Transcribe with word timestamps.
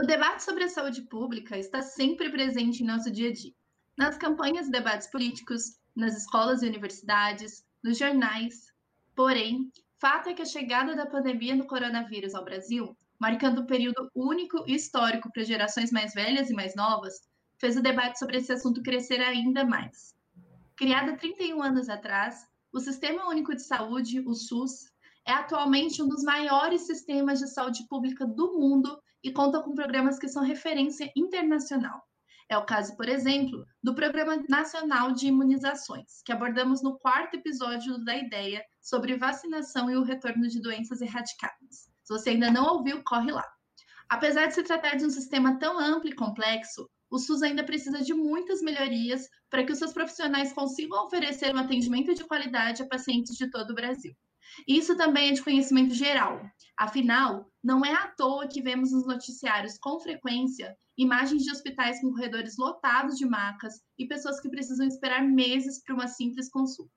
O 0.00 0.06
debate 0.06 0.42
sobre 0.42 0.64
a 0.64 0.68
saúde 0.70 1.02
pública 1.02 1.58
está 1.58 1.82
sempre 1.82 2.30
presente 2.30 2.82
em 2.82 2.86
nosso 2.86 3.10
dia 3.10 3.28
a 3.28 3.32
dia. 3.34 3.52
Nas 3.98 4.16
campanhas 4.16 4.66
e 4.66 4.70
debates 4.70 5.06
políticos, 5.08 5.78
nas 5.94 6.16
escolas 6.16 6.62
e 6.62 6.66
universidades, 6.66 7.66
nos 7.84 7.98
jornais. 7.98 8.72
Porém, 9.14 9.70
fato 9.98 10.30
é 10.30 10.32
que 10.32 10.40
a 10.40 10.46
chegada 10.46 10.96
da 10.96 11.04
pandemia 11.04 11.54
do 11.54 11.66
coronavírus 11.66 12.34
ao 12.34 12.42
Brasil, 12.42 12.96
marcando 13.18 13.60
um 13.60 13.66
período 13.66 14.10
único 14.14 14.64
e 14.66 14.74
histórico 14.74 15.30
para 15.30 15.44
gerações 15.44 15.92
mais 15.92 16.14
velhas 16.14 16.48
e 16.48 16.54
mais 16.54 16.74
novas, 16.74 17.20
fez 17.58 17.76
o 17.76 17.82
debate 17.82 18.18
sobre 18.18 18.38
esse 18.38 18.50
assunto 18.50 18.82
crescer 18.82 19.20
ainda 19.20 19.66
mais. 19.66 20.14
Criado 20.76 21.18
31 21.18 21.62
anos 21.62 21.90
atrás, 21.90 22.48
o 22.72 22.80
Sistema 22.80 23.28
Único 23.28 23.54
de 23.54 23.62
Saúde, 23.62 24.20
o 24.20 24.32
SUS, 24.32 24.90
é 25.26 25.32
atualmente 25.32 26.02
um 26.02 26.08
dos 26.08 26.22
maiores 26.22 26.86
sistemas 26.86 27.38
de 27.38 27.48
saúde 27.48 27.86
pública 27.86 28.24
do 28.24 28.58
mundo 28.58 28.98
e 29.22 29.32
conta 29.32 29.62
com 29.62 29.74
programas 29.74 30.18
que 30.18 30.28
são 30.28 30.42
referência 30.42 31.10
internacional. 31.16 32.02
É 32.48 32.58
o 32.58 32.64
caso, 32.64 32.96
por 32.96 33.08
exemplo, 33.08 33.64
do 33.80 33.94
Programa 33.94 34.42
Nacional 34.48 35.12
de 35.12 35.28
Imunizações, 35.28 36.20
que 36.24 36.32
abordamos 36.32 36.82
no 36.82 36.98
quarto 36.98 37.36
episódio 37.36 38.04
da 38.04 38.16
Ideia 38.16 38.64
sobre 38.80 39.16
vacinação 39.16 39.88
e 39.88 39.96
o 39.96 40.02
retorno 40.02 40.48
de 40.48 40.60
doenças 40.60 41.00
erradicadas. 41.00 41.88
Se 42.02 42.12
você 42.12 42.30
ainda 42.30 42.50
não 42.50 42.74
ouviu, 42.74 43.04
corre 43.04 43.30
lá. 43.30 43.46
Apesar 44.08 44.46
de 44.46 44.54
se 44.54 44.64
tratar 44.64 44.96
de 44.96 45.04
um 45.04 45.10
sistema 45.10 45.60
tão 45.60 45.78
amplo 45.78 46.10
e 46.10 46.14
complexo, 46.14 46.90
o 47.08 47.18
SUS 47.18 47.42
ainda 47.42 47.62
precisa 47.62 48.02
de 48.02 48.12
muitas 48.12 48.60
melhorias 48.60 49.28
para 49.48 49.64
que 49.64 49.70
os 49.70 49.78
seus 49.78 49.92
profissionais 49.92 50.52
consigam 50.52 51.04
oferecer 51.04 51.54
um 51.54 51.58
atendimento 51.58 52.12
de 52.14 52.24
qualidade 52.24 52.82
a 52.82 52.88
pacientes 52.88 53.36
de 53.36 53.48
todo 53.48 53.70
o 53.70 53.74
Brasil. 53.74 54.12
Isso 54.66 54.96
também 54.96 55.30
é 55.30 55.32
de 55.32 55.42
conhecimento 55.42 55.94
geral. 55.94 56.40
Afinal, 56.78 57.50
não 57.62 57.84
é 57.84 57.92
à 57.92 58.08
toa 58.08 58.48
que 58.48 58.62
vemos 58.62 58.92
nos 58.92 59.06
noticiários 59.06 59.78
com 59.78 60.00
frequência 60.00 60.76
imagens 61.02 61.44
de 61.44 61.50
hospitais 61.50 62.00
com 62.00 62.10
corredores 62.10 62.56
lotados 62.58 63.16
de 63.16 63.24
macas 63.24 63.74
e 63.98 64.06
pessoas 64.06 64.38
que 64.38 64.50
precisam 64.50 64.86
esperar 64.86 65.22
meses 65.22 65.82
para 65.82 65.94
uma 65.94 66.06
simples 66.06 66.50
consulta. 66.50 66.92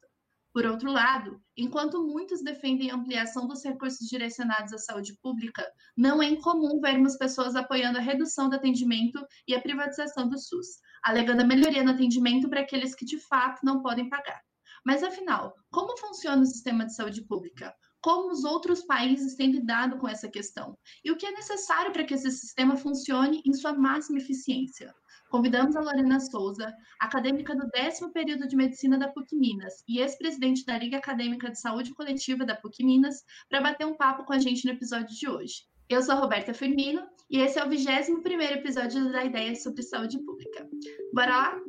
Por 0.54 0.66
outro 0.68 0.92
lado, 0.92 1.42
enquanto 1.58 2.06
muitos 2.06 2.44
defendem 2.44 2.92
a 2.92 2.96
ampliação 2.96 3.48
dos 3.48 3.64
recursos 3.64 4.08
direcionados 4.08 4.72
à 4.72 4.78
saúde 4.78 5.18
pública, 5.20 5.66
não 5.98 6.22
é 6.22 6.28
incomum 6.28 6.80
vermos 6.80 7.18
pessoas 7.18 7.56
apoiando 7.56 7.98
a 7.98 8.02
redução 8.02 8.50
do 8.50 8.56
atendimento 8.56 9.26
e 9.48 9.56
a 9.56 9.62
privatização 9.62 10.30
do 10.30 10.38
SUS, 10.38 10.68
alegando 11.04 11.42
a 11.42 11.46
melhoria 11.46 11.84
no 11.84 11.92
atendimento 11.92 12.50
para 12.50 12.60
aqueles 12.60 12.94
que 12.94 13.06
de 13.06 13.18
fato 13.18 13.62
não 13.64 13.82
podem 13.82 14.10
pagar. 14.10 14.42
Mas 14.86 15.04
afinal, 15.04 15.56
como 15.72 15.98
funciona 15.98 16.42
o 16.42 16.46
sistema 16.46 16.86
de 16.86 16.96
saúde 16.96 17.22
pública? 17.22 17.74
Como 18.02 18.32
os 18.32 18.44
outros 18.44 18.84
países 18.84 19.36
têm 19.36 19.52
lidado 19.52 19.98
com 19.98 20.08
essa 20.08 20.28
questão? 20.28 20.78
E 21.06 21.12
o 21.12 21.16
que 21.16 21.26
é 21.26 21.32
necessário 21.32 21.94
para 21.94 22.04
que 22.04 22.14
esse 22.14 22.30
sistema 22.32 22.76
funcione 22.76 23.42
em 23.46 23.54
sua 23.54 23.74
máxima 23.74 24.18
eficiência? 24.18 24.94
Convidamos 25.30 25.76
a 25.76 25.82
Lorena 25.82 26.20
Souza, 26.20 26.72
acadêmica 27.00 27.56
do 27.56 27.68
décimo 27.70 28.12
período 28.12 28.46
de 28.48 28.56
medicina 28.56 29.00
da 29.00 29.08
PUC 29.08 29.36
Minas 29.36 29.84
e 29.88 30.00
ex-presidente 30.00 30.66
da 30.66 30.78
Liga 30.78 30.98
Acadêmica 30.98 31.50
de 31.50 31.60
Saúde 31.60 31.94
Coletiva 31.94 32.46
da 32.46 32.56
PUC 32.56 32.84
Minas, 32.84 33.24
para 33.50 33.62
bater 33.62 33.88
um 33.88 33.96
papo 33.96 34.26
com 34.26 34.34
a 34.34 34.38
gente 34.38 34.66
no 34.66 34.74
episódio 34.74 35.16
de 35.16 35.28
hoje. 35.28 35.64
Eu 35.90 36.02
sou 36.02 36.16
a 36.16 36.20
Roberta 36.20 36.54
Firmino 36.54 37.08
e 37.30 37.40
esse 37.40 37.58
é 37.58 37.66
o 37.66 37.70
21 37.70 38.22
primeiro 38.22 38.56
episódio 38.56 39.12
da 39.12 39.24
Ideia 39.24 39.56
sobre 39.56 39.82
Saúde 39.82 40.20
Pública. 40.24 40.68
Bora 41.14 41.36
lá? 41.36 41.62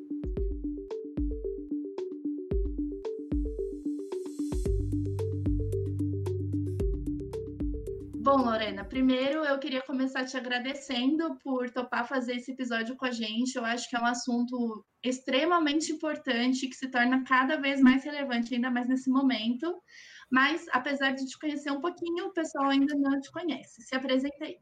Bom, 8.37 8.47
Lorena, 8.47 8.85
primeiro 8.85 9.45
eu 9.45 9.57
queria 9.61 9.81
começar 9.81 10.25
te 10.25 10.37
agradecendo 10.37 11.39
por 11.39 11.71
topar 11.71 12.09
fazer 12.09 12.35
esse 12.35 12.51
episódio 12.51 12.97
com 12.97 13.05
a 13.05 13.13
gente. 13.13 13.55
Eu 13.55 13.65
acho 13.65 13.89
que 13.89 13.95
é 13.95 14.01
um 14.01 14.07
assunto 14.07 14.85
extremamente 15.05 15.93
importante 15.93 16.67
que 16.67 16.75
se 16.75 16.89
torna 16.89 17.23
cada 17.23 17.61
vez 17.61 17.81
mais 17.81 18.03
relevante, 18.03 18.53
ainda 18.53 18.73
mais 18.73 18.89
nesse 18.89 19.09
momento. 19.09 19.81
Mas, 20.29 20.67
apesar 20.73 21.13
de 21.13 21.25
te 21.27 21.39
conhecer 21.39 21.71
um 21.71 21.81
pouquinho, 21.81 22.27
o 22.27 22.33
pessoal 22.33 22.71
ainda 22.71 22.97
não 22.97 23.21
te 23.21 23.31
conhece. 23.31 23.81
Se 23.83 23.95
apresenta 23.95 24.45
aí. 24.45 24.59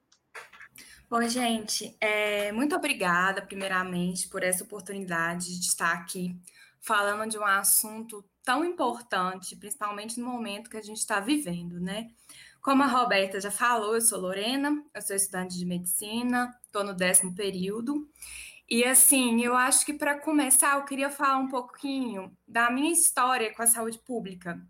Bom, 1.09 1.27
gente, 1.27 1.97
é, 1.99 2.53
muito 2.53 2.77
obrigada, 2.77 3.41
primeiramente, 3.41 4.29
por 4.29 4.43
essa 4.43 4.65
oportunidade 4.65 5.59
de 5.59 5.65
estar 5.65 5.95
aqui 5.95 6.39
falando 6.79 7.31
de 7.31 7.39
um 7.39 7.47
assunto 7.47 8.23
tão 8.45 8.67
importante, 8.67 9.57
principalmente 9.57 10.21
no 10.21 10.27
momento 10.27 10.69
que 10.69 10.77
a 10.77 10.83
gente 10.83 10.99
está 10.99 11.21
vivendo, 11.21 11.81
né? 11.81 12.11
Como 12.63 12.85
a 12.85 12.87
Roberta 12.87 13.41
já 13.41 13.51
falou, 13.51 13.97
eu 13.97 14.01
sou 14.01 14.21
Lorena, 14.21 14.85
eu 14.95 15.03
sou 15.03 15.17
estudante 15.17 15.59
de 15.59 15.67
medicina, 15.67 16.57
estou 16.65 16.85
no 16.85 16.95
décimo 16.95 17.35
período. 17.35 18.09
E 18.71 18.85
assim, 18.85 19.43
eu 19.43 19.57
acho 19.57 19.85
que 19.85 19.93
para 19.93 20.21
começar, 20.21 20.77
eu 20.77 20.85
queria 20.85 21.11
falar 21.11 21.39
um 21.39 21.49
pouquinho 21.49 22.33
da 22.47 22.71
minha 22.71 22.93
história 22.93 23.53
com 23.53 23.63
a 23.63 23.67
saúde 23.67 23.99
pública. 24.07 24.63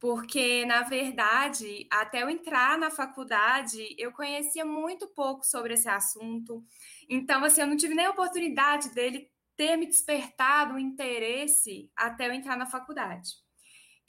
Porque, 0.00 0.66
na 0.66 0.82
verdade, 0.82 1.86
até 1.88 2.22
eu 2.22 2.28
entrar 2.28 2.76
na 2.76 2.90
faculdade, 2.90 3.94
eu 3.96 4.10
conhecia 4.10 4.64
muito 4.64 5.06
pouco 5.14 5.46
sobre 5.46 5.74
esse 5.74 5.88
assunto. 5.88 6.64
Então, 7.08 7.44
assim, 7.44 7.60
eu 7.60 7.66
não 7.68 7.76
tive 7.76 7.94
nem 7.94 8.06
a 8.06 8.10
oportunidade 8.10 8.92
dele 8.92 9.30
ter 9.56 9.76
me 9.76 9.86
despertado 9.86 10.74
o 10.74 10.78
interesse 10.80 11.90
até 11.94 12.26
eu 12.26 12.32
entrar 12.32 12.56
na 12.56 12.66
faculdade. 12.66 13.39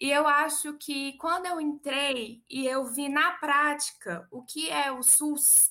E 0.02 0.10
eu 0.10 0.28
acho 0.28 0.74
que 0.80 1.14
quando 1.20 1.46
eu 1.46 1.62
entrei 1.62 2.44
e 2.50 2.66
eu 2.66 2.86
vi 2.86 3.08
na 3.08 3.34
prática 3.34 4.28
o 4.32 4.42
que 4.42 4.68
é 4.68 4.92
o 4.92 5.04
SUS, 5.04 5.70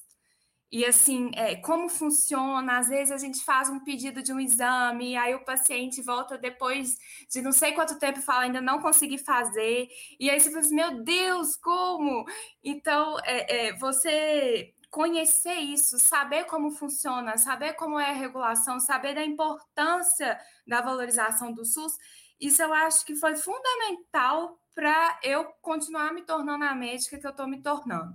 e 0.70 0.86
assim, 0.86 1.32
é, 1.34 1.56
como 1.56 1.88
funciona, 1.88 2.78
às 2.78 2.88
vezes 2.88 3.10
a 3.10 3.18
gente 3.18 3.44
faz 3.44 3.68
um 3.68 3.80
pedido 3.80 4.22
de 4.22 4.32
um 4.32 4.38
exame, 4.38 5.16
aí 5.16 5.34
o 5.34 5.44
paciente 5.44 6.00
volta 6.00 6.38
depois 6.38 6.96
de 7.28 7.42
não 7.42 7.50
sei 7.50 7.72
quanto 7.72 7.98
tempo 7.98 8.20
e 8.20 8.22
fala, 8.22 8.42
ainda 8.42 8.60
não 8.60 8.80
consegui 8.80 9.18
fazer, 9.18 9.88
e 10.20 10.30
aí 10.30 10.38
você 10.38 10.48
fala 10.50 10.60
assim, 10.60 10.76
meu 10.76 11.02
Deus, 11.02 11.56
como? 11.56 12.24
Então, 12.62 13.18
é, 13.24 13.70
é, 13.70 13.76
você 13.78 14.72
conhecer 14.90 15.54
isso, 15.54 15.98
saber 15.98 16.44
como 16.44 16.72
funciona, 16.72 17.38
saber 17.38 17.74
como 17.74 17.98
é 17.98 18.10
a 18.10 18.14
regulação, 18.14 18.80
saber 18.80 19.14
da 19.14 19.24
importância 19.24 20.38
da 20.66 20.80
valorização 20.80 21.52
do 21.52 21.64
SUS, 21.64 21.96
isso 22.40 22.62
eu 22.62 22.72
acho 22.72 23.04
que 23.04 23.14
foi 23.14 23.36
fundamental 23.36 24.58
para 24.74 25.20
eu 25.22 25.44
continuar 25.60 26.12
me 26.12 26.22
tornando 26.22 26.64
a 26.64 26.74
médica 26.74 27.18
que 27.18 27.26
eu 27.26 27.30
estou 27.30 27.46
me 27.46 27.62
tornando. 27.62 28.14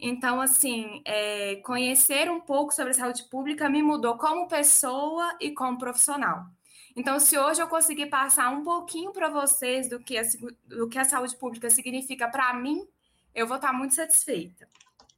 Então, 0.00 0.40
assim, 0.40 1.02
é, 1.04 1.56
conhecer 1.56 2.30
um 2.30 2.40
pouco 2.40 2.72
sobre 2.72 2.94
saúde 2.94 3.24
pública 3.24 3.68
me 3.68 3.82
mudou 3.82 4.16
como 4.16 4.46
pessoa 4.46 5.36
e 5.40 5.50
como 5.50 5.76
profissional. 5.76 6.46
Então, 6.94 7.18
se 7.18 7.36
hoje 7.36 7.60
eu 7.60 7.68
conseguir 7.68 8.06
passar 8.06 8.50
um 8.50 8.62
pouquinho 8.62 9.12
para 9.12 9.28
vocês 9.28 9.88
do 9.88 9.98
que, 9.98 10.16
a, 10.16 10.22
do 10.64 10.88
que 10.88 10.98
a 10.98 11.04
saúde 11.04 11.36
pública 11.36 11.68
significa 11.68 12.28
para 12.28 12.54
mim, 12.54 12.86
eu 13.34 13.46
vou 13.46 13.56
estar 13.56 13.72
muito 13.72 13.94
satisfeita. 13.94 14.68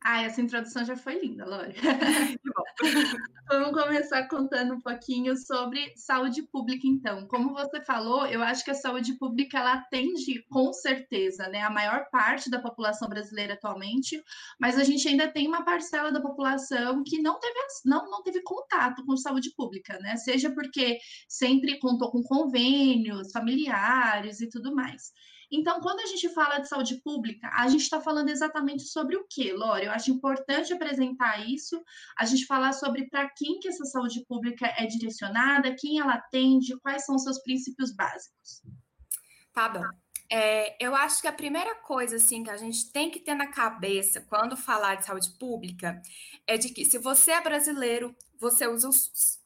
Ah, 0.03 0.23
essa 0.23 0.41
introdução 0.41 0.83
já 0.85 0.97
foi 0.97 1.21
linda, 1.21 1.45
Lore. 1.45 1.75
Vamos 3.51 3.83
começar 3.83 4.27
contando 4.29 4.75
um 4.75 4.81
pouquinho 4.81 5.37
sobre 5.37 5.93
saúde 5.95 6.43
pública, 6.45 6.87
então. 6.87 7.27
Como 7.27 7.53
você 7.53 7.85
falou, 7.85 8.25
eu 8.27 8.43
acho 8.43 8.65
que 8.65 8.71
a 8.71 8.75
saúde 8.75 9.15
pública 9.19 9.59
ela 9.59 9.75
atende 9.75 10.43
com 10.49 10.73
certeza, 10.73 11.49
né, 11.49 11.61
a 11.61 11.69
maior 11.69 12.09
parte 12.11 12.49
da 12.49 12.61
população 12.61 13.09
brasileira 13.09 13.55
atualmente, 13.55 14.23
mas 14.59 14.79
a 14.79 14.85
gente 14.85 15.07
ainda 15.07 15.29
tem 15.29 15.47
uma 15.47 15.65
parcela 15.65 16.11
da 16.11 16.21
população 16.21 17.03
que 17.05 17.21
não 17.21 17.39
teve, 17.39 17.59
não, 17.85 18.09
não 18.11 18.23
teve 18.23 18.41
contato 18.43 19.05
com 19.05 19.17
saúde 19.17 19.53
pública, 19.55 19.99
né? 19.99 20.17
Seja 20.17 20.51
porque 20.51 20.99
sempre 21.29 21.79
contou 21.79 22.11
com 22.11 22.23
convênios 22.23 23.33
familiares 23.33 24.41
e 24.41 24.49
tudo 24.49 24.75
mais. 24.75 25.13
Então, 25.51 25.81
quando 25.81 26.01
a 26.01 26.07
gente 26.07 26.29
fala 26.29 26.59
de 26.59 26.69
saúde 26.69 27.01
pública, 27.03 27.51
a 27.53 27.67
gente 27.69 27.83
está 27.83 28.01
falando 28.01 28.29
exatamente 28.29 28.85
sobre 28.85 29.17
o 29.17 29.27
que, 29.29 29.53
Lore? 29.53 29.87
Eu 29.87 29.93
acho 29.93 30.11
importante 30.11 30.73
apresentar 30.73 31.49
isso, 31.49 31.83
a 32.17 32.25
gente 32.25 32.47
falar 32.47 32.73
sobre 32.73 33.09
para 33.09 33.29
quem 33.31 33.59
que 33.59 33.69
essa 33.69 33.85
saúde 33.85 34.25
pública 34.27 34.67
é 34.79 34.87
direcionada, 34.87 35.75
quem 35.77 35.99
ela 35.99 36.15
atende, 36.15 36.79
quais 36.81 37.05
são 37.05 37.17
os 37.17 37.25
seus 37.25 37.43
princípios 37.43 37.93
básicos. 37.93 38.63
Tá 39.53 39.69
bom. 39.69 39.83
É, 40.33 40.77
eu 40.79 40.95
acho 40.95 41.21
que 41.21 41.27
a 41.27 41.33
primeira 41.33 41.75
coisa 41.75 42.15
assim 42.15 42.45
que 42.45 42.51
a 42.51 42.57
gente 42.57 42.93
tem 42.93 43.11
que 43.11 43.19
ter 43.19 43.35
na 43.35 43.49
cabeça 43.49 44.21
quando 44.21 44.57
falar 44.57 44.95
de 44.95 45.05
saúde 45.05 45.31
pública 45.41 46.01
é 46.47 46.57
de 46.57 46.69
que 46.69 46.85
se 46.85 46.99
você 46.99 47.33
é 47.33 47.41
brasileiro, 47.41 48.15
você 48.39 48.69
usa 48.69 48.89
o 48.89 48.93
SUS. 48.93 49.41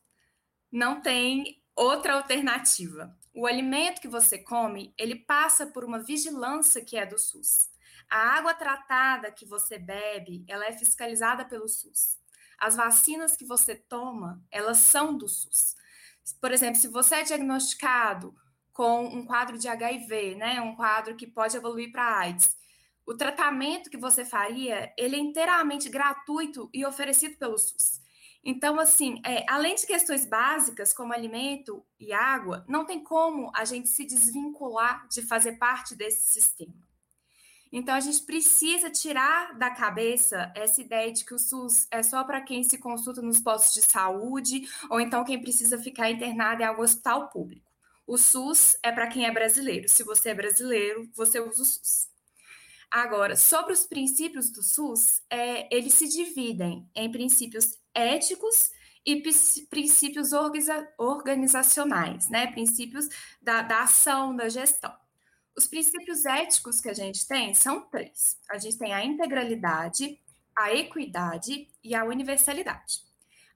Não 0.70 1.00
tem 1.00 1.62
outra 1.74 2.14
alternativa. 2.14 3.16
O 3.36 3.48
alimento 3.48 4.00
que 4.00 4.06
você 4.06 4.38
come, 4.38 4.94
ele 4.96 5.16
passa 5.16 5.66
por 5.66 5.84
uma 5.84 5.98
vigilância 5.98 6.84
que 6.84 6.96
é 6.96 7.04
do 7.04 7.18
SUS. 7.18 7.68
A 8.08 8.38
água 8.38 8.54
tratada 8.54 9.32
que 9.32 9.44
você 9.44 9.76
bebe, 9.76 10.44
ela 10.46 10.66
é 10.66 10.72
fiscalizada 10.72 11.44
pelo 11.44 11.68
SUS. 11.68 12.16
As 12.56 12.76
vacinas 12.76 13.36
que 13.36 13.44
você 13.44 13.74
toma, 13.74 14.40
elas 14.52 14.78
são 14.78 15.18
do 15.18 15.26
SUS. 15.26 15.74
Por 16.40 16.52
exemplo, 16.52 16.80
se 16.80 16.86
você 16.86 17.16
é 17.16 17.22
diagnosticado 17.24 18.32
com 18.72 19.04
um 19.04 19.26
quadro 19.26 19.58
de 19.58 19.66
HIV, 19.66 20.36
né, 20.36 20.60
um 20.60 20.76
quadro 20.76 21.16
que 21.16 21.26
pode 21.26 21.56
evoluir 21.56 21.90
para 21.90 22.18
AIDS, 22.18 22.56
o 23.04 23.16
tratamento 23.16 23.90
que 23.90 23.96
você 23.96 24.24
faria, 24.24 24.94
ele 24.96 25.16
é 25.16 25.18
inteiramente 25.18 25.88
gratuito 25.88 26.70
e 26.72 26.86
oferecido 26.86 27.36
pelo 27.36 27.58
SUS. 27.58 28.00
Então, 28.44 28.78
assim, 28.78 29.22
é, 29.24 29.44
além 29.48 29.74
de 29.74 29.86
questões 29.86 30.26
básicas 30.26 30.92
como 30.92 31.14
alimento 31.14 31.82
e 31.98 32.12
água, 32.12 32.62
não 32.68 32.84
tem 32.84 33.02
como 33.02 33.50
a 33.54 33.64
gente 33.64 33.88
se 33.88 34.04
desvincular 34.04 35.08
de 35.08 35.22
fazer 35.22 35.52
parte 35.52 35.94
desse 35.94 36.30
sistema. 36.30 36.86
Então, 37.72 37.94
a 37.94 38.00
gente 38.00 38.22
precisa 38.22 38.90
tirar 38.90 39.58
da 39.58 39.70
cabeça 39.70 40.52
essa 40.54 40.80
ideia 40.80 41.10
de 41.10 41.24
que 41.24 41.34
o 41.34 41.38
SUS 41.38 41.88
é 41.90 42.02
só 42.02 42.22
para 42.22 42.42
quem 42.42 42.62
se 42.62 42.78
consulta 42.78 43.22
nos 43.22 43.40
postos 43.40 43.74
de 43.74 43.90
saúde 43.90 44.68
ou 44.90 45.00
então 45.00 45.24
quem 45.24 45.40
precisa 45.40 45.78
ficar 45.78 46.10
internado 46.10 46.62
em 46.62 46.66
algum 46.66 46.82
hospital 46.82 47.30
público. 47.30 47.72
O 48.06 48.18
SUS 48.18 48.76
é 48.82 48.92
para 48.92 49.08
quem 49.08 49.26
é 49.26 49.32
brasileiro. 49.32 49.88
Se 49.88 50.04
você 50.04 50.28
é 50.28 50.34
brasileiro, 50.34 51.10
você 51.14 51.40
usa 51.40 51.62
o 51.62 51.64
SUS. 51.64 52.13
Agora, 52.94 53.34
sobre 53.34 53.72
os 53.72 53.88
princípios 53.88 54.50
do 54.50 54.62
SUS, 54.62 55.20
é, 55.28 55.66
eles 55.76 55.94
se 55.94 56.06
dividem 56.06 56.88
em 56.94 57.10
princípios 57.10 57.76
éticos 57.92 58.70
e 59.04 59.20
princípios 59.68 60.30
organizacionais, 60.96 62.30
né? 62.30 62.46
Princípios 62.52 63.08
da, 63.42 63.62
da 63.62 63.82
ação, 63.82 64.36
da 64.36 64.48
gestão. 64.48 64.94
Os 65.56 65.66
princípios 65.66 66.24
éticos 66.24 66.80
que 66.80 66.88
a 66.88 66.92
gente 66.92 67.26
tem 67.26 67.52
são 67.52 67.80
três. 67.80 68.38
A 68.48 68.58
gente 68.58 68.78
tem 68.78 68.94
a 68.94 69.04
integralidade, 69.04 70.16
a 70.56 70.72
equidade 70.72 71.66
e 71.82 71.96
a 71.96 72.04
universalidade. 72.04 73.00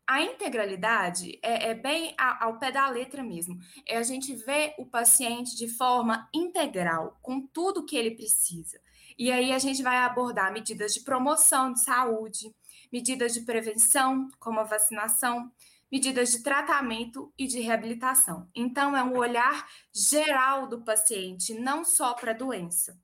A 0.04 0.20
integralidade 0.20 1.38
é, 1.44 1.70
é 1.70 1.74
bem 1.74 2.12
ao 2.18 2.58
pé 2.58 2.72
da 2.72 2.90
letra 2.90 3.22
mesmo. 3.22 3.56
É 3.86 3.98
a 3.98 4.02
gente 4.02 4.34
ver 4.34 4.74
o 4.78 4.84
paciente 4.84 5.56
de 5.56 5.68
forma 5.68 6.28
integral, 6.34 7.16
com 7.22 7.46
tudo 7.46 7.86
que 7.86 7.96
ele 7.96 8.16
precisa. 8.16 8.80
E 9.18 9.32
aí 9.32 9.52
a 9.52 9.58
gente 9.58 9.82
vai 9.82 9.96
abordar 9.96 10.52
medidas 10.52 10.94
de 10.94 11.00
promoção 11.00 11.72
de 11.72 11.82
saúde, 11.82 12.54
medidas 12.92 13.34
de 13.34 13.40
prevenção, 13.40 14.28
como 14.38 14.60
a 14.60 14.64
vacinação, 14.64 15.50
medidas 15.90 16.30
de 16.30 16.42
tratamento 16.42 17.32
e 17.36 17.48
de 17.48 17.60
reabilitação. 17.60 18.48
Então, 18.54 18.96
é 18.96 19.02
um 19.02 19.16
olhar 19.16 19.66
geral 19.92 20.68
do 20.68 20.82
paciente, 20.82 21.52
não 21.52 21.84
só 21.84 22.14
para 22.14 22.30
a 22.30 22.34
doença. 22.34 22.96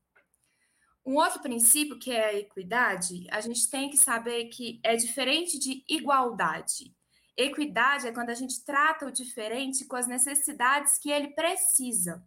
Um 1.05 1.17
outro 1.17 1.41
princípio, 1.41 1.99
que 1.99 2.13
é 2.13 2.27
a 2.27 2.35
equidade, 2.35 3.27
a 3.31 3.41
gente 3.41 3.69
tem 3.69 3.91
que 3.91 3.97
saber 3.97 4.47
que 4.47 4.81
é 4.83 4.97
diferente 4.97 5.59
de 5.59 5.85
igualdade. 5.89 6.95
Equidade 7.37 8.07
é 8.07 8.13
quando 8.13 8.31
a 8.31 8.35
gente 8.35 8.65
trata 8.65 9.07
o 9.07 9.13
diferente 9.13 9.85
com 9.85 9.97
as 9.97 10.07
necessidades 10.07 10.97
que 10.97 11.11
ele 11.11 11.35
precisa. 11.35 12.25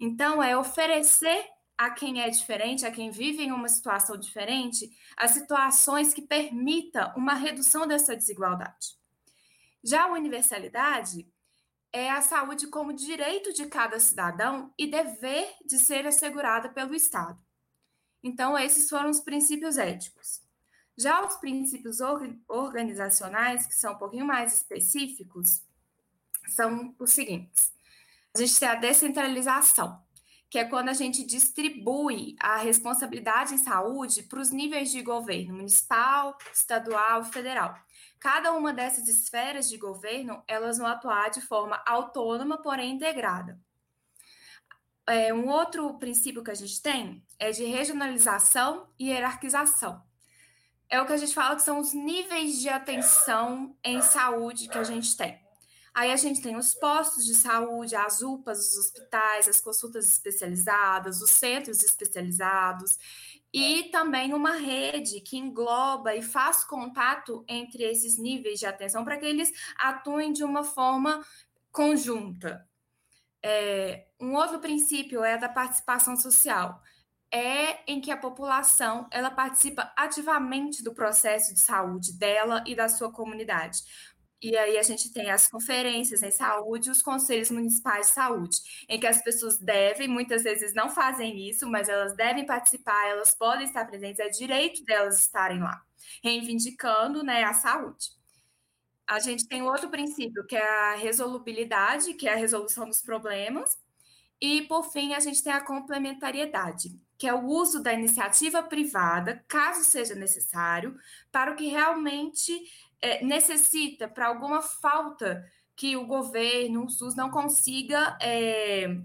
Então, 0.00 0.42
é 0.42 0.56
oferecer 0.56 1.46
a 1.84 1.90
quem 1.90 2.22
é 2.22 2.30
diferente, 2.30 2.86
a 2.86 2.92
quem 2.92 3.10
vive 3.10 3.42
em 3.42 3.50
uma 3.50 3.68
situação 3.68 4.16
diferente, 4.16 4.90
as 5.16 5.32
situações 5.32 6.14
que 6.14 6.22
permitam 6.22 7.12
uma 7.16 7.34
redução 7.34 7.86
dessa 7.86 8.14
desigualdade. 8.14 8.96
Já 9.82 10.04
a 10.04 10.12
universalidade 10.12 11.28
é 11.92 12.08
a 12.10 12.22
saúde 12.22 12.68
como 12.68 12.92
direito 12.92 13.52
de 13.52 13.66
cada 13.66 13.98
cidadão 13.98 14.72
e 14.78 14.86
dever 14.86 15.54
de 15.66 15.76
ser 15.76 16.06
assegurada 16.06 16.68
pelo 16.68 16.94
Estado. 16.94 17.38
Então, 18.22 18.56
esses 18.56 18.88
foram 18.88 19.10
os 19.10 19.20
princípios 19.20 19.76
éticos. 19.76 20.40
Já 20.96 21.26
os 21.26 21.34
princípios 21.36 21.98
organizacionais, 22.48 23.66
que 23.66 23.74
são 23.74 23.94
um 23.94 23.98
pouquinho 23.98 24.24
mais 24.24 24.54
específicos, 24.54 25.62
são 26.48 26.94
os 26.98 27.12
seguintes: 27.12 27.72
a 28.34 28.38
gente 28.38 28.58
tem 28.58 28.68
a 28.68 28.74
descentralização, 28.76 30.01
que 30.52 30.58
é 30.58 30.66
quando 30.66 30.90
a 30.90 30.92
gente 30.92 31.24
distribui 31.24 32.36
a 32.38 32.58
responsabilidade 32.58 33.54
em 33.54 33.56
saúde 33.56 34.22
para 34.22 34.38
os 34.38 34.50
níveis 34.50 34.90
de 34.90 35.00
governo 35.00 35.54
municipal, 35.54 36.36
estadual 36.52 37.22
e 37.22 37.32
federal. 37.32 37.74
Cada 38.20 38.52
uma 38.52 38.70
dessas 38.70 39.08
esferas 39.08 39.66
de 39.66 39.78
governo, 39.78 40.44
elas 40.46 40.76
vão 40.76 40.86
atuar 40.86 41.30
de 41.30 41.40
forma 41.40 41.82
autônoma, 41.86 42.58
porém 42.58 42.96
integrada. 42.96 43.58
É, 45.06 45.32
um 45.32 45.48
outro 45.48 45.94
princípio 45.94 46.44
que 46.44 46.50
a 46.50 46.54
gente 46.54 46.82
tem 46.82 47.24
é 47.38 47.50
de 47.50 47.64
regionalização 47.64 48.90
e 48.98 49.08
hierarquização. 49.08 50.02
É 50.86 51.00
o 51.00 51.06
que 51.06 51.14
a 51.14 51.16
gente 51.16 51.32
fala 51.32 51.56
que 51.56 51.62
são 51.62 51.80
os 51.80 51.94
níveis 51.94 52.60
de 52.60 52.68
atenção 52.68 53.74
em 53.82 54.02
saúde 54.02 54.68
que 54.68 54.76
a 54.76 54.84
gente 54.84 55.16
tem. 55.16 55.41
Aí 55.94 56.10
a 56.10 56.16
gente 56.16 56.40
tem 56.40 56.56
os 56.56 56.74
postos 56.74 57.26
de 57.26 57.34
saúde, 57.34 57.94
as 57.94 58.22
UPAs, 58.22 58.58
os 58.58 58.78
hospitais, 58.78 59.46
as 59.46 59.60
consultas 59.60 60.06
especializadas, 60.06 61.20
os 61.20 61.30
centros 61.30 61.82
especializados 61.82 62.98
e 63.52 63.84
também 63.90 64.32
uma 64.32 64.52
rede 64.52 65.20
que 65.20 65.36
engloba 65.36 66.14
e 66.14 66.22
faz 66.22 66.64
contato 66.64 67.44
entre 67.46 67.82
esses 67.82 68.16
níveis 68.16 68.58
de 68.58 68.64
atenção 68.64 69.04
para 69.04 69.18
que 69.18 69.26
eles 69.26 69.52
atuem 69.76 70.32
de 70.32 70.42
uma 70.42 70.64
forma 70.64 71.22
conjunta. 71.70 72.66
É, 73.42 74.06
um 74.18 74.34
outro 74.34 74.60
princípio 74.60 75.22
é 75.22 75.34
a 75.34 75.36
da 75.36 75.48
participação 75.48 76.16
social, 76.16 76.80
é 77.30 77.80
em 77.90 78.00
que 78.00 78.10
a 78.10 78.16
população 78.16 79.08
ela 79.10 79.30
participa 79.30 79.92
ativamente 79.96 80.82
do 80.82 80.94
processo 80.94 81.52
de 81.52 81.60
saúde 81.60 82.12
dela 82.12 82.62
e 82.66 82.74
da 82.74 82.88
sua 82.88 83.10
comunidade. 83.10 83.82
E 84.42 84.56
aí 84.56 84.76
a 84.76 84.82
gente 84.82 85.12
tem 85.12 85.30
as 85.30 85.46
conferências 85.46 86.20
em 86.20 86.32
saúde, 86.32 86.90
os 86.90 87.00
conselhos 87.00 87.48
municipais 87.48 88.08
de 88.08 88.14
saúde, 88.14 88.56
em 88.88 88.98
que 88.98 89.06
as 89.06 89.22
pessoas 89.22 89.56
devem, 89.56 90.08
muitas 90.08 90.42
vezes 90.42 90.74
não 90.74 90.90
fazem 90.90 91.48
isso, 91.48 91.70
mas 91.70 91.88
elas 91.88 92.16
devem 92.16 92.44
participar, 92.44 93.06
elas 93.06 93.32
podem 93.32 93.64
estar 93.64 93.84
presentes, 93.84 94.18
é 94.18 94.28
direito 94.28 94.84
delas 94.84 95.20
estarem 95.20 95.60
lá, 95.60 95.80
reivindicando 96.24 97.22
né, 97.22 97.44
a 97.44 97.54
saúde. 97.54 98.08
A 99.06 99.20
gente 99.20 99.46
tem 99.46 99.62
outro 99.62 99.88
princípio, 99.88 100.44
que 100.44 100.56
é 100.56 100.92
a 100.92 100.96
resolubilidade, 100.96 102.14
que 102.14 102.26
é 102.26 102.32
a 102.32 102.36
resolução 102.36 102.88
dos 102.88 103.00
problemas. 103.00 103.78
E, 104.40 104.62
por 104.62 104.90
fim, 104.90 105.14
a 105.14 105.20
gente 105.20 105.42
tem 105.42 105.52
a 105.52 105.60
complementariedade, 105.60 106.98
que 107.16 107.28
é 107.28 107.34
o 107.34 107.44
uso 107.44 107.80
da 107.80 107.92
iniciativa 107.92 108.60
privada, 108.60 109.44
caso 109.46 109.84
seja 109.84 110.16
necessário, 110.16 110.98
para 111.30 111.52
o 111.52 111.56
que 111.56 111.66
realmente 111.66 112.60
é, 113.02 113.24
necessita 113.24 114.08
para 114.08 114.28
alguma 114.28 114.62
falta 114.62 115.44
que 115.74 115.96
o 115.96 116.06
governo, 116.06 116.84
o 116.84 116.88
SUS, 116.88 117.14
não 117.14 117.30
consiga 117.30 118.16
é, 118.22 118.96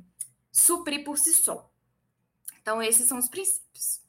suprir 0.51 1.03
por 1.03 1.17
si 1.17 1.33
só. 1.33 1.69
Então, 2.61 2.81
esses 2.81 3.07
são 3.07 3.17
os 3.17 3.27
princípios. 3.27 4.05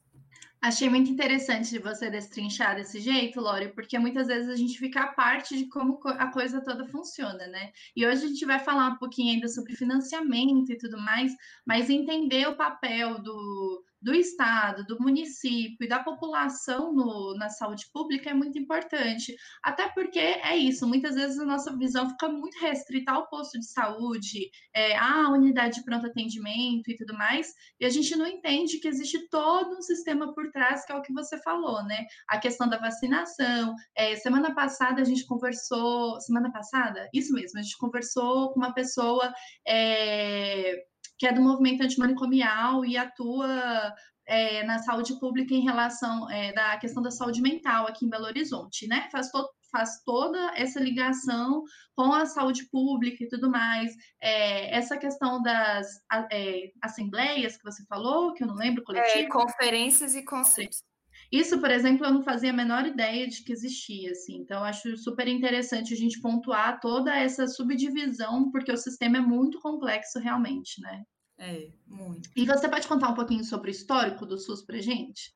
Achei 0.61 0.91
muito 0.91 1.09
interessante 1.09 1.71
de 1.71 1.79
você 1.79 2.11
destrinchar 2.11 2.75
desse 2.75 3.01
jeito, 3.01 3.41
Lore, 3.41 3.69
porque 3.69 3.97
muitas 3.97 4.27
vezes 4.27 4.49
a 4.49 4.57
gente 4.57 4.77
fica 4.77 5.03
a 5.03 5.13
parte 5.13 5.57
de 5.57 5.67
como 5.67 6.01
a 6.05 6.33
coisa 6.33 6.61
toda 6.61 6.85
funciona, 6.89 7.47
né? 7.47 7.71
E 7.95 8.05
hoje 8.05 8.25
a 8.25 8.29
gente 8.29 8.45
vai 8.45 8.59
falar 8.59 8.89
um 8.89 8.97
pouquinho 8.97 9.35
ainda 9.35 9.47
sobre 9.47 9.77
financiamento 9.77 10.73
e 10.73 10.77
tudo 10.77 10.99
mais, 10.99 11.33
mas 11.65 11.89
entender 11.89 12.49
o 12.49 12.57
papel 12.57 13.23
do, 13.23 13.85
do 14.01 14.15
Estado, 14.15 14.85
do 14.85 15.01
município 15.01 15.85
e 15.85 15.89
da 15.89 15.99
população 15.99 16.93
no, 16.93 17.35
na 17.37 17.49
saúde 17.49 17.87
pública 17.93 18.31
é 18.31 18.35
muito 18.35 18.59
importante. 18.59 19.35
Até 19.63 19.89
porque 19.89 20.19
é 20.19 20.57
isso, 20.57 20.87
muitas 20.87 21.15
vezes 21.15 21.39
a 21.39 21.45
nossa 21.45 21.77
visão 21.77 22.09
fica 22.11 22.29
muito 22.29 22.59
restrita 22.61 23.13
ao 23.13 23.29
posto 23.29 23.59
de 23.59 23.67
saúde, 23.67 24.51
é, 24.75 24.97
à 24.97 25.31
unidade 25.31 25.77
de 25.77 25.85
pronto 25.85 26.07
atendimento 26.07 26.91
e 26.91 26.97
tudo 26.97 27.15
mais, 27.15 27.53
e 27.81 27.85
a 27.85 27.91
gente 27.91 28.15
não 28.17 28.27
entende 28.27 28.79
que 28.79 28.89
existe 28.89 29.29
todo 29.29 29.77
um 29.77 29.83
sistema 29.83 30.33
por 30.35 30.51
trás, 30.51 30.85
que 30.85 30.93
é 30.93 30.95
o 30.95 31.03
que 31.03 31.13
você 31.13 31.41
falou, 31.43 31.83
né? 31.85 32.07
A 32.29 32.39
questão 32.39 32.69
da 32.69 32.79
vacinação. 32.79 33.75
É, 33.95 34.17
semana 34.17 34.55
passada 34.55 35.01
a 35.01 35.05
gente 35.05 35.27
conversou. 35.27 36.21
Semana 36.21 36.53
passada? 36.53 37.09
Isso 37.13 37.33
mesmo, 37.33 37.59
a 37.59 37.63
gente 37.63 37.77
conversou 37.79 38.53
com 38.53 38.61
uma 38.61 38.73
pessoa. 38.73 39.33
É, 39.67 40.85
que 41.19 41.27
é 41.27 41.33
do 41.33 41.43
movimento 41.43 41.83
antimanicomial 41.83 42.85
e 42.85 42.97
atua 42.97 43.95
é, 44.27 44.63
na 44.65 44.79
saúde 44.79 45.19
pública 45.19 45.55
em 45.55 45.65
relação 45.65 46.31
é, 46.31 46.53
da 46.53 46.77
questão 46.77 47.03
da 47.03 47.11
saúde 47.11 47.41
mental 47.41 47.87
aqui 47.87 48.05
em 48.05 48.11
Belo 48.11 48.27
Horizonte, 48.27 48.87
né? 48.87 49.09
Faz, 49.11 49.31
faz 49.73 50.03
toda 50.05 50.53
essa 50.55 50.79
ligação 50.79 51.65
com 51.97 52.13
a 52.13 52.27
saúde 52.27 52.69
pública 52.71 53.25
e 53.25 53.29
tudo 53.29 53.51
mais. 53.51 53.95
É, 54.21 54.77
essa 54.77 54.99
questão 54.99 55.43
das 55.43 55.87
é, 56.31 56.71
assembleias 56.83 57.57
que 57.57 57.65
você 57.65 57.85
falou, 57.87 58.35
que 58.35 58.45
eu 58.45 58.49
não 58.49 58.55
lembro, 58.55 58.85
coletivo. 58.85 59.19
É, 59.19 59.29
conferências 59.29 60.15
e 60.15 60.23
conselhos. 60.23 60.83
Isso, 61.31 61.61
por 61.61 61.71
exemplo, 61.71 62.07
eu 62.07 62.13
não 62.13 62.23
fazia 62.23 62.51
a 62.51 62.55
menor 62.55 62.87
ideia 62.87 63.29
de 63.29 63.43
que 63.43 63.53
existia, 63.53 64.13
assim. 64.13 64.37
Então, 64.37 64.65
acho 64.65 64.97
super 64.97 65.29
interessante 65.29 65.93
a 65.93 65.97
gente 65.97 66.21
pontuar 66.21 66.81
toda 66.81 67.15
essa 67.15 67.47
subdivisão, 67.47 68.51
porque 68.51 68.73
o 68.73 68.77
sistema 68.77 69.19
é 69.19 69.21
muito 69.21 69.61
complexo 69.61 70.19
realmente, 70.19 70.81
né? 70.81 71.03
É, 71.39 71.69
muito. 71.87 72.31
E 72.35 72.47
você 72.47 72.69
pode 72.69 72.89
contar 72.89 73.11
um 73.11 73.15
pouquinho 73.15 73.45
sobre 73.45 73.71
o 73.71 73.73
histórico 73.73 74.25
do 74.25 74.39
SUS 74.39 74.65
para 74.65 74.81
gente? 74.81 75.35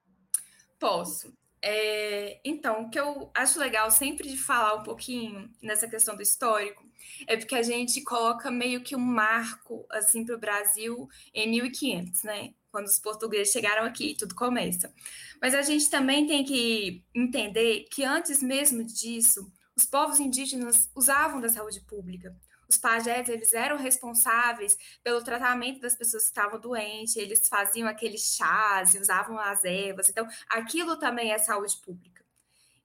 Posso. 0.80 1.32
É, 1.64 2.40
então, 2.44 2.82
o 2.82 2.90
que 2.90 2.98
eu 2.98 3.30
acho 3.34 3.60
legal 3.60 3.88
sempre 3.90 4.28
de 4.28 4.36
falar 4.36 4.74
um 4.74 4.82
pouquinho 4.82 5.48
nessa 5.62 5.86
questão 5.86 6.16
do 6.16 6.22
histórico 6.22 6.84
é 7.26 7.36
porque 7.36 7.54
a 7.54 7.62
gente 7.62 8.02
coloca 8.02 8.50
meio 8.50 8.82
que 8.82 8.96
um 8.96 9.00
marco 9.00 9.86
assim 9.90 10.24
para 10.24 10.34
o 10.34 10.40
Brasil 10.40 11.08
em 11.32 11.48
1500, 11.48 12.24
né? 12.24 12.54
Quando 12.72 12.86
os 12.86 12.98
portugueses 12.98 13.52
chegaram 13.52 13.84
aqui, 13.84 14.16
tudo 14.18 14.34
começa. 14.34 14.92
Mas 15.40 15.54
a 15.54 15.60
gente 15.60 15.90
também 15.90 16.26
tem 16.26 16.42
que 16.42 17.04
entender 17.14 17.84
que 17.90 18.02
antes 18.02 18.42
mesmo 18.42 18.82
disso, 18.82 19.52
os 19.76 19.84
povos 19.84 20.18
indígenas 20.18 20.90
usavam 20.96 21.40
da 21.40 21.50
saúde 21.50 21.80
pública. 21.82 22.34
Os 22.68 22.78
pajés, 22.78 23.28
eles 23.28 23.52
eram 23.52 23.76
responsáveis 23.76 24.78
pelo 25.04 25.22
tratamento 25.22 25.80
das 25.80 25.94
pessoas 25.94 26.22
que 26.22 26.30
estavam 26.30 26.58
doentes, 26.58 27.16
eles 27.16 27.46
faziam 27.46 27.86
aqueles 27.86 28.34
chás, 28.34 28.94
usavam 28.94 29.38
as 29.38 29.62
ervas. 29.62 30.08
Então, 30.08 30.26
aquilo 30.48 30.96
também 30.96 31.32
é 31.32 31.38
saúde 31.38 31.76
pública. 31.84 32.24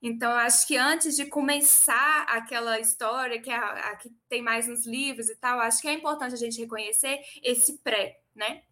Então, 0.02 0.30
acho 0.32 0.66
que 0.66 0.76
antes 0.76 1.16
de 1.16 1.26
começar 1.26 2.24
aquela 2.28 2.78
história 2.78 3.40
que, 3.40 3.50
é 3.50 3.56
a, 3.56 3.70
a, 3.90 3.96
que 3.96 4.10
tem 4.28 4.42
mais 4.42 4.68
nos 4.68 4.86
livros 4.86 5.28
e 5.28 5.36
tal, 5.36 5.58
acho 5.58 5.80
que 5.80 5.88
é 5.88 5.92
importante 5.92 6.34
a 6.34 6.38
gente 6.38 6.60
reconhecer 6.60 7.18
esse 7.42 7.78
pré, 7.78 8.20
né? 8.34 8.62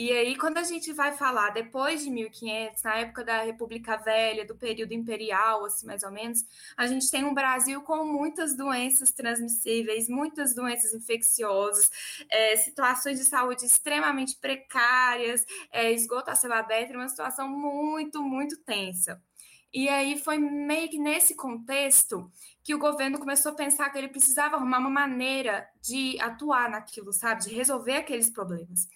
E 0.00 0.12
aí, 0.12 0.36
quando 0.36 0.58
a 0.58 0.62
gente 0.62 0.92
vai 0.92 1.10
falar 1.10 1.50
depois 1.50 2.04
de 2.04 2.08
1500, 2.08 2.84
na 2.84 2.98
época 2.98 3.24
da 3.24 3.42
República 3.42 3.96
Velha, 3.96 4.46
do 4.46 4.54
período 4.54 4.92
imperial, 4.94 5.64
assim, 5.64 5.84
mais 5.84 6.04
ou 6.04 6.12
menos, 6.12 6.44
a 6.76 6.86
gente 6.86 7.10
tem 7.10 7.24
um 7.24 7.34
Brasil 7.34 7.82
com 7.82 8.04
muitas 8.04 8.56
doenças 8.56 9.10
transmissíveis, 9.10 10.08
muitas 10.08 10.54
doenças 10.54 10.94
infecciosas, 10.94 11.90
é, 12.30 12.54
situações 12.58 13.18
de 13.18 13.24
saúde 13.24 13.64
extremamente 13.64 14.36
precárias, 14.36 15.44
é, 15.72 15.90
esgoto 15.90 16.30
a 16.30 16.36
céu 16.36 16.52
aberto, 16.52 16.92
uma 16.94 17.08
situação 17.08 17.48
muito, 17.48 18.22
muito 18.22 18.56
tensa. 18.58 19.20
E 19.72 19.88
aí 19.88 20.16
foi 20.16 20.38
meio 20.38 20.88
que 20.88 20.98
nesse 20.98 21.34
contexto 21.34 22.30
que 22.64 22.74
o 22.74 22.78
governo 22.78 23.18
começou 23.18 23.52
a 23.52 23.54
pensar 23.54 23.90
que 23.90 23.98
ele 23.98 24.08
precisava 24.08 24.56
arrumar 24.56 24.78
uma 24.78 24.90
maneira 24.90 25.68
de 25.82 26.18
atuar 26.20 26.70
naquilo, 26.70 27.12
sabe, 27.12 27.42
de 27.42 27.54
resolver 27.54 27.96
aqueles 27.96 28.30
problemas. 28.30 28.86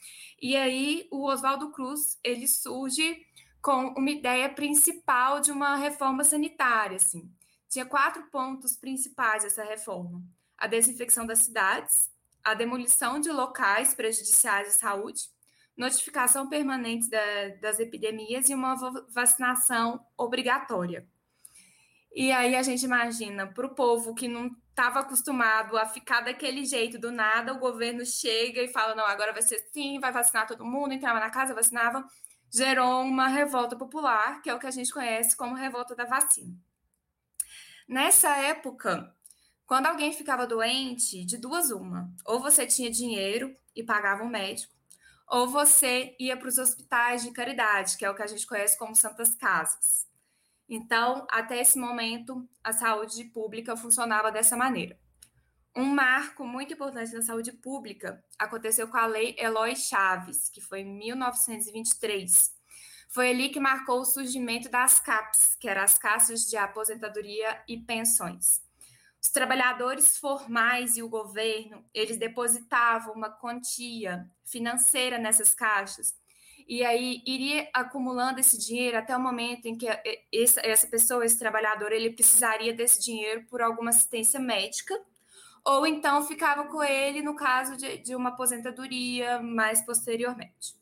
E 0.42 0.56
aí 0.56 1.06
o 1.12 1.28
Oswaldo 1.28 1.70
Cruz, 1.70 2.18
ele 2.24 2.48
surge 2.48 3.24
com 3.62 3.94
uma 3.96 4.10
ideia 4.10 4.48
principal 4.48 5.40
de 5.40 5.52
uma 5.52 5.76
reforma 5.76 6.24
sanitária, 6.24 6.96
assim. 6.96 7.32
Tinha 7.68 7.86
quatro 7.86 8.24
pontos 8.24 8.76
principais 8.76 9.44
essa 9.44 9.62
reforma: 9.62 10.20
a 10.58 10.66
desinfecção 10.66 11.24
das 11.24 11.38
cidades, 11.38 12.10
a 12.42 12.54
demolição 12.54 13.20
de 13.20 13.30
locais 13.30 13.94
prejudiciais 13.94 14.66
à 14.66 14.72
saúde, 14.72 15.30
notificação 15.76 16.48
permanente 16.48 17.08
da, 17.08 17.48
das 17.60 17.78
epidemias 17.78 18.50
e 18.50 18.54
uma 18.54 18.74
vacinação 19.10 20.04
obrigatória. 20.18 21.06
E 22.12 22.32
aí 22.32 22.56
a 22.56 22.62
gente 22.64 22.82
imagina, 22.82 23.46
para 23.46 23.66
o 23.66 23.74
povo 23.74 24.12
que 24.12 24.26
não 24.26 24.50
estava 24.72 25.00
acostumado 25.00 25.76
a 25.76 25.86
ficar 25.86 26.22
daquele 26.22 26.64
jeito 26.64 26.98
do 26.98 27.12
nada, 27.12 27.52
o 27.52 27.58
governo 27.58 28.04
chega 28.04 28.62
e 28.62 28.68
fala: 28.68 28.94
não, 28.94 29.06
agora 29.06 29.32
vai 29.32 29.42
ser 29.42 29.56
assim, 29.56 30.00
vai 30.00 30.10
vacinar 30.10 30.46
todo 30.46 30.64
mundo, 30.64 30.92
entrava 30.92 31.20
na 31.20 31.30
casa, 31.30 31.54
vacinava, 31.54 32.06
gerou 32.50 33.02
uma 33.02 33.28
revolta 33.28 33.76
popular, 33.76 34.42
que 34.42 34.50
é 34.50 34.54
o 34.54 34.58
que 34.58 34.66
a 34.66 34.70
gente 34.70 34.92
conhece 34.92 35.36
como 35.36 35.54
revolta 35.54 35.94
da 35.94 36.04
vacina. 36.04 36.54
Nessa 37.86 38.36
época, 38.38 39.14
quando 39.66 39.86
alguém 39.86 40.12
ficava 40.12 40.46
doente, 40.46 41.24
de 41.24 41.36
duas 41.36 41.70
uma, 41.70 42.10
ou 42.26 42.40
você 42.40 42.66
tinha 42.66 42.90
dinheiro 42.90 43.54
e 43.76 43.82
pagava 43.82 44.22
um 44.22 44.28
médico, 44.28 44.72
ou 45.28 45.48
você 45.48 46.16
ia 46.18 46.36
para 46.36 46.48
os 46.48 46.58
hospitais 46.58 47.22
de 47.22 47.30
caridade, 47.30 47.96
que 47.96 48.04
é 48.04 48.10
o 48.10 48.14
que 48.14 48.22
a 48.22 48.26
gente 48.26 48.46
conhece 48.46 48.78
como 48.78 48.94
santas 48.94 49.34
casas. 49.34 50.06
Então, 50.68 51.26
até 51.30 51.60
esse 51.60 51.78
momento, 51.78 52.48
a 52.62 52.72
saúde 52.72 53.24
pública 53.24 53.76
funcionava 53.76 54.30
dessa 54.30 54.56
maneira. 54.56 54.98
Um 55.74 55.86
marco 55.86 56.46
muito 56.46 56.74
importante 56.74 57.14
na 57.14 57.22
saúde 57.22 57.50
pública 57.52 58.22
aconteceu 58.38 58.88
com 58.88 58.96
a 58.96 59.06
Lei 59.06 59.34
Eloy 59.38 59.74
Chaves, 59.74 60.48
que 60.50 60.60
foi 60.60 60.80
em 60.80 60.98
1923. 60.98 62.52
Foi 63.08 63.30
ali 63.30 63.48
que 63.48 63.60
marcou 63.60 64.00
o 64.00 64.04
surgimento 64.04 64.68
das 64.70 65.00
CAPs, 65.00 65.54
que 65.54 65.68
eram 65.68 65.82
as 65.82 65.96
caixas 65.96 66.42
de 66.42 66.56
aposentadoria 66.56 67.62
e 67.66 67.78
pensões. 67.78 68.62
Os 69.22 69.30
trabalhadores 69.30 70.18
formais 70.18 70.96
e 70.96 71.02
o 71.02 71.08
governo, 71.08 71.84
eles 71.94 72.18
depositavam 72.18 73.14
uma 73.14 73.30
quantia 73.30 74.28
financeira 74.44 75.16
nessas 75.16 75.54
caixas 75.54 76.14
e 76.68 76.84
aí 76.84 77.22
iria 77.26 77.68
acumulando 77.72 78.40
esse 78.40 78.58
dinheiro 78.58 78.98
até 78.98 79.16
o 79.16 79.20
momento 79.20 79.66
em 79.66 79.76
que 79.76 79.86
essa 80.32 80.86
pessoa, 80.86 81.24
esse 81.24 81.38
trabalhador, 81.38 81.92
ele 81.92 82.10
precisaria 82.10 82.72
desse 82.72 83.00
dinheiro 83.00 83.44
por 83.48 83.60
alguma 83.60 83.90
assistência 83.90 84.40
médica, 84.40 84.98
ou 85.64 85.86
então 85.86 86.26
ficava 86.26 86.64
com 86.64 86.82
ele 86.82 87.22
no 87.22 87.36
caso 87.36 87.76
de, 87.76 87.98
de 87.98 88.14
uma 88.14 88.30
aposentadoria 88.30 89.40
mais 89.40 89.82
posteriormente. 89.82 90.76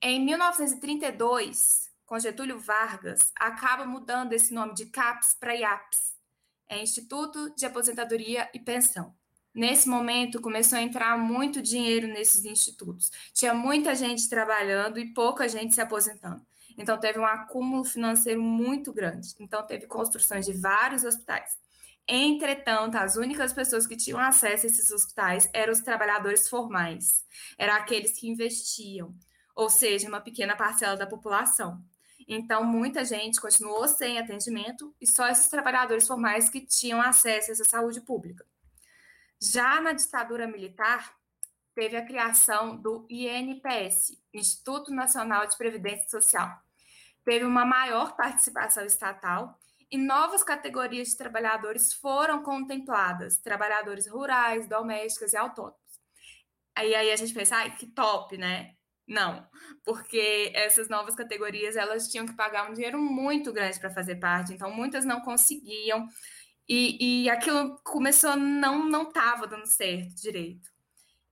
Em 0.00 0.22
1932, 0.24 1.90
com 2.04 2.18
Getúlio 2.18 2.58
Vargas, 2.58 3.32
acaba 3.34 3.86
mudando 3.86 4.34
esse 4.34 4.52
nome 4.52 4.74
de 4.74 4.86
CAPS 4.86 5.34
para 5.40 5.54
IAPS, 5.54 6.14
é 6.68 6.82
Instituto 6.82 7.54
de 7.54 7.66
Aposentadoria 7.66 8.50
e 8.52 8.58
Pensão. 8.58 9.14
Nesse 9.54 9.88
momento, 9.88 10.40
começou 10.40 10.76
a 10.76 10.82
entrar 10.82 11.16
muito 11.16 11.62
dinheiro 11.62 12.08
nesses 12.08 12.44
institutos. 12.44 13.10
Tinha 13.32 13.54
muita 13.54 13.94
gente 13.94 14.28
trabalhando 14.28 14.98
e 14.98 15.12
pouca 15.14 15.48
gente 15.48 15.74
se 15.74 15.80
aposentando. 15.80 16.44
Então, 16.76 16.98
teve 16.98 17.20
um 17.20 17.24
acúmulo 17.24 17.84
financeiro 17.84 18.42
muito 18.42 18.92
grande. 18.92 19.28
Então, 19.38 19.64
teve 19.64 19.86
construções 19.86 20.44
de 20.44 20.52
vários 20.52 21.04
hospitais. 21.04 21.56
Entretanto, 22.06 22.96
as 22.96 23.16
únicas 23.16 23.52
pessoas 23.52 23.86
que 23.86 23.96
tinham 23.96 24.18
acesso 24.18 24.66
a 24.66 24.68
esses 24.68 24.90
hospitais 24.90 25.48
eram 25.52 25.72
os 25.72 25.80
trabalhadores 25.80 26.48
formais, 26.48 27.24
eram 27.56 27.74
aqueles 27.74 28.12
que 28.12 28.28
investiam, 28.28 29.14
ou 29.54 29.70
seja, 29.70 30.08
uma 30.08 30.20
pequena 30.20 30.56
parcela 30.56 30.96
da 30.96 31.06
população. 31.06 31.82
Então, 32.28 32.64
muita 32.64 33.04
gente 33.04 33.40
continuou 33.40 33.86
sem 33.86 34.18
atendimento 34.18 34.94
e 35.00 35.06
só 35.06 35.28
esses 35.28 35.48
trabalhadores 35.48 36.06
formais 36.06 36.48
que 36.48 36.60
tinham 36.60 37.00
acesso 37.00 37.50
a 37.50 37.52
essa 37.52 37.64
saúde 37.64 38.00
pública. 38.00 38.44
Já 39.52 39.78
na 39.78 39.92
ditadura 39.92 40.46
militar, 40.46 41.14
teve 41.74 41.98
a 41.98 42.06
criação 42.06 42.76
do 42.76 43.06
INPS, 43.10 44.18
Instituto 44.32 44.90
Nacional 44.90 45.46
de 45.46 45.54
Previdência 45.58 46.08
Social. 46.08 46.50
Teve 47.26 47.44
uma 47.44 47.66
maior 47.66 48.16
participação 48.16 48.86
estatal 48.86 49.58
e 49.90 49.98
novas 49.98 50.42
categorias 50.42 51.08
de 51.08 51.18
trabalhadores 51.18 51.92
foram 51.92 52.42
contempladas, 52.42 53.36
trabalhadores 53.36 54.08
rurais, 54.08 54.66
domésticos 54.66 55.34
e 55.34 55.36
autônomos. 55.36 56.00
Aí, 56.74 56.94
aí 56.94 57.12
a 57.12 57.16
gente 57.16 57.34
pensa, 57.34 57.56
ai, 57.56 57.76
que 57.76 57.86
top, 57.86 58.38
né? 58.38 58.74
Não, 59.06 59.46
porque 59.84 60.52
essas 60.54 60.88
novas 60.88 61.14
categorias 61.14 61.76
elas 61.76 62.08
tinham 62.08 62.24
que 62.24 62.32
pagar 62.32 62.70
um 62.70 62.72
dinheiro 62.72 62.98
muito 62.98 63.52
grande 63.52 63.78
para 63.78 63.90
fazer 63.90 64.16
parte, 64.16 64.54
então 64.54 64.74
muitas 64.74 65.04
não 65.04 65.20
conseguiam 65.20 66.08
e, 66.68 67.24
e 67.24 67.30
aquilo 67.30 67.78
começou 67.84 68.36
não 68.36 68.88
não 68.88 69.08
estava 69.08 69.46
dando 69.46 69.66
certo 69.66 70.14
direito. 70.14 70.70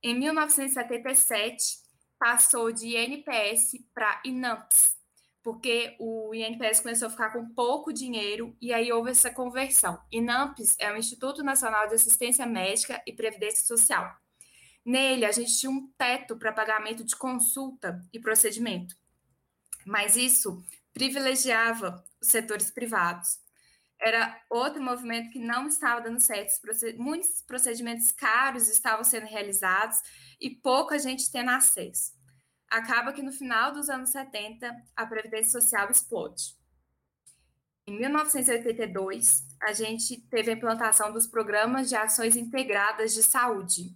Em 0.01 0.17
1977 0.19 1.83
passou 2.19 2.71
de 2.71 2.97
INPS 2.97 3.85
para 3.93 4.21
INAMPS, 4.25 4.97
porque 5.41 5.95
o 5.99 6.33
INPS 6.33 6.81
começou 6.81 7.07
a 7.07 7.11
ficar 7.11 7.31
com 7.31 7.53
pouco 7.53 7.91
dinheiro 7.91 8.55
e 8.61 8.73
aí 8.73 8.91
houve 8.91 9.11
essa 9.11 9.29
conversão. 9.29 9.99
INAMPS 10.11 10.75
é 10.79 10.91
o 10.91 10.97
Instituto 10.97 11.43
Nacional 11.43 11.87
de 11.87 11.95
Assistência 11.95 12.45
Médica 12.45 13.01
e 13.05 13.13
Previdência 13.13 13.65
Social. 13.65 14.15
Nele, 14.85 15.25
a 15.25 15.31
gente 15.31 15.57
tinha 15.57 15.71
um 15.71 15.87
teto 15.97 16.35
para 16.37 16.51
pagamento 16.51 17.03
de 17.03 17.15
consulta 17.15 18.05
e 18.11 18.19
procedimento. 18.19 18.95
Mas 19.85 20.15
isso 20.15 20.61
privilegiava 20.93 22.03
os 22.21 22.27
setores 22.27 22.69
privados. 22.69 23.39
Era 24.03 24.37
outro 24.49 24.83
movimento 24.83 25.31
que 25.31 25.39
não 25.39 25.67
estava 25.67 26.01
dando 26.01 26.19
certo. 26.19 26.51
Muitos 26.97 27.41
procedimentos 27.47 28.11
caros 28.11 28.67
estavam 28.67 29.03
sendo 29.03 29.27
realizados 29.27 29.97
e 30.41 30.49
pouca 30.49 30.99
gente 30.99 31.31
tendo 31.31 31.51
acesso. 31.51 32.11
Acaba 32.69 33.13
que 33.13 33.23
no 33.23 33.31
final 33.31 33.71
dos 33.71 33.89
anos 33.89 34.09
70, 34.09 34.75
a 34.93 35.05
Previdência 35.05 35.61
Social 35.61 35.89
explode. 35.89 36.57
Em 37.87 37.97
1982, 37.97 39.45
a 39.61 39.71
gente 39.71 40.19
teve 40.29 40.51
a 40.51 40.53
implantação 40.53 41.13
dos 41.13 41.25
programas 41.25 41.87
de 41.87 41.95
ações 41.95 42.35
integradas 42.35 43.13
de 43.13 43.23
saúde, 43.23 43.95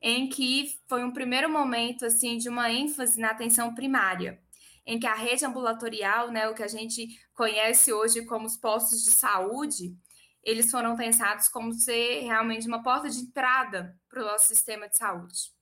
em 0.00 0.28
que 0.28 0.78
foi 0.88 1.02
um 1.02 1.12
primeiro 1.12 1.48
momento 1.50 2.04
assim 2.04 2.36
de 2.36 2.48
uma 2.48 2.70
ênfase 2.70 3.18
na 3.20 3.30
atenção 3.30 3.74
primária, 3.74 4.40
em 4.88 4.98
que 4.98 5.06
a 5.06 5.14
rede 5.14 5.44
ambulatorial, 5.44 6.30
né, 6.30 6.48
o 6.48 6.54
que 6.54 6.62
a 6.62 6.66
gente 6.66 7.06
conhece 7.34 7.92
hoje 7.92 8.24
como 8.24 8.46
os 8.46 8.56
postos 8.56 9.04
de 9.04 9.10
saúde, 9.10 9.94
eles 10.42 10.70
foram 10.70 10.96
pensados 10.96 11.46
como 11.46 11.74
ser 11.74 12.20
realmente 12.20 12.66
uma 12.66 12.82
porta 12.82 13.10
de 13.10 13.18
entrada 13.18 13.94
para 14.08 14.22
o 14.22 14.24
nosso 14.24 14.48
sistema 14.48 14.88
de 14.88 14.96
saúde. 14.96 15.52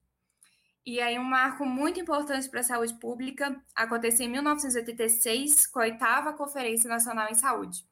E 0.86 1.00
aí 1.00 1.18
um 1.18 1.24
marco 1.24 1.66
muito 1.66 1.98
importante 1.98 2.48
para 2.48 2.60
a 2.60 2.62
saúde 2.62 2.94
pública 3.00 3.60
aconteceu 3.74 4.26
em 4.26 4.30
1986, 4.30 5.66
com 5.66 5.80
a 5.80 5.82
oitava 5.82 6.32
Conferência 6.32 6.88
Nacional 6.88 7.28
em 7.28 7.34
Saúde, 7.34 7.84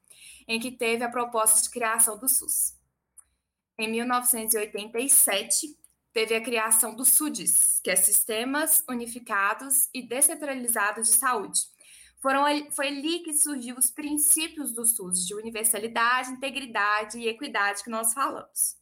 em 0.47 0.61
que 0.61 0.71
teve 0.71 1.03
a 1.03 1.11
proposta 1.11 1.61
de 1.61 1.69
criação 1.69 2.17
do 2.17 2.29
SUS. 2.29 2.79
Em 3.77 3.91
1987, 3.91 5.77
teve 6.15 6.37
a 6.37 6.41
criação 6.41 6.95
do 6.95 7.05
SUDES, 7.05 7.81
que 7.83 7.91
é 7.91 7.97
Sistemas 7.97 8.85
Unificados 8.89 9.89
e 9.93 10.01
Descentralizados 10.01 11.09
de 11.09 11.17
Saúde. 11.17 11.61
Foram, 12.23 12.45
foi 12.71 12.87
ali 12.87 13.19
que 13.19 13.35
surgiu 13.35 13.77
os 13.77 13.91
princípios 13.91 14.73
do 14.73 14.87
SUS, 14.87 15.27
de 15.27 15.35
universalidade, 15.35 16.31
integridade 16.31 17.19
e 17.19 17.29
equidade 17.29 17.83
que 17.83 17.91
nós 17.91 18.15
falamos. 18.15 18.77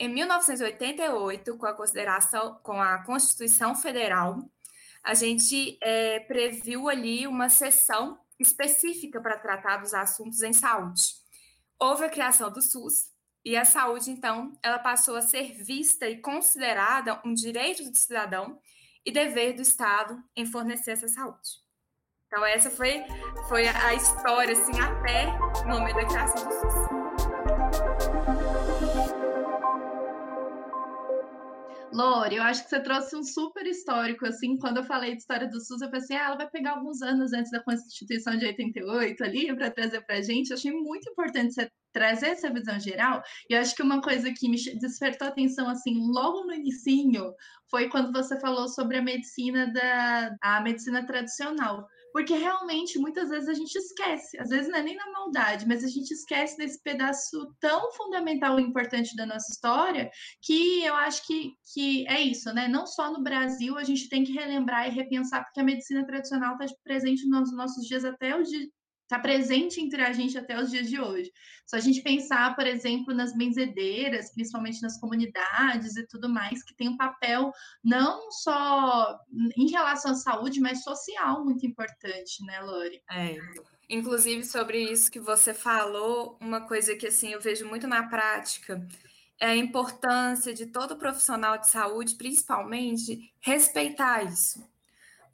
Em 0.00 0.08
1988, 0.08 1.56
com 1.56 1.66
a 1.66 1.74
consideração, 1.74 2.58
com 2.62 2.80
a 2.80 3.04
Constituição 3.04 3.74
Federal, 3.74 4.50
a 5.04 5.14
gente 5.14 5.78
é, 5.80 6.20
previu 6.20 6.88
ali 6.88 7.26
uma 7.26 7.48
sessão 7.48 8.18
específica 8.40 9.20
para 9.20 9.38
tratar 9.38 9.76
dos 9.76 9.94
assuntos 9.94 10.42
em 10.42 10.52
saúde. 10.52 11.14
Houve 11.78 12.04
a 12.04 12.10
criação 12.10 12.50
do 12.50 12.60
SUS, 12.60 13.10
e 13.46 13.56
a 13.56 13.64
saúde, 13.64 14.10
então, 14.10 14.58
ela 14.60 14.76
passou 14.76 15.14
a 15.14 15.22
ser 15.22 15.52
vista 15.52 16.08
e 16.08 16.20
considerada 16.20 17.20
um 17.24 17.32
direito 17.32 17.88
do 17.88 17.96
cidadão 17.96 18.58
e 19.04 19.12
dever 19.12 19.52
do 19.52 19.62
Estado 19.62 20.20
em 20.34 20.44
fornecer 20.44 20.90
essa 20.90 21.06
saúde. 21.06 21.60
Então, 22.26 22.44
essa 22.44 22.68
foi, 22.68 23.04
foi 23.48 23.68
a 23.68 23.94
história, 23.94 24.52
assim, 24.52 24.72
até 24.80 25.28
o 25.62 25.68
momento 25.68 25.94
da 25.94 26.06
criação 26.06 26.44
do 26.44 26.52
SUS. 26.52 26.85
Lore, 31.92 32.36
eu 32.36 32.42
acho 32.42 32.64
que 32.64 32.70
você 32.70 32.80
trouxe 32.80 33.16
um 33.16 33.22
super 33.22 33.64
histórico, 33.66 34.26
assim, 34.26 34.58
quando 34.58 34.78
eu 34.78 34.84
falei 34.84 35.12
de 35.12 35.18
história 35.18 35.48
do 35.48 35.60
SUS, 35.60 35.80
eu 35.80 35.90
pensei, 35.90 36.16
ah, 36.16 36.26
ela 36.26 36.36
vai 36.36 36.50
pegar 36.50 36.72
alguns 36.72 37.00
anos 37.00 37.32
antes 37.32 37.50
da 37.50 37.62
Constituição 37.62 38.36
de 38.36 38.44
88 38.44 39.24
ali 39.24 39.54
para 39.54 39.70
trazer 39.70 40.00
para 40.02 40.16
a 40.16 40.22
gente. 40.22 40.50
Eu 40.50 40.56
achei 40.56 40.72
muito 40.72 41.08
importante 41.10 41.54
você 41.54 41.70
trazer 41.92 42.28
essa 42.28 42.52
visão 42.52 42.78
geral. 42.78 43.22
E 43.48 43.54
eu 43.54 43.60
acho 43.60 43.74
que 43.74 43.82
uma 43.82 44.02
coisa 44.02 44.32
que 44.32 44.48
me 44.48 44.56
despertou 44.78 45.28
atenção, 45.28 45.68
assim, 45.68 45.94
logo 46.12 46.44
no 46.44 46.52
inicinho, 46.52 47.32
foi 47.70 47.88
quando 47.88 48.12
você 48.12 48.38
falou 48.40 48.68
sobre 48.68 48.98
a 48.98 49.02
medicina 49.02 49.66
da 49.72 50.36
a 50.42 50.60
medicina 50.60 51.06
tradicional 51.06 51.86
porque 52.16 52.34
realmente 52.34 52.98
muitas 52.98 53.28
vezes 53.28 53.46
a 53.46 53.52
gente 53.52 53.76
esquece, 53.76 54.40
às 54.40 54.48
vezes 54.48 54.70
não 54.70 54.78
é 54.78 54.82
nem 54.82 54.96
na 54.96 55.12
maldade, 55.12 55.68
mas 55.68 55.84
a 55.84 55.86
gente 55.86 56.10
esquece 56.12 56.56
desse 56.56 56.82
pedaço 56.82 57.54
tão 57.60 57.92
fundamental 57.92 58.58
e 58.58 58.62
importante 58.62 59.14
da 59.14 59.26
nossa 59.26 59.52
história, 59.52 60.10
que 60.40 60.82
eu 60.82 60.94
acho 60.94 61.26
que, 61.26 61.52
que 61.74 62.08
é 62.08 62.22
isso, 62.22 62.50
né? 62.54 62.68
Não 62.68 62.86
só 62.86 63.12
no 63.12 63.22
Brasil 63.22 63.76
a 63.76 63.84
gente 63.84 64.08
tem 64.08 64.24
que 64.24 64.32
relembrar 64.32 64.88
e 64.88 64.94
repensar, 64.94 65.44
porque 65.44 65.60
a 65.60 65.64
medicina 65.64 66.06
tradicional 66.06 66.56
está 66.58 66.74
presente 66.82 67.28
nos 67.28 67.54
nossos 67.54 67.86
dias 67.86 68.02
até 68.02 68.34
o 68.34 68.42
dia, 68.42 68.66
está 69.06 69.18
presente 69.20 69.80
entre 69.80 70.02
a 70.02 70.12
gente 70.12 70.36
até 70.36 70.60
os 70.60 70.70
dias 70.70 70.88
de 70.88 71.00
hoje. 71.00 71.32
Só 71.64 71.76
a 71.76 71.80
gente 71.80 72.02
pensar, 72.02 72.54
por 72.54 72.66
exemplo, 72.66 73.14
nas 73.14 73.34
benzedeiras, 73.34 74.32
principalmente 74.32 74.82
nas 74.82 75.00
comunidades 75.00 75.96
e 75.96 76.06
tudo 76.06 76.28
mais, 76.28 76.62
que 76.62 76.74
tem 76.74 76.88
um 76.88 76.96
papel 76.96 77.52
não 77.82 78.30
só 78.30 79.16
em 79.56 79.70
relação 79.70 80.10
à 80.10 80.14
saúde, 80.14 80.60
mas 80.60 80.82
social 80.82 81.44
muito 81.44 81.64
importante, 81.64 82.44
né, 82.44 82.60
Lori? 82.60 83.00
É. 83.10 83.38
Inclusive, 83.88 84.44
sobre 84.44 84.82
isso 84.82 85.10
que 85.10 85.20
você 85.20 85.54
falou, 85.54 86.36
uma 86.40 86.60
coisa 86.60 86.96
que 86.96 87.06
assim 87.06 87.32
eu 87.32 87.40
vejo 87.40 87.66
muito 87.66 87.86
na 87.86 88.08
prática 88.08 88.84
é 89.38 89.46
a 89.46 89.56
importância 89.56 90.52
de 90.52 90.66
todo 90.66 90.96
profissional 90.96 91.58
de 91.58 91.68
saúde, 91.68 92.16
principalmente, 92.16 93.32
respeitar 93.40 94.24
isso 94.24 94.66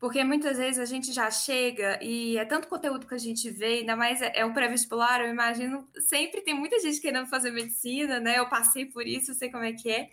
porque 0.02 0.24
muitas 0.24 0.56
vezes 0.56 0.80
a 0.80 0.84
gente 0.84 1.12
já 1.12 1.30
chega 1.30 1.96
e 2.02 2.36
é 2.36 2.44
tanto 2.44 2.66
conteúdo 2.66 3.06
que 3.06 3.14
a 3.14 3.18
gente 3.18 3.48
vê, 3.52 3.78
ainda 3.78 3.94
mais 3.94 4.20
é, 4.20 4.32
é 4.34 4.44
um 4.44 4.52
pré-vestibular, 4.52 5.20
eu 5.20 5.30
imagino, 5.30 5.88
sempre 6.08 6.40
tem 6.40 6.52
muita 6.52 6.80
gente 6.80 7.00
querendo 7.00 7.28
fazer 7.28 7.52
medicina, 7.52 8.18
né? 8.18 8.36
Eu 8.36 8.48
passei 8.48 8.84
por 8.84 9.06
isso, 9.06 9.32
sei 9.32 9.48
como 9.48 9.62
é 9.62 9.72
que 9.72 9.88
é. 9.88 10.10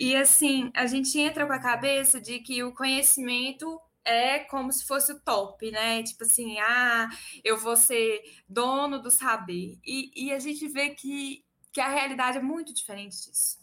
E 0.00 0.16
assim, 0.16 0.70
a 0.74 0.86
gente 0.86 1.18
entra 1.18 1.44
com 1.44 1.52
a 1.52 1.58
cabeça 1.58 2.18
de 2.18 2.38
que 2.38 2.62
o 2.64 2.72
conhecimento 2.72 3.78
é 4.06 4.38
como 4.38 4.72
se 4.72 4.86
fosse 4.86 5.12
o 5.12 5.20
top, 5.20 5.70
né? 5.70 6.02
Tipo 6.02 6.24
assim, 6.24 6.58
ah, 6.58 7.06
eu 7.44 7.58
vou 7.58 7.76
ser 7.76 8.22
dono 8.48 9.02
do 9.02 9.10
saber. 9.10 9.78
E, 9.84 10.28
e 10.28 10.32
a 10.32 10.38
gente 10.38 10.66
vê 10.66 10.94
que, 10.94 11.44
que 11.74 11.80
a 11.82 11.90
realidade 11.90 12.38
é 12.38 12.42
muito 12.42 12.72
diferente 12.72 13.16
disso. 13.16 13.58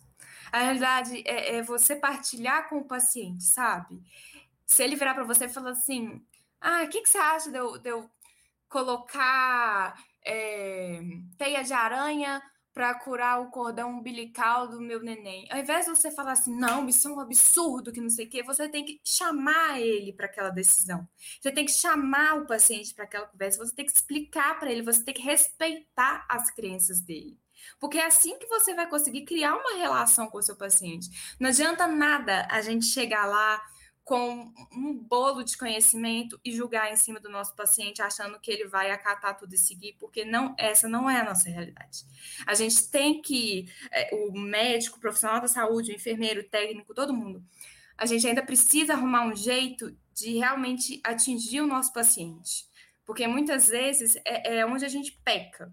A 0.52 0.60
realidade 0.62 1.24
é, 1.26 1.56
é 1.56 1.62
você 1.64 1.96
partilhar 1.96 2.70
com 2.70 2.77
o 2.77 2.88
paciente, 2.88 3.44
sabe? 3.44 4.00
Se 4.68 4.84
ele 4.84 4.98
virar 4.98 5.16
para 5.16 5.24
você 5.24 5.46
e 5.46 5.50
falar 5.50 5.72
assim: 5.72 6.22
ah, 6.62 6.84
o 6.84 6.90
que, 6.90 7.01
que 7.01 7.10
você 7.10 7.18
acha 7.18 7.50
de 7.50 7.58
eu, 7.58 7.77
de 7.77 7.90
eu 7.90 8.10
colocar 8.70 9.98
é, 10.24 11.00
teia 11.38 11.64
de 11.64 11.74
aranha 11.74 12.44
para 12.74 12.94
curar 12.94 13.42
o 13.42 13.50
cordão 13.50 13.98
umbilical 13.98 14.68
do 14.68 14.82
meu 14.82 15.01
neném? 15.01 15.48
Ao 15.50 15.58
invés 15.58 15.86
de 15.86 15.92
você 15.92 16.12
falar 16.12 16.34
assim, 16.34 16.56
não, 16.56 16.88
isso 16.88 17.08
é 17.08 17.12
um 17.12 17.20
absurdo, 17.20 17.92
que 17.92 18.01
não 18.01 18.10
sei 18.10 18.25
o 18.25 18.30
quê, 18.30 18.44
você 18.44 18.70
tem 18.70 18.86
que 18.86 19.00
chamar 19.03 19.80
ele 19.82 20.14
para 20.14 20.27
aquela 20.27 20.50
decisão. 20.50 21.08
Você 21.42 21.51
tem 21.51 21.66
que 21.66 21.72
chamar 21.72 22.36
o 22.36 22.46
paciente 22.46 22.94
para 22.94 23.06
aquela 23.06 23.25
conversa, 23.25 23.66
você 23.66 23.74
tem 23.74 23.86
que 23.86 23.94
explicar 23.94 24.60
para 24.60 24.72
ele, 24.72 24.84
você 24.84 25.03
tem 25.03 25.14
que 25.14 25.24
respeitar 25.24 26.25
as 26.30 26.51
crenças 26.51 27.00
dele. 27.00 27.40
Porque 27.80 27.98
é 27.98 28.06
assim 28.06 28.38
que 28.38 28.48
você 28.48 28.74
vai 28.74 28.88
conseguir 28.88 29.25
criar 29.25 29.56
uma 29.56 29.77
relação 29.77 30.27
com 30.27 30.38
o 30.38 30.44
seu 30.44 30.56
paciente. 30.56 31.10
Não 31.40 31.50
adianta 31.50 31.88
nada 31.88 32.48
a 32.50 32.62
gente 32.62 32.86
chegar 32.86 33.25
lá 33.25 33.62
com 34.07 34.53
um 34.72 34.93
bolo 34.93 35.43
de 35.43 35.57
conhecimento 35.57 36.39
e 36.43 36.55
julgar 36.55 36.89
em 36.89 36.96
cima 36.96 37.20
do 37.20 37.27
nosso 37.29 37.53
paciente 37.57 38.01
achando 38.01 38.39
que 38.39 38.50
ele 38.50 38.65
vai 38.65 38.89
acatar 38.89 39.35
tudo 39.35 39.53
e 39.53 39.57
seguir, 39.57 39.98
porque 40.00 40.24
não 40.24 40.55
essa 40.57 40.87
não 40.87 41.09
é 41.09 41.20
a 41.20 41.25
nossa 41.25 41.50
realidade. 41.50 42.05
A 42.46 42.53
gente 42.53 42.89
tem 42.89 43.22
que 43.22 43.70
é, 43.91 44.15
o 44.15 44.31
médico, 44.31 44.96
o 44.96 45.01
profissional 45.01 45.41
da 45.41 45.50
saúde, 45.50 45.91
o 45.91 45.96
enfermeiro, 45.96 46.39
o 46.39 46.46
técnico, 46.46 46.93
todo 46.93 47.13
mundo, 47.13 47.43
a 47.98 48.05
gente 48.05 48.25
ainda 48.25 48.41
precisa 48.41 48.93
arrumar 48.93 49.27
um 49.27 49.35
jeito 49.35 49.93
de 50.13 50.37
realmente 50.37 51.01
atingir 51.03 51.59
o 51.59 51.67
nosso 51.67 51.91
paciente, 51.91 52.65
porque 53.05 53.27
muitas 53.27 53.67
vezes 53.67 54.15
é, 54.24 54.59
é 54.59 54.65
onde 54.65 54.85
a 54.85 54.89
gente 54.89 55.20
peca. 55.22 55.70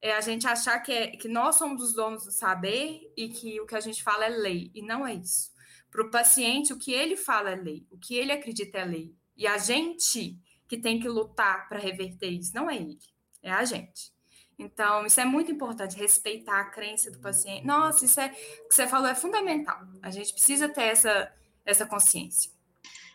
É 0.00 0.14
a 0.14 0.20
gente 0.20 0.46
achar 0.46 0.78
que, 0.80 0.92
é, 0.92 1.06
que 1.08 1.26
nós 1.26 1.56
somos 1.56 1.82
os 1.82 1.94
donos 1.94 2.24
do 2.24 2.30
saber 2.30 3.12
e 3.16 3.28
que 3.28 3.60
o 3.60 3.66
que 3.66 3.74
a 3.74 3.80
gente 3.80 4.04
fala 4.04 4.26
é 4.26 4.28
lei, 4.28 4.70
e 4.72 4.82
não 4.82 5.04
é 5.04 5.14
isso. 5.14 5.51
Para 5.92 6.02
o 6.02 6.10
paciente, 6.10 6.72
o 6.72 6.78
que 6.78 6.90
ele 6.90 7.18
fala 7.18 7.50
é 7.50 7.54
lei, 7.54 7.86
o 7.90 7.98
que 7.98 8.16
ele 8.16 8.32
acredita 8.32 8.78
é 8.78 8.84
lei. 8.84 9.14
E 9.36 9.46
a 9.46 9.58
gente 9.58 10.40
que 10.66 10.78
tem 10.78 10.98
que 10.98 11.06
lutar 11.06 11.68
para 11.68 11.78
reverter 11.78 12.30
isso, 12.30 12.54
não 12.54 12.70
é 12.70 12.76
ele, 12.76 12.98
é 13.42 13.50
a 13.50 13.62
gente. 13.62 14.10
Então, 14.58 15.04
isso 15.04 15.20
é 15.20 15.24
muito 15.26 15.52
importante, 15.52 15.98
respeitar 15.98 16.60
a 16.60 16.70
crença 16.70 17.10
do 17.10 17.20
paciente. 17.20 17.66
Nossa, 17.66 18.06
isso 18.06 18.18
é 18.18 18.34
o 18.64 18.68
que 18.68 18.74
você 18.74 18.86
falou 18.86 19.06
é 19.06 19.14
fundamental. 19.14 19.78
A 20.00 20.10
gente 20.10 20.32
precisa 20.32 20.66
ter 20.66 20.84
essa, 20.84 21.30
essa 21.64 21.84
consciência. 21.84 22.50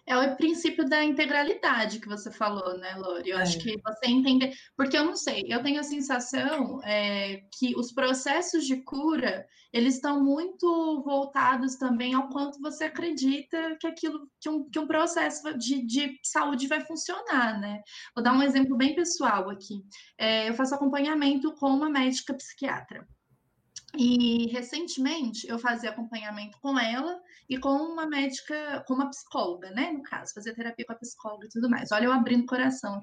É 0.08 0.18
o 0.18 0.38
princípio 0.38 0.88
da 0.88 1.04
integralidade 1.04 2.00
que 2.00 2.08
você 2.08 2.32
falou, 2.32 2.78
né, 2.78 2.96
Lori? 2.96 3.30
Eu 3.30 3.38
é. 3.38 3.42
acho 3.42 3.60
que 3.60 3.78
você 3.82 4.06
entender. 4.06 4.54
Porque 4.76 4.98
eu 4.98 5.04
não 5.04 5.16
sei, 5.16 5.44
eu 5.48 5.62
tenho 5.62 5.80
a 5.82 5.84
sensação 5.84 6.82
é, 6.84 7.42
que 7.60 7.76
os 7.76 7.92
processos 7.92 8.66
de 8.66 8.78
cura 8.84 9.46
eles 9.74 9.96
estão 9.96 10.24
muito 10.24 11.04
voltados 11.04 11.76
também 11.76 12.14
ao 12.14 12.30
quanto 12.30 12.62
você 12.62 12.86
acredita 12.86 13.76
que 13.80 13.86
aquilo, 13.86 14.30
que 14.40 14.50
um, 14.50 14.70
que 14.70 14.80
um 14.80 14.88
processo 14.88 15.58
de, 15.58 15.86
de 15.86 16.18
saúde 16.24 16.68
vai 16.68 16.82
funcionar, 16.82 17.60
né? 17.60 17.82
Vou 18.16 18.24
dar 18.24 18.34
um 18.34 18.42
exemplo 18.42 18.78
bem 18.78 18.96
pessoal 18.96 19.50
aqui. 19.50 19.84
É, 20.18 20.50
eu 20.50 20.54
faço 20.54 20.74
acompanhamento 20.74 21.54
com 21.56 21.68
uma 21.68 21.90
médica 21.90 22.34
psiquiatra. 22.34 23.06
E 23.96 24.48
recentemente 24.52 25.48
eu 25.48 25.58
fazia 25.58 25.90
acompanhamento 25.90 26.60
com 26.60 26.78
ela 26.78 27.22
e 27.50 27.58
com 27.58 27.70
uma 27.70 28.06
médica, 28.06 28.84
com 28.86 28.94
uma 28.94 29.10
psicóloga, 29.10 29.72
né? 29.72 29.92
No 29.92 30.04
caso, 30.04 30.34
fazia 30.34 30.54
terapia 30.54 30.86
com 30.86 30.92
a 30.92 30.98
psicóloga 30.98 31.46
e 31.46 31.50
tudo 31.50 31.70
mais. 31.70 31.92
Olha, 31.92 32.06
eu 32.06 32.12
abrindo 32.12 32.44
o 32.44 32.48
coração. 32.48 33.00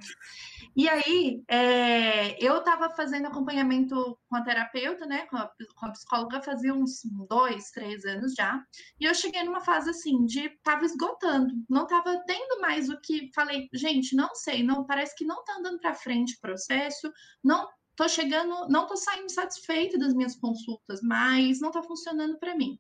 E 0.77 0.87
aí, 0.89 1.43
é, 1.49 2.37
eu 2.45 2.59
estava 2.59 2.91
fazendo 2.91 3.27
acompanhamento 3.27 4.19
com 4.29 4.37
a 4.37 4.43
terapeuta, 4.43 5.07
né? 5.07 5.27
Com 5.27 5.37
a, 5.37 5.51
com 5.75 5.87
a, 5.87 5.91
psicóloga 5.91 6.43
fazia 6.43 6.75
uns 6.75 7.01
dois, 7.29 7.71
três 7.71 8.05
anos 8.05 8.35
já. 8.35 8.63
E 9.01 9.07
eu 9.07 9.15
cheguei 9.15 9.43
numa 9.43 9.63
fase 9.63 9.89
assim 9.91 10.27
de 10.27 10.51
tava 10.63 10.85
esgotando, 10.85 11.55
não 11.69 11.87
tava 11.87 12.23
tendo 12.27 12.61
mais 12.61 12.91
o 12.91 13.01
que. 13.01 13.31
Falei, 13.35 13.69
gente, 13.73 14.15
não 14.15 14.35
sei, 14.35 14.63
não 14.63 14.85
parece 14.85 15.17
que 15.17 15.25
não 15.25 15.43
tá 15.45 15.55
andando 15.59 15.81
para 15.81 15.95
frente 15.95 16.35
o 16.37 16.41
processo, 16.41 17.11
não 17.43 17.69
tô 17.97 18.09
chegando, 18.09 18.69
não 18.69 18.87
tô 18.87 18.97
saindo 18.97 19.31
satisfeita 19.31 19.99
das 19.99 20.15
minhas 20.15 20.37
consultas, 20.37 21.01
mas 21.03 21.61
não 21.61 21.71
tá 21.71 21.83
funcionando 21.83 22.39
para 22.39 22.57
mim. 22.57 22.79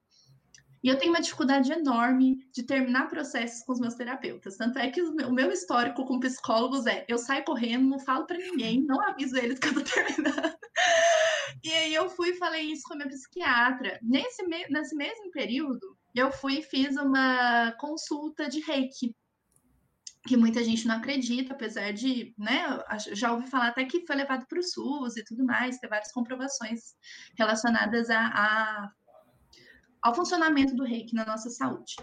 E 0.84 0.88
eu 0.88 0.98
tenho 0.98 1.12
uma 1.12 1.20
dificuldade 1.22 1.72
enorme 1.72 2.46
de 2.52 2.62
terminar 2.62 3.08
processos 3.08 3.64
com 3.64 3.72
os 3.72 3.80
meus 3.80 3.94
terapeutas. 3.94 4.58
Tanto 4.58 4.78
é 4.78 4.90
que 4.90 5.00
o 5.00 5.32
meu 5.32 5.50
histórico 5.50 6.04
com 6.04 6.20
psicólogos 6.20 6.86
é: 6.86 7.06
eu 7.08 7.16
saio 7.16 7.42
correndo, 7.42 7.88
não 7.88 7.98
falo 7.98 8.26
para 8.26 8.36
ninguém, 8.36 8.82
não 8.82 9.00
aviso 9.00 9.34
eles 9.38 9.58
que 9.58 9.68
eu 9.68 9.74
tô 9.74 9.80
terminando. 9.90 10.54
E 11.62 11.72
aí 11.72 11.94
eu 11.94 12.10
fui 12.10 12.30
e 12.30 12.36
falei 12.36 12.70
isso 12.70 12.82
com 12.86 12.92
a 12.92 12.96
minha 12.98 13.08
psiquiatra. 13.08 13.98
Nesse, 14.02 14.42
nesse 14.46 14.94
mesmo 14.94 15.30
período, 15.30 15.96
eu 16.14 16.30
fui 16.30 16.58
e 16.58 16.62
fiz 16.62 16.94
uma 16.98 17.72
consulta 17.80 18.46
de 18.50 18.60
reiki 18.60 19.16
que 20.26 20.36
muita 20.36 20.64
gente 20.64 20.86
não 20.86 20.96
acredita, 20.96 21.52
apesar 21.52 21.92
de, 21.92 22.34
né, 22.38 22.64
já 23.12 23.32
ouvi 23.32 23.46
falar 23.46 23.68
até 23.68 23.84
que 23.84 24.06
foi 24.06 24.16
levado 24.16 24.46
para 24.46 24.58
o 24.58 24.62
SUS 24.62 25.16
e 25.16 25.24
tudo 25.24 25.44
mais, 25.44 25.78
tem 25.78 25.90
várias 25.90 26.12
comprovações 26.12 26.94
relacionadas 27.36 28.08
a, 28.10 28.26
a 28.26 28.90
ao 30.02 30.14
funcionamento 30.14 30.76
do 30.76 30.84
reiki 30.84 31.14
na 31.14 31.24
nossa 31.24 31.48
saúde. 31.48 31.94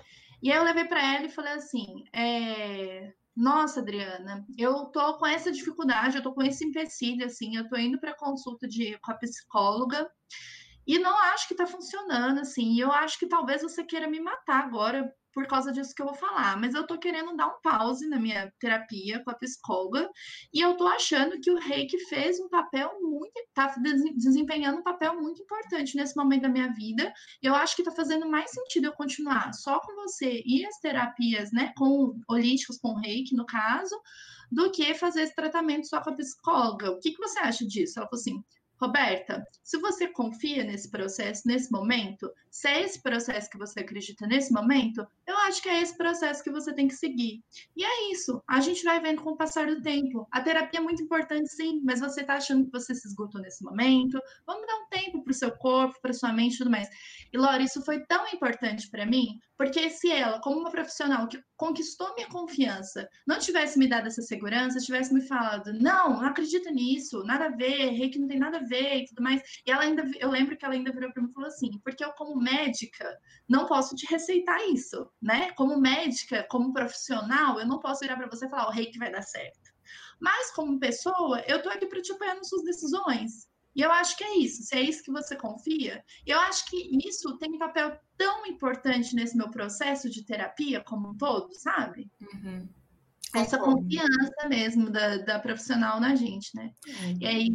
E 0.42 0.52
aí 0.52 0.58
eu 0.58 0.64
levei 0.64 0.86
para 0.86 1.16
ela 1.16 1.26
e 1.26 1.32
falei 1.32 1.54
assim: 1.54 2.04
é, 2.14 3.14
nossa, 3.36 3.80
Adriana, 3.80 4.46
eu 4.58 4.86
tô 4.86 5.18
com 5.18 5.26
essa 5.26 5.52
dificuldade, 5.52 6.18
eu 6.18 6.24
tô 6.24 6.34
com 6.34 6.42
esse 6.42 6.66
empecilho, 6.66 7.26
assim, 7.26 7.56
eu 7.56 7.70
tô 7.70 7.78
indo 7.78 8.00
para 8.00 8.18
consulta 8.18 8.68
de, 8.68 8.98
com 9.00 9.12
a 9.12 9.16
psicóloga 9.16 10.10
e 10.86 10.98
não 10.98 11.16
acho 11.16 11.48
que 11.48 11.56
tá 11.56 11.68
funcionando, 11.68 12.40
assim, 12.40 12.80
eu 12.80 12.92
acho 12.92 13.20
que 13.20 13.28
talvez 13.28 13.62
você 13.62 13.84
queira 13.84 14.10
me 14.10 14.20
matar 14.20 14.64
agora 14.64 15.14
por 15.34 15.48
causa 15.48 15.72
disso 15.72 15.94
que 15.96 16.02
eu 16.02 16.06
vou 16.06 16.16
falar, 16.16 16.60
mas 16.60 16.74
eu 16.74 16.86
tô 16.86 16.98
querendo 16.98 17.36
dar 17.36 17.48
um 17.48 17.62
pause 17.62 18.08
na 18.08 18.20
minha 18.20 18.52
terapia 18.60 19.24
com 19.24 19.32
a 19.32 19.36
psicóloga 19.36 20.10
e 20.54 20.60
eu 20.60 20.76
tô 20.76 20.88
achando 20.88 21.40
que 21.40 21.52
o 21.52 21.60
Reiki 21.60 21.98
fez 22.06 22.40
um 22.40 22.50
papel 22.50 22.92
muito, 23.02 23.34
tá 23.54 23.74
desempenhando 24.16 24.80
um 24.80 24.84
papel 24.84 25.20
muito 25.20 25.42
importante 25.42 25.96
nesse 25.96 26.16
momento 26.16 26.44
da 26.44 26.50
minha 26.50 26.72
vida. 26.74 27.14
Eu 27.42 27.56
acho 27.56 27.76
que 27.76 27.84
tá 27.84 27.92
fazendo 27.92 28.30
mais 28.30 28.52
sentido 28.52 28.86
eu 28.86 28.94
continuar 28.94 29.54
só 29.54 29.80
com 29.80 29.96
você 29.96 30.42
e 30.46 30.66
as 30.66 30.80
terapias, 30.80 31.52
né, 31.52 31.74
com 31.78 32.20
holísticos, 32.28 32.78
com 32.78 32.94
Reiki, 32.94 33.36
no 33.36 33.46
caso, 33.46 33.96
do 34.52 34.70
que 34.72 34.94
fazer 34.94 35.22
esse 35.22 35.36
tratamento 35.36 35.88
só 35.88 36.02
com 36.02 36.10
a 36.10 36.16
psicóloga. 36.16 36.92
O 36.92 37.00
que, 37.00 37.12
que 37.12 37.20
você 37.20 37.40
acha 37.40 37.66
disso? 37.66 38.00
Ela 38.00 38.08
falou 38.08 38.20
assim: 38.20 38.44
Roberta, 38.82 39.46
se 39.64 39.78
você 39.78 40.08
confia 40.08 40.64
nesse 40.64 40.90
processo 40.90 41.44
nesse 41.46 41.72
momento, 41.72 42.32
se 42.50 42.68
é 42.68 42.82
esse 42.82 43.00
processo 43.02 43.50
que 43.50 43.58
você 43.58 43.82
acredita 43.82 44.26
nesse 44.26 44.52
momento, 44.52 45.06
eu 45.28 45.38
acho 45.38 45.62
que 45.62 45.70
é 45.70 45.82
esse 45.82 45.96
processo 45.96 46.44
que 46.44 46.50
você 46.50 46.74
tem 46.74 46.88
que 46.88 46.96
seguir. 46.96 47.44
E 47.78 47.84
é 47.84 48.12
isso. 48.12 48.42
A 48.48 48.60
gente 48.60 48.84
vai 48.84 49.00
vendo 49.00 49.22
com 49.22 49.32
o 49.32 49.38
passar 49.38 49.68
do 49.68 49.82
tempo. 49.82 50.28
A 50.32 50.42
terapia 50.42 50.80
é 50.80 50.84
muito 50.84 51.04
importante, 51.04 51.48
sim, 51.50 51.80
mas 51.84 52.00
você 52.00 52.22
está 52.22 52.36
achando 52.36 52.66
que 52.66 52.72
você 52.72 52.96
se 52.96 53.08
esgotou 53.08 53.40
nesse 53.40 53.64
momento. 53.64 54.20
Vamos 54.48 54.66
dar 54.66 54.76
um 54.76 54.88
tempo 54.90 55.24
para 55.24 55.32
o 55.32 55.36
seu 55.36 55.52
corpo, 55.52 56.02
para 56.02 56.12
sua 56.12 56.34
mente 56.34 56.56
e 56.56 56.58
tudo 56.58 56.72
mais. 56.72 56.90
E, 57.32 57.38
Laura, 57.38 57.62
isso 57.62 57.84
foi 57.84 58.04
tão 58.06 58.28
importante 58.28 58.90
para 58.90 59.06
mim, 59.06 59.40
porque 59.58 59.92
se 59.92 60.12
ela, 60.12 60.42
como 60.42 60.60
uma 60.60 60.72
profissional 60.72 61.28
que 61.28 61.42
conquistou 61.62 62.16
minha 62.16 62.28
confiança, 62.28 63.08
não 63.28 63.38
tivesse 63.38 63.78
me 63.78 63.88
dado 63.88 64.08
essa 64.08 64.24
segurança, 64.24 64.80
tivesse 64.80 65.14
me 65.14 65.22
falado, 65.22 65.72
não, 65.72 66.20
não 66.20 66.26
acredita 66.26 66.72
nisso, 66.72 67.24
nada 67.24 67.46
a 67.46 67.50
ver, 67.50 67.92
reiki 67.92 68.18
não 68.18 68.28
tem 68.28 68.40
nada 68.40 68.58
a 68.58 68.64
ver 68.64 68.96
e 68.96 69.06
tudo 69.06 69.22
mais. 69.22 69.44
E 69.64 69.70
ela 69.70 69.84
ainda, 69.84 70.04
eu 70.20 70.32
lembro 70.32 70.58
que 70.58 70.66
ela 70.66 70.74
ainda 70.74 70.92
virou 70.92 71.14
para 71.14 71.22
mim 71.22 71.30
e 71.30 71.34
falou 71.34 71.48
assim, 71.48 71.70
porque 71.84 72.04
eu, 72.04 72.12
como 72.14 72.42
médica, 72.42 73.16
não 73.48 73.68
posso 73.68 73.96
te 73.96 74.08
receitar 74.08 74.60
isso, 74.70 75.08
né? 75.22 75.52
Como 75.52 75.80
médica, 75.80 76.48
como 76.50 76.74
profissional, 76.74 77.60
eu 77.60 77.68
não 77.68 77.78
posso 77.78 78.00
virar 78.00 78.18
para 78.18 78.28
você 78.28 78.48
e 78.48 78.50
falar, 78.50 78.68
o 78.68 78.72
reiki 78.72 78.98
vai 78.98 79.12
dar 79.12 79.22
certo. 79.22 79.70
Mas, 80.20 80.50
como 80.56 80.80
pessoa, 80.80 81.44
eu 81.48 81.62
tô 81.62 81.70
aqui 81.70 81.86
para 81.86 82.02
te 82.02 82.12
apoiar 82.12 82.34
nas 82.34 82.50
suas 82.50 82.64
decisões. 82.64 83.51
E 83.76 83.82
eu 83.82 83.92
acho 83.92 84.18
que 84.18 84.24
é 84.24 84.38
isso, 84.38 84.64
se 84.64 84.76
é 84.76 84.82
isso 84.82 85.04
que 85.04 85.12
você 85.12 85.36
confia, 85.36 86.04
eu 86.26 86.38
acho 86.40 86.66
que 86.70 86.90
isso 87.08 87.38
tem 87.38 87.54
um 87.54 87.58
papel 87.60 87.98
tão 88.18 88.46
importante 88.46 89.16
nesse 89.16 89.38
meu 89.38 89.50
processo 89.50 90.10
de 90.10 90.26
terapia 90.26 90.84
como 90.84 91.10
um 91.10 91.18
todo, 91.18 91.54
sabe? 91.54 92.10
Uhum 92.22 92.68
essa 93.36 93.58
confiança 93.58 94.48
mesmo 94.50 94.90
da, 94.90 95.18
da, 95.18 95.40
profissional 95.40 96.00
na 96.00 96.16
gente, 96.16 96.50
né? 96.56 96.72
Uhum. 96.88 97.18
E 97.22 97.26
aí, 97.26 97.50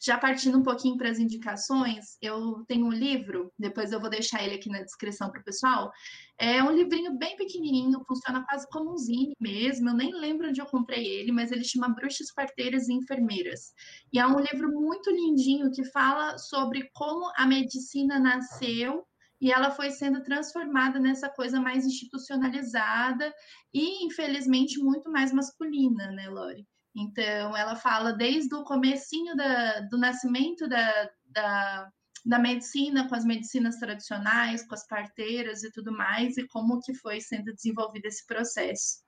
já 0.00 0.18
partindo 0.18 0.58
um 0.58 0.62
pouquinho 0.62 0.96
para 0.96 1.08
as 1.08 1.18
indicações, 1.18 2.16
eu 2.20 2.64
tenho 2.66 2.86
um 2.86 2.92
livro, 2.92 3.52
depois 3.58 3.92
eu 3.92 4.00
vou 4.00 4.10
deixar 4.10 4.42
ele 4.42 4.56
aqui 4.56 4.68
na 4.68 4.82
descrição 4.82 5.30
para 5.30 5.40
o 5.40 5.44
pessoal. 5.44 5.90
É 6.38 6.62
um 6.62 6.72
livrinho 6.72 7.16
bem 7.16 7.36
pequenininho, 7.36 8.04
funciona 8.06 8.44
quase 8.44 8.66
como 8.68 8.92
um 8.92 8.96
zine 8.96 9.34
mesmo. 9.40 9.88
Eu 9.88 9.94
nem 9.94 10.12
lembro 10.12 10.48
onde 10.48 10.60
eu 10.60 10.66
comprei 10.66 11.06
ele, 11.06 11.32
mas 11.32 11.52
ele 11.52 11.64
chama 11.64 11.94
Bruxas, 11.94 12.32
Parteiras 12.34 12.88
e 12.88 12.94
Enfermeiras. 12.94 13.72
E 14.12 14.18
é 14.18 14.26
um 14.26 14.38
livro 14.38 14.70
muito 14.72 15.10
lindinho 15.10 15.70
que 15.70 15.84
fala 15.90 16.36
sobre 16.38 16.90
como 16.94 17.30
a 17.36 17.46
medicina 17.46 18.18
nasceu 18.18 19.06
e 19.42 19.50
ela 19.50 19.72
foi 19.72 19.90
sendo 19.90 20.22
transformada 20.22 21.00
nessa 21.00 21.28
coisa 21.28 21.60
mais 21.60 21.84
institucionalizada 21.84 23.34
e, 23.74 24.06
infelizmente, 24.06 24.78
muito 24.78 25.10
mais 25.10 25.32
masculina, 25.32 26.12
né, 26.12 26.28
Lori? 26.28 26.64
Então, 26.94 27.56
ela 27.56 27.74
fala 27.74 28.12
desde 28.12 28.54
o 28.54 28.62
comecinho 28.62 29.34
da, 29.34 29.80
do 29.80 29.98
nascimento 29.98 30.68
da, 30.68 31.10
da, 31.26 31.88
da 32.24 32.38
medicina, 32.38 33.08
com 33.08 33.16
as 33.16 33.24
medicinas 33.24 33.78
tradicionais, 33.78 34.64
com 34.64 34.74
as 34.76 34.86
parteiras 34.86 35.64
e 35.64 35.72
tudo 35.72 35.90
mais, 35.90 36.38
e 36.38 36.46
como 36.46 36.80
que 36.80 36.94
foi 36.94 37.20
sendo 37.20 37.52
desenvolvido 37.52 38.06
esse 38.06 38.24
processo. 38.24 39.02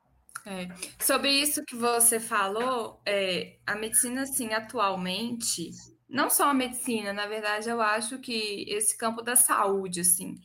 É. 0.45 0.67
Sobre 0.99 1.31
isso 1.31 1.65
que 1.65 1.77
você 1.77 2.19
falou, 2.19 3.01
é, 3.07 3.57
a 3.65 3.77
medicina, 3.77 4.23
assim, 4.23 4.53
atualmente, 4.53 5.71
não 6.15 6.31
só 6.31 6.49
a 6.49 6.55
medicina, 6.55 7.13
na 7.13 7.27
verdade, 7.27 7.69
eu 7.69 7.83
acho 7.83 8.21
que 8.21 8.65
esse 8.69 8.97
campo 8.97 9.21
da 9.21 9.35
saúde, 9.35 10.01
assim, 10.01 10.41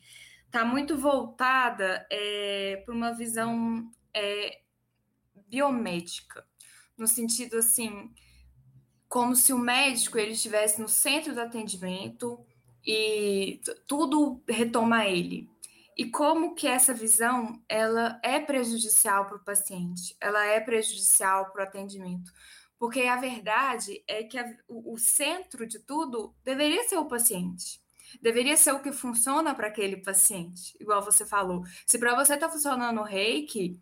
está 0.48 0.66
muito 0.66 0.98
voltada 0.98 2.08
é, 2.10 2.82
para 2.84 2.96
uma 2.96 3.14
visão 3.14 3.88
é, 4.12 4.62
biomédica, 5.48 6.44
no 6.98 7.08
sentido 7.08 7.58
assim, 7.58 8.12
como 9.08 9.36
se 9.36 9.54
o 9.54 9.60
médico 9.60 10.18
ele 10.18 10.32
estivesse 10.32 10.82
no 10.82 10.88
centro 10.88 11.36
do 11.36 11.42
atendimento 11.42 12.44
e 12.84 13.62
tudo 13.86 14.42
retoma 14.50 15.06
ele. 15.06 15.48
E 15.96 16.10
como 16.10 16.56
que 16.56 16.68
essa 16.68 16.96
visão 16.96 17.62
ela 17.70 18.20
é 18.24 18.40
prejudicial 18.40 19.28
para 19.28 19.38
o 19.38 19.44
paciente, 19.44 20.16
ela 20.20 20.44
é 20.46 20.60
prejudicial 20.60 21.52
para 21.52 21.64
o 21.64 21.68
atendimento, 21.68 22.34
porque 22.80 23.02
a 23.02 23.18
verdade 23.18 24.02
é 24.08 24.24
que 24.24 24.40
a, 24.40 24.56
o, 24.68 24.94
o 24.94 24.98
centro 24.98 25.68
de 25.68 25.80
tudo 25.80 26.34
deveria 26.44 26.88
ser 26.88 26.98
o 26.98 27.08
paciente. 27.08 27.82
Deveria 28.22 28.58
ser 28.58 28.72
o 28.72 28.82
que 28.82 28.92
funciona 28.92 29.54
para 29.54 29.68
aquele 29.68 29.98
paciente, 29.98 30.76
igual 30.80 31.04
você 31.04 31.26
falou. 31.26 31.64
Se 31.86 32.00
para 32.00 32.16
você 32.16 32.34
está 32.34 32.50
funcionando 32.50 33.02
o 33.02 33.04
reiki, 33.04 33.80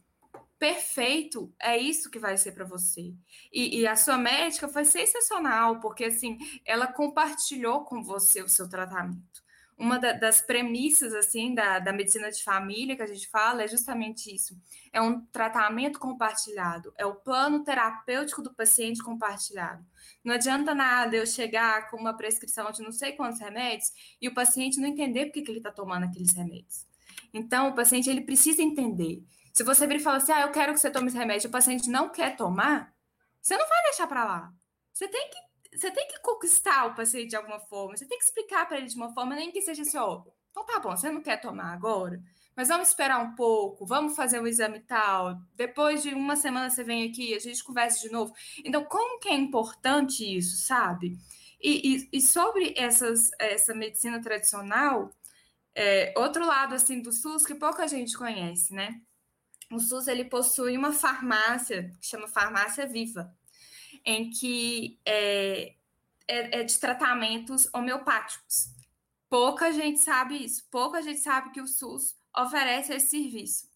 perfeito, 0.59 1.53
é 1.59 1.77
isso 1.77 2.09
que 2.09 2.19
vai 2.19 2.35
ser 2.35 2.51
para 2.51 2.65
você. 2.65 3.13
E, 3.53 3.79
e, 3.79 3.87
a 3.87 3.95
sua 3.95 4.17
médica 4.17 4.67
foi 4.67 4.83
sensacional, 4.83 5.79
porque 5.79 6.05
assim, 6.05 6.37
ela 6.65 6.87
compartilhou 6.87 7.85
com 7.85 8.03
você 8.03 8.41
o 8.41 8.49
seu 8.49 8.67
tratamento 8.67 9.46
uma 9.77 9.99
da, 9.99 10.11
das 10.11 10.41
premissas 10.41 11.13
assim 11.13 11.53
da, 11.53 11.77
da 11.77 11.93
medicina 11.93 12.31
de 12.31 12.43
família 12.43 12.95
que 12.95 13.03
a 13.03 13.07
gente 13.07 13.27
fala 13.27 13.63
é 13.63 13.67
justamente 13.67 14.33
isso. 14.33 14.59
É 14.91 14.99
um 14.99 15.21
tratamento 15.27 15.99
compartilhado, 15.99 16.91
é 16.97 17.05
o 17.05 17.13
plano 17.13 17.63
terapêutico 17.63 18.41
do 18.41 18.53
paciente 18.53 19.03
compartilhado. 19.03 19.85
Não 20.23 20.33
adianta 20.33 20.73
nada 20.73 21.15
eu 21.15 21.27
chegar 21.27 21.91
com 21.91 21.97
uma 21.97 22.17
prescrição 22.17 22.71
de 22.71 22.81
não 22.81 22.91
sei 22.91 23.11
quantos 23.11 23.39
remédios 23.39 23.91
e 24.19 24.27
o 24.27 24.33
paciente 24.33 24.79
não 24.79 24.87
entender 24.87 25.27
por 25.27 25.33
que, 25.33 25.39
ele 25.47 25.59
está 25.59 25.71
tomando 25.71 26.05
aqueles 26.05 26.33
remédios. 26.33 26.87
Então, 27.31 27.69
o 27.69 27.75
paciente 27.75 28.09
ele 28.09 28.21
precisa 28.21 28.63
entender. 28.63 29.23
Se 29.53 29.63
você 29.63 29.85
vir 29.85 29.97
e 29.97 29.99
falar 29.99 30.17
assim, 30.17 30.31
ah, 30.31 30.41
eu 30.41 30.51
quero 30.51 30.73
que 30.73 30.79
você 30.79 30.89
tome 30.89 31.07
esse 31.07 31.17
remédio, 31.17 31.49
o 31.49 31.51
paciente 31.51 31.89
não 31.89 32.09
quer 32.09 32.35
tomar, 32.35 32.93
você 33.41 33.55
não 33.55 33.67
vai 33.67 33.83
deixar 33.83 34.07
para 34.07 34.25
lá. 34.25 34.53
Você 34.93 35.07
tem 35.07 35.29
que 35.29 35.46
você 35.73 35.91
tem 35.91 36.07
que 36.07 36.19
conquistar 36.21 36.85
o 36.85 36.95
paciente 36.95 37.29
de 37.29 37.35
alguma 37.35 37.59
forma, 37.59 37.95
você 37.95 38.05
tem 38.05 38.17
que 38.17 38.25
explicar 38.25 38.67
para 38.67 38.77
ele 38.77 38.87
de 38.87 38.95
uma 38.95 39.13
forma, 39.13 39.35
nem 39.35 39.51
que 39.51 39.61
seja 39.61 39.81
assim, 39.81 39.97
ó, 39.97 40.23
então 40.51 40.65
tá 40.65 40.79
bom, 40.79 40.95
você 40.95 41.11
não 41.11 41.21
quer 41.21 41.39
tomar 41.39 41.73
agora, 41.73 42.21
mas 42.55 42.69
vamos 42.69 42.87
esperar 42.87 43.19
um 43.19 43.35
pouco, 43.35 43.85
vamos 43.85 44.15
fazer 44.15 44.39
um 44.39 44.47
exame 44.47 44.79
tal, 44.79 45.37
depois 45.53 46.01
de 46.01 46.13
uma 46.15 46.35
semana 46.35 46.69
você 46.69 46.83
vem 46.83 47.07
aqui, 47.07 47.35
a 47.35 47.39
gente 47.39 47.63
conversa 47.63 47.99
de 48.01 48.11
novo. 48.11 48.33
Então, 48.65 48.83
como 48.83 49.19
que 49.19 49.29
é 49.29 49.35
importante 49.35 50.23
isso, 50.25 50.65
sabe? 50.65 51.15
E, 51.61 51.95
e, 51.95 52.09
e 52.13 52.21
sobre 52.21 52.73
essas, 52.75 53.29
essa 53.37 53.75
medicina 53.75 54.19
tradicional, 54.19 55.11
é, 55.75 56.11
outro 56.17 56.43
lado 56.47 56.73
assim 56.73 56.99
do 56.99 57.11
SUS 57.11 57.45
que 57.45 57.53
pouca 57.53 57.87
gente 57.87 58.17
conhece, 58.17 58.73
né? 58.73 58.99
O 59.71 59.79
SUS 59.79 60.07
ele 60.07 60.25
possui 60.25 60.75
uma 60.75 60.91
farmácia 60.91 61.91
que 62.01 62.07
chama 62.07 62.27
Farmácia 62.27 62.87
Viva 62.87 63.36
em 64.07 64.29
que 64.29 64.97
é, 65.05 65.73
é, 66.25 66.61
é 66.61 66.63
de 66.63 66.79
tratamentos 66.79 67.69
homeopáticos. 67.73 68.69
Pouca 69.29 69.73
gente 69.73 69.99
sabe 69.99 70.45
isso, 70.45 70.65
pouca 70.71 71.01
gente 71.01 71.19
sabe 71.19 71.51
que 71.51 71.59
o 71.59 71.67
SUS 71.67 72.15
oferece 72.35 72.93
esse 72.93 73.09
serviço. 73.09 73.67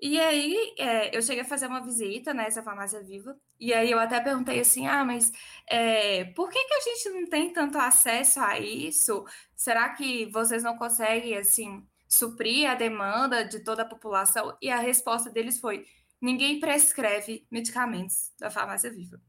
E 0.00 0.18
aí, 0.18 0.74
é, 0.78 1.14
eu 1.16 1.22
cheguei 1.22 1.42
a 1.42 1.46
fazer 1.46 1.66
uma 1.66 1.82
visita 1.82 2.32
nessa 2.32 2.62
farmácia 2.62 3.02
viva, 3.02 3.38
e 3.60 3.72
aí 3.74 3.90
eu 3.90 3.98
até 3.98 4.20
perguntei 4.20 4.60
assim: 4.60 4.86
ah, 4.86 5.04
mas 5.04 5.30
é, 5.66 6.24
por 6.24 6.50
que, 6.50 6.62
que 6.64 6.74
a 6.74 6.80
gente 6.80 7.08
não 7.10 7.26
tem 7.26 7.52
tanto 7.52 7.78
acesso 7.78 8.40
a 8.40 8.58
isso? 8.58 9.24
Será 9.54 9.90
que 9.90 10.26
vocês 10.26 10.62
não 10.62 10.76
conseguem, 10.76 11.36
assim, 11.36 11.86
suprir 12.08 12.70
a 12.70 12.74
demanda 12.74 13.44
de 13.44 13.60
toda 13.60 13.82
a 13.82 13.86
população? 13.86 14.56
E 14.60 14.70
a 14.70 14.78
resposta 14.78 15.30
deles 15.30 15.58
foi: 15.58 15.86
ninguém 16.20 16.60
prescreve 16.60 17.46
medicamentos 17.50 18.32
da 18.38 18.50
farmácia 18.50 18.90
viva. 18.90 19.20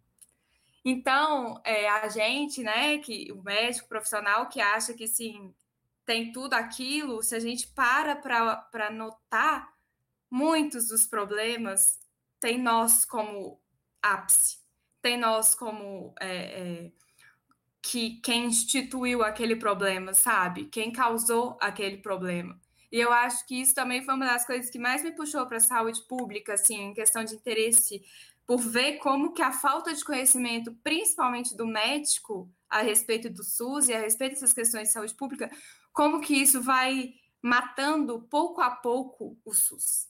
Então, 0.89 1.59
é, 1.65 1.89
a 1.89 2.07
gente, 2.07 2.63
né, 2.63 2.97
que 2.99 3.29
o 3.33 3.43
médico 3.43 3.89
profissional 3.89 4.47
que 4.47 4.61
acha 4.61 4.93
que 4.93 5.05
sim, 5.05 5.53
tem 6.05 6.31
tudo 6.31 6.53
aquilo, 6.53 7.21
se 7.21 7.35
a 7.35 7.41
gente 7.41 7.67
para 7.67 8.15
para 8.15 8.89
notar, 8.89 9.73
muitos 10.31 10.87
dos 10.87 11.05
problemas 11.05 11.99
tem 12.39 12.57
nós 12.57 13.03
como 13.03 13.59
ápice, 14.01 14.59
tem 15.01 15.17
nós 15.17 15.53
como 15.53 16.15
é, 16.21 16.85
é, 16.85 16.91
que 17.81 18.21
quem 18.21 18.45
instituiu 18.45 19.23
aquele 19.23 19.57
problema, 19.57 20.13
sabe? 20.13 20.67
Quem 20.67 20.89
causou 20.93 21.57
aquele 21.59 21.97
problema. 21.97 22.57
E 22.89 22.97
eu 22.97 23.11
acho 23.11 23.45
que 23.45 23.59
isso 23.59 23.75
também 23.75 24.01
foi 24.05 24.13
uma 24.13 24.27
das 24.27 24.45
coisas 24.47 24.71
que 24.71 24.79
mais 24.79 25.03
me 25.03 25.11
puxou 25.11 25.45
para 25.47 25.57
a 25.57 25.59
saúde 25.59 26.01
pública, 26.07 26.53
assim, 26.53 26.77
em 26.81 26.93
questão 26.93 27.25
de 27.25 27.35
interesse, 27.35 28.01
por 28.47 28.59
ver 28.59 28.97
como 28.99 29.33
que 29.33 29.41
a 29.41 29.51
falta 29.51 29.93
de 29.93 30.03
conhecimento, 30.03 30.73
principalmente 30.81 31.55
do 31.55 31.67
médico, 31.67 32.49
a 32.69 32.81
respeito 32.81 33.29
do 33.29 33.43
SUS 33.43 33.89
e 33.89 33.93
a 33.93 33.99
respeito 33.99 34.33
dessas 34.33 34.53
questões 34.53 34.87
de 34.87 34.93
saúde 34.93 35.13
pública, 35.13 35.51
como 35.91 36.21
que 36.21 36.33
isso 36.33 36.61
vai 36.61 37.13
matando 37.41 38.21
pouco 38.29 38.61
a 38.61 38.71
pouco 38.71 39.37
o 39.43 39.53
SUS. 39.53 40.07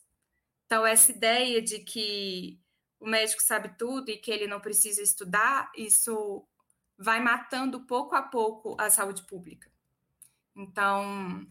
Então, 0.66 0.86
essa 0.86 1.12
ideia 1.12 1.62
de 1.62 1.80
que 1.80 2.60
o 3.00 3.08
médico 3.08 3.42
sabe 3.42 3.76
tudo 3.78 4.10
e 4.10 4.18
que 4.18 4.30
ele 4.32 4.48
não 4.48 4.60
precisa 4.60 5.02
estudar, 5.02 5.72
isso 5.76 6.48
vai 6.98 7.20
matando 7.20 7.86
pouco 7.86 8.16
a 8.16 8.22
pouco 8.22 8.76
a 8.80 8.90
saúde 8.90 9.24
pública. 9.24 9.72
Então, 10.56 11.46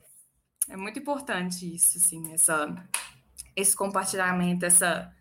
é 0.69 0.77
muito 0.77 0.99
importante 0.99 1.75
isso, 1.75 1.99
assim, 1.99 2.33
essa, 2.33 2.75
esse 3.55 3.77
compartilhamento, 3.77 4.67
essa, 4.67 5.15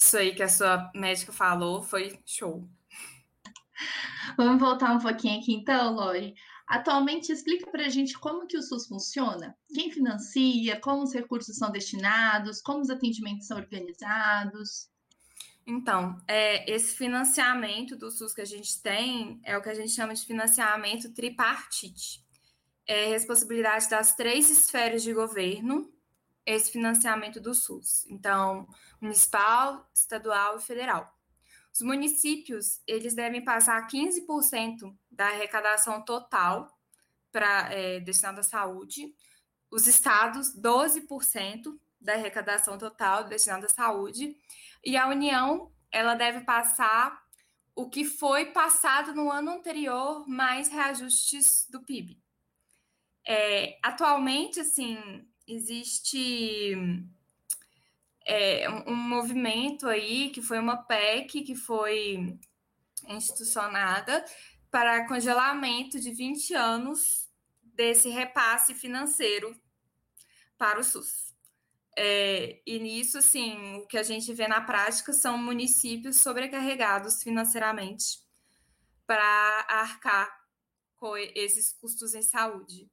isso 0.00 0.16
aí 0.16 0.34
que 0.34 0.42
a 0.42 0.48
sua 0.48 0.90
médica 0.94 1.30
falou 1.30 1.82
foi 1.82 2.18
show. 2.24 2.66
Vamos 4.36 4.58
voltar 4.58 4.92
um 4.92 4.98
pouquinho 4.98 5.38
aqui 5.38 5.52
então, 5.52 5.94
Lori. 5.94 6.34
Atualmente, 6.66 7.32
explica 7.32 7.70
para 7.70 7.84
a 7.84 7.88
gente 7.88 8.18
como 8.18 8.46
que 8.46 8.56
o 8.56 8.62
SUS 8.62 8.86
funciona, 8.86 9.56
quem 9.74 9.90
financia, 9.90 10.80
como 10.80 11.02
os 11.02 11.12
recursos 11.12 11.56
são 11.56 11.70
destinados, 11.70 12.62
como 12.62 12.80
os 12.80 12.90
atendimentos 12.90 13.46
são 13.46 13.58
organizados. 13.58 14.88
Então, 15.66 16.16
é, 16.26 16.70
esse 16.70 16.94
financiamento 16.96 17.96
do 17.96 18.10
SUS 18.10 18.32
que 18.32 18.40
a 18.40 18.46
gente 18.46 18.80
tem 18.80 19.40
é 19.44 19.58
o 19.58 19.62
que 19.62 19.68
a 19.68 19.74
gente 19.74 19.90
chama 19.90 20.14
de 20.14 20.24
financiamento 20.24 21.12
tripartite. 21.12 22.24
É 22.86 23.06
responsabilidade 23.08 23.88
das 23.90 24.14
três 24.14 24.48
esferas 24.48 25.02
de 25.02 25.12
governo 25.12 25.92
esse 26.44 26.72
financiamento 26.72 27.40
do 27.40 27.54
SUS. 27.54 28.04
Então, 28.08 28.68
municipal, 29.00 29.88
estadual 29.94 30.56
e 30.56 30.62
federal. 30.62 31.16
Os 31.72 31.82
municípios, 31.82 32.80
eles 32.86 33.14
devem 33.14 33.44
passar 33.44 33.86
15% 33.86 34.96
da 35.10 35.28
arrecadação 35.28 36.02
total 36.02 36.76
para 37.30 37.72
é, 37.72 38.00
destinada 38.00 38.40
à 38.40 38.44
saúde. 38.44 39.14
Os 39.70 39.86
estados, 39.86 40.54
12% 40.56 41.78
da 42.00 42.14
arrecadação 42.14 42.76
total 42.76 43.24
destinada 43.24 43.66
à 43.66 43.68
saúde. 43.68 44.36
E 44.84 44.96
a 44.96 45.06
União, 45.06 45.70
ela 45.92 46.14
deve 46.14 46.40
passar 46.40 47.22
o 47.74 47.88
que 47.88 48.04
foi 48.04 48.46
passado 48.46 49.14
no 49.14 49.30
ano 49.30 49.52
anterior, 49.52 50.28
mais 50.28 50.68
reajustes 50.68 51.66
do 51.70 51.82
PIB. 51.82 52.18
É, 53.26 53.78
atualmente, 53.82 54.60
assim, 54.60 54.98
existe 55.54 56.76
é, 58.26 58.68
um, 58.86 58.94
movimento 58.94 59.88
aí 59.88 60.30
que 60.30 60.42
foi 60.42 60.58
uma 60.58 60.76
PEC 60.76 61.42
que 61.42 61.54
foi 61.54 62.38
institucionada 63.08 64.24
para 64.70 65.06
congelamento 65.08 65.98
de 65.98 66.12
20 66.12 66.54
anos 66.54 67.28
desse 67.62 68.08
repasse 68.08 68.74
financeiro 68.74 69.58
para 70.56 70.78
o 70.78 70.84
SUS. 70.84 71.34
É, 71.96 72.60
e 72.64 72.78
nisso, 72.78 73.18
assim, 73.18 73.78
o 73.78 73.86
que 73.86 73.98
a 73.98 74.02
gente 74.02 74.32
vê 74.32 74.46
na 74.46 74.60
prática 74.60 75.12
são 75.12 75.36
municípios 75.36 76.18
sobrecarregados 76.18 77.22
financeiramente 77.22 78.20
para 79.06 79.66
arcar 79.68 80.30
com 80.96 81.16
esses 81.16 81.72
custos 81.72 82.14
em 82.14 82.22
saúde. 82.22 82.88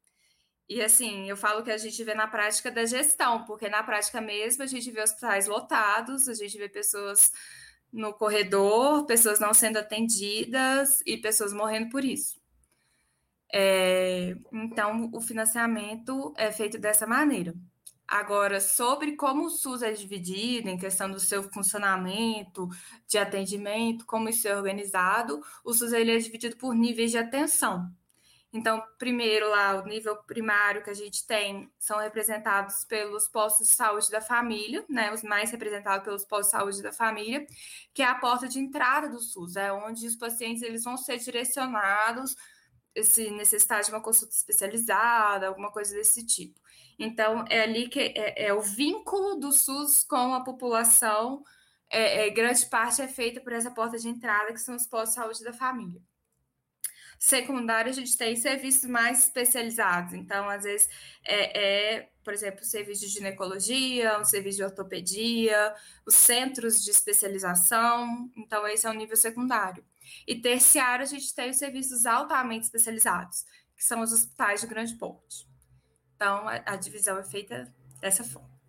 E 0.70 0.82
assim, 0.82 1.30
eu 1.30 1.38
falo 1.38 1.64
que 1.64 1.72
a 1.72 1.78
gente 1.78 2.04
vê 2.04 2.14
na 2.14 2.28
prática 2.28 2.70
da 2.70 2.86
gestão, 2.86 3.46
porque 3.46 3.70
na 3.70 3.84
prática 3.84 4.20
mesmo 4.20 4.64
a 4.64 4.68
gente 4.68 4.92
vê 4.92 5.02
hospitais 5.02 5.48
lotados, 5.48 6.28
a 6.28 6.34
gente 6.34 6.58
vê 6.58 6.68
pessoas 6.68 7.32
no 7.92 8.14
corredor, 8.14 9.06
pessoas 9.06 9.40
não 9.40 9.54
sendo 9.54 9.78
atendidas 9.78 11.02
e 11.06 11.18
pessoas 11.18 11.54
morrendo 11.54 11.90
por 11.90 12.04
isso. 12.04 12.38
É, 13.54 14.36
então, 14.52 15.10
o 15.14 15.22
financiamento 15.22 16.34
é 16.38 16.52
feito 16.52 16.78
dessa 16.78 17.08
maneira. 17.08 17.54
Agora, 18.08 18.62
sobre 18.62 19.18
como 19.18 19.46
o 19.48 19.50
SUS 19.50 19.82
é 19.82 19.92
dividido, 19.92 20.70
em 20.70 20.78
questão 20.78 21.12
do 21.12 21.20
seu 21.20 21.44
funcionamento, 21.52 22.70
de 23.08 23.18
atendimento, 23.18 24.06
como 24.06 24.30
isso 24.30 24.48
é 24.48 24.56
organizado, 24.56 25.42
o 25.64 25.74
SUS 25.74 25.92
ele 25.92 26.16
é 26.16 26.18
dividido 26.18 26.56
por 26.58 26.74
níveis 26.74 27.12
de 27.12 27.18
atenção. 27.18 27.92
Então, 28.58 28.84
primeiro 28.98 29.48
lá, 29.52 29.76
o 29.76 29.86
nível 29.86 30.16
primário 30.24 30.84
que 30.84 30.90
a 30.90 30.94
gente 30.94 31.28
tem 31.28 31.72
são 31.78 32.00
representados 32.00 32.84
pelos 32.86 33.28
postos 33.28 33.68
de 33.68 33.74
saúde 33.74 34.10
da 34.10 34.20
família, 34.20 34.84
né? 34.90 35.14
Os 35.14 35.22
mais 35.22 35.52
representados 35.52 36.04
pelos 36.04 36.26
postos 36.26 36.48
de 36.48 36.58
saúde 36.58 36.82
da 36.82 36.92
família, 36.92 37.46
que 37.94 38.02
é 38.02 38.06
a 38.06 38.16
porta 38.16 38.48
de 38.48 38.60
entrada 38.60 39.08
do 39.10 39.20
SUS, 39.20 39.56
é 39.58 39.72
onde 39.72 40.08
os 40.08 40.16
pacientes 40.16 40.64
eles 40.64 40.84
vão 40.84 40.98
ser 40.98 41.20
direcionados 41.20 42.36
se 43.04 43.30
necessitar 43.30 43.84
de 43.84 43.92
uma 43.92 44.02
consulta 44.02 44.34
especializada, 44.34 45.48
alguma 45.48 45.72
coisa 45.72 45.94
desse 45.94 46.26
tipo. 46.26 46.60
Então, 46.98 47.46
é 47.48 47.62
ali 47.62 47.88
que 47.88 48.00
é, 48.00 48.48
é 48.48 48.54
o 48.56 48.62
vínculo 48.62 49.36
do 49.36 49.52
SUS 49.52 50.04
com 50.04 50.34
a 50.34 50.44
população, 50.44 51.44
é, 51.92 52.26
é, 52.26 52.30
grande 52.32 52.66
parte 52.66 53.04
é 53.04 53.08
feita 53.08 53.40
por 53.40 53.54
essa 53.54 53.70
porta 53.70 54.00
de 54.00 54.08
entrada, 54.10 54.52
que 54.52 54.60
são 54.60 54.76
os 54.76 54.88
postos 54.88 55.12
de 55.12 55.22
saúde 55.22 55.44
da 55.44 55.54
família. 55.54 56.02
Secundário, 57.20 57.90
a 57.90 57.94
gente 57.94 58.16
tem 58.16 58.36
serviços 58.36 58.90
mais 58.90 59.24
especializados. 59.24 60.14
Então, 60.14 60.48
às 60.50 60.64
vezes, 60.64 60.90
é, 61.24 61.96
é 61.96 62.10
por 62.28 62.34
exemplo, 62.34 62.62
serviço 62.66 63.06
de 63.06 63.08
ginecologia, 63.08 64.20
um 64.20 64.26
serviço 64.26 64.58
de 64.58 64.64
ortopedia, 64.66 65.74
os 66.06 66.14
centros 66.14 66.84
de 66.84 66.92
especialização. 66.92 68.30
Então, 68.36 68.68
esse 68.68 68.86
é 68.86 68.90
o 68.90 68.94
nível 68.94 69.16
secundário. 69.16 69.82
E 70.28 70.36
terciário, 70.36 71.04
a 71.04 71.08
gente 71.08 71.34
tem 71.34 71.50
os 71.50 71.56
serviços 71.56 72.06
altamente 72.06 72.66
especializados, 72.66 73.46
que 73.74 73.82
são 73.82 74.02
os 74.02 74.12
hospitais 74.12 74.60
de 74.60 74.68
grande 74.68 74.94
porte. 74.96 75.48
Então, 76.18 76.50
a, 76.50 76.62
a 76.66 76.76
divisão 76.76 77.18
é 77.18 77.24
feita 77.24 77.74
dessa 78.02 78.26
forma. 78.26 78.60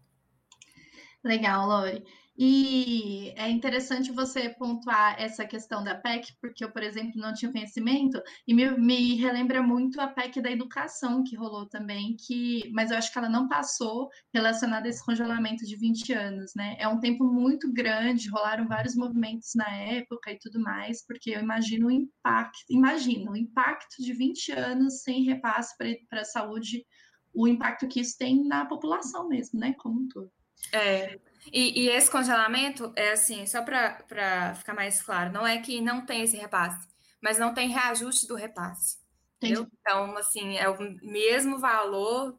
Legal, 1.25 1.67
Lori. 1.67 2.05
E 2.40 3.33
é 3.35 3.51
interessante 3.51 4.12
você 4.12 4.48
pontuar 4.48 5.20
essa 5.20 5.44
questão 5.44 5.83
da 5.83 5.96
PEC, 5.96 6.37
porque 6.40 6.62
eu, 6.62 6.70
por 6.70 6.85
exemplo, 6.85 7.20
não 7.20 7.35
tinha 7.35 7.51
conhecimento, 7.51 8.22
e 8.46 8.55
me, 8.55 8.70
me, 8.79 9.16
relembra 9.16 9.61
muito 9.61 10.01
a 10.01 10.07
PEC 10.07 10.40
da 10.40 10.48
educação 10.48 11.24
que 11.24 11.35
rolou 11.35 11.66
também, 11.66 12.14
que, 12.16 12.70
mas 12.72 12.92
eu 12.92 12.96
acho 12.96 13.12
que 13.12 13.18
ela 13.18 13.29
não 13.29 13.48
passou 13.48 14.09
relacionada 14.33 14.87
a 14.87 14.88
esse 14.90 15.05
congelamento 15.05 15.66
de 15.66 15.74
20 15.74 16.12
anos, 16.12 16.53
né? 16.55 16.77
É 16.79 16.87
um 16.87 17.01
tempo 17.01 17.24
muito 17.24 17.72
grande, 17.72 18.31
rolaram 18.31 18.68
vários 18.68 18.94
movimentos 18.94 19.51
na 19.57 19.68
época 19.68 20.31
e 20.31 20.38
tudo 20.38 20.61
mais, 20.61 21.05
porque 21.05 21.31
eu 21.31 21.40
imagino 21.40 21.88
o 21.88 21.90
impacto, 21.90 22.64
imagino 22.70 23.33
o 23.33 23.37
impacto 23.37 24.01
de 24.01 24.12
20 24.12 24.53
anos 24.53 25.03
sem 25.03 25.24
repasse 25.24 25.74
para 26.09 26.20
a 26.20 26.24
saúde, 26.24 26.87
o 27.35 27.48
impacto 27.48 27.88
que 27.88 27.98
isso 27.98 28.16
tem 28.16 28.44
na 28.44 28.64
população 28.64 29.27
mesmo, 29.27 29.59
né? 29.59 29.74
Como 29.77 30.03
um 30.03 30.07
todo. 30.07 30.31
É, 30.72 31.18
e, 31.53 31.83
e, 31.83 31.89
esse 31.89 32.11
congelamento 32.11 32.93
é 32.97 33.13
assim, 33.13 33.47
só 33.47 33.63
para 33.63 34.55
ficar 34.55 34.75
mais 34.75 35.03
claro, 35.03 35.33
não 35.33 35.47
é 35.47 35.59
que 35.61 35.81
não 35.81 36.05
tem 36.05 36.23
esse 36.23 36.37
repasse, 36.37 36.87
mas 37.23 37.39
não 37.39 37.55
tem 37.55 37.69
reajuste 37.69 38.27
do 38.27 38.35
repasse. 38.35 38.99
Entendeu? 39.37 39.69
Então, 39.81 40.17
assim, 40.17 40.57
é 40.57 40.69
o 40.69 40.77
mesmo 41.03 41.59
valor 41.59 42.39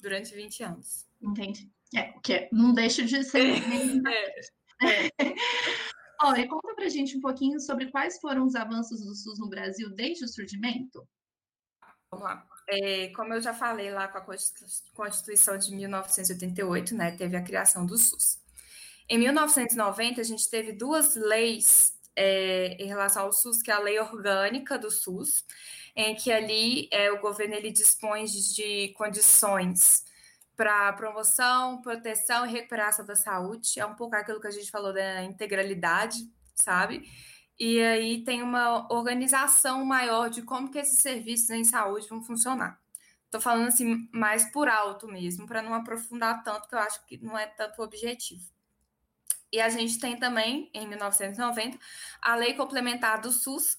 durante 0.00 0.34
20 0.34 0.62
anos. 0.64 1.06
Entendi. 1.22 1.70
É, 1.94 2.12
que 2.22 2.32
é, 2.32 2.48
não 2.52 2.72
deixa 2.72 3.04
de 3.04 3.22
ser. 3.22 3.62
é. 4.82 5.06
é. 5.06 5.34
Olha, 6.22 6.46
conta 6.48 6.74
pra 6.74 6.88
gente 6.88 7.16
um 7.16 7.20
pouquinho 7.20 7.60
sobre 7.60 7.90
quais 7.90 8.18
foram 8.20 8.44
os 8.44 8.54
avanços 8.54 9.04
do 9.04 9.14
SUS 9.14 9.38
no 9.38 9.48
Brasil 9.48 9.90
desde 9.90 10.24
o 10.24 10.28
surgimento. 10.28 11.06
Vamos 12.10 12.24
lá. 12.24 12.44
É, 12.68 13.08
como 13.08 13.34
eu 13.34 13.40
já 13.40 13.54
falei 13.54 13.92
lá 13.92 14.08
com 14.08 14.18
a 14.18 14.36
Constituição 14.94 15.58
de 15.58 15.74
1988, 15.74 16.94
né, 16.94 17.12
teve 17.12 17.36
a 17.36 17.42
criação 17.42 17.86
do 17.86 17.96
SUS. 17.96 18.39
Em 19.12 19.18
1990, 19.18 20.20
a 20.20 20.24
gente 20.24 20.48
teve 20.48 20.70
duas 20.72 21.16
leis 21.16 21.92
é, 22.14 22.76
em 22.78 22.86
relação 22.86 23.24
ao 23.24 23.32
SUS, 23.32 23.60
que 23.60 23.68
é 23.68 23.74
a 23.74 23.80
lei 23.80 23.98
orgânica 23.98 24.78
do 24.78 24.88
SUS, 24.88 25.44
em 25.96 26.14
que 26.14 26.30
ali 26.30 26.88
é, 26.92 27.10
o 27.10 27.20
governo 27.20 27.56
ele 27.56 27.72
dispõe 27.72 28.24
de 28.26 28.94
condições 28.96 30.04
para 30.56 30.92
promoção, 30.92 31.82
proteção 31.82 32.46
e 32.46 32.52
recuperação 32.52 33.04
da 33.04 33.16
saúde. 33.16 33.80
É 33.80 33.84
um 33.84 33.96
pouco 33.96 34.14
aquilo 34.14 34.40
que 34.40 34.46
a 34.46 34.52
gente 34.52 34.70
falou 34.70 34.92
da 34.92 35.24
integralidade, 35.24 36.18
sabe? 36.54 37.02
E 37.58 37.82
aí 37.82 38.22
tem 38.22 38.44
uma 38.44 38.86
organização 38.92 39.84
maior 39.84 40.30
de 40.30 40.42
como 40.42 40.70
que 40.70 40.78
esses 40.78 41.00
serviços 41.00 41.50
em 41.50 41.64
saúde 41.64 42.08
vão 42.08 42.22
funcionar. 42.22 42.80
Estou 43.24 43.40
falando 43.40 43.66
assim 43.66 44.08
mais 44.12 44.52
por 44.52 44.68
alto 44.68 45.08
mesmo, 45.08 45.48
para 45.48 45.62
não 45.62 45.74
aprofundar 45.74 46.44
tanto, 46.44 46.68
que 46.68 46.76
eu 46.76 46.78
acho 46.78 47.04
que 47.06 47.18
não 47.18 47.36
é 47.36 47.48
tanto 47.48 47.82
o 47.82 47.84
objetivo. 47.84 48.59
E 49.52 49.60
a 49.60 49.68
gente 49.68 49.98
tem 49.98 50.16
também, 50.16 50.70
em 50.72 50.86
1990, 50.86 51.78
a 52.22 52.36
Lei 52.36 52.54
Complementar 52.54 53.20
do 53.20 53.32
SUS, 53.32 53.78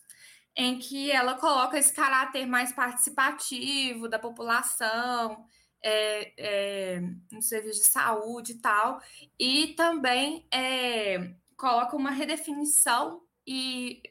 em 0.55 0.77
que 0.77 1.10
ela 1.12 1.36
coloca 1.36 1.77
esse 1.77 1.93
caráter 1.93 2.45
mais 2.45 2.73
participativo 2.73 4.10
da 4.10 4.19
população, 4.19 5.45
é, 5.81 6.34
é, 6.38 7.01
no 7.31 7.41
serviço 7.41 7.81
de 7.81 7.88
saúde 7.88 8.53
e 8.53 8.57
tal, 8.60 9.01
e 9.39 9.69
também 9.69 10.45
é, 10.51 11.34
coloca 11.55 11.95
uma 11.95 12.12
redefinição 12.12 13.23
e, 13.47 14.03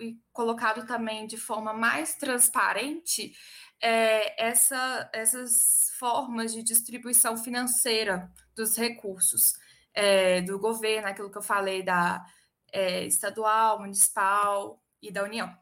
e, 0.00 0.18
colocado 0.32 0.84
também 0.86 1.26
de 1.26 1.36
forma 1.36 1.72
mais 1.72 2.16
transparente 2.16 3.32
é, 3.80 4.48
essa, 4.48 5.08
essas 5.12 5.92
formas 5.98 6.52
de 6.52 6.62
distribuição 6.62 7.36
financeira 7.36 8.30
dos 8.54 8.76
recursos 8.76 9.54
é, 9.94 10.40
do 10.42 10.58
governo, 10.58 11.08
aquilo 11.08 11.30
que 11.30 11.38
eu 11.38 11.42
falei 11.42 11.82
da 11.82 12.24
é, 12.72 13.04
estadual, 13.04 13.80
municipal 13.80 14.82
e 15.00 15.10
da 15.10 15.24
União. 15.24 15.56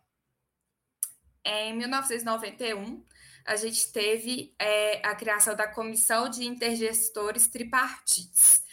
Em 1.45 1.77
1991, 1.77 3.05
a 3.45 3.55
gente 3.55 3.93
teve 3.93 4.55
é, 4.59 5.07
a 5.07 5.15
criação 5.15 5.55
da 5.55 5.69
Comissão 5.69 6.29
de 6.29 6.45
Intergestores 6.45 7.47
Tripartites, 7.47 8.65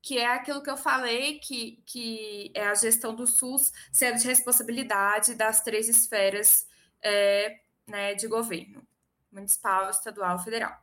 que 0.00 0.18
é 0.18 0.26
aquilo 0.26 0.62
que 0.62 0.70
eu 0.70 0.76
falei, 0.76 1.38
que, 1.38 1.82
que 1.86 2.50
é 2.54 2.66
a 2.66 2.74
gestão 2.74 3.14
do 3.14 3.26
SUS 3.26 3.72
sendo 3.92 4.18
de 4.18 4.26
responsabilidade 4.26 5.34
das 5.34 5.60
três 5.60 5.88
esferas 5.88 6.66
é, 7.02 7.60
né, 7.86 8.14
de 8.14 8.26
governo, 8.26 8.82
municipal, 9.30 9.90
estadual 9.90 10.38
federal. 10.38 10.80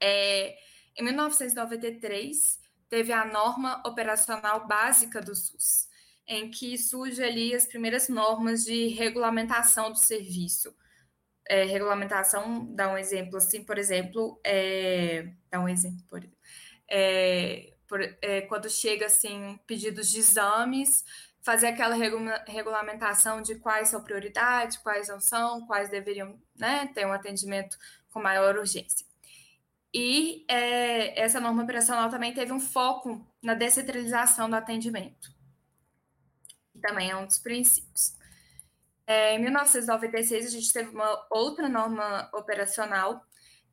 É, 0.00 0.56
em 0.96 1.02
1993, 1.02 2.61
teve 2.92 3.10
a 3.10 3.24
norma 3.24 3.82
operacional 3.86 4.66
básica 4.66 5.18
do 5.18 5.34
SUS, 5.34 5.88
em 6.26 6.50
que 6.50 6.76
surge 6.76 7.24
ali 7.24 7.54
as 7.54 7.64
primeiras 7.64 8.06
normas 8.06 8.66
de 8.66 8.88
regulamentação 8.88 9.90
do 9.90 9.96
serviço. 9.96 10.76
É, 11.48 11.64
regulamentação, 11.64 12.66
dá 12.74 12.92
um 12.92 12.98
exemplo 12.98 13.38
assim, 13.38 13.64
por 13.64 13.78
exemplo, 13.78 14.38
é, 14.44 15.26
dá 15.50 15.58
um 15.58 15.70
exemplo, 15.70 16.04
por, 16.06 16.22
é, 16.86 17.72
por, 17.88 18.02
é, 18.20 18.42
quando 18.42 18.68
chega 18.68 19.06
assim 19.06 19.58
pedidos 19.66 20.10
de 20.10 20.18
exames, 20.18 21.02
fazer 21.40 21.68
aquela 21.68 21.94
regula 21.94 22.44
regulamentação 22.46 23.40
de 23.40 23.54
quais 23.54 23.88
são 23.88 24.04
prioridade, 24.04 24.80
quais 24.80 25.08
não 25.08 25.18
são, 25.18 25.66
quais 25.66 25.88
deveriam 25.88 26.38
né, 26.54 26.90
ter 26.94 27.06
um 27.06 27.12
atendimento 27.12 27.78
com 28.10 28.20
maior 28.20 28.54
urgência. 28.58 29.06
E 29.94 30.44
é, 30.48 31.20
essa 31.20 31.38
norma 31.38 31.62
operacional 31.62 32.08
também 32.08 32.32
teve 32.32 32.52
um 32.52 32.60
foco 32.60 33.26
na 33.42 33.54
descentralização 33.54 34.48
do 34.48 34.56
atendimento 34.56 35.42
também 36.82 37.10
é 37.10 37.16
um 37.16 37.24
dos 37.24 37.38
princípios. 37.38 38.14
É, 39.06 39.34
em 39.34 39.38
1996, 39.38 40.46
a 40.46 40.50
gente 40.50 40.72
teve 40.72 40.90
uma 40.90 41.26
outra 41.30 41.68
norma 41.68 42.28
operacional 42.34 43.24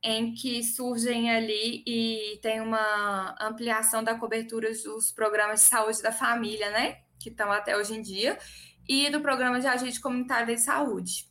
em 0.01 0.33
que 0.33 0.63
surgem 0.63 1.29
ali 1.29 1.83
e 1.85 2.39
tem 2.41 2.61
uma 2.61 3.35
ampliação 3.41 4.01
da 4.01 4.15
cobertura 4.15 4.69
dos 4.71 5.11
programas 5.11 5.61
de 5.61 5.65
saúde 5.65 6.01
da 6.01 6.11
família, 6.11 6.71
né? 6.71 7.01
Que 7.19 7.29
estão 7.29 7.51
até 7.51 7.75
hoje 7.75 7.95
em 7.95 8.01
dia, 8.01 8.39
e 8.87 9.09
do 9.09 9.19
programa 9.19 9.59
de 9.59 9.67
agente 9.67 9.99
comunitário 9.99 10.55
de 10.55 10.61
saúde. 10.61 11.27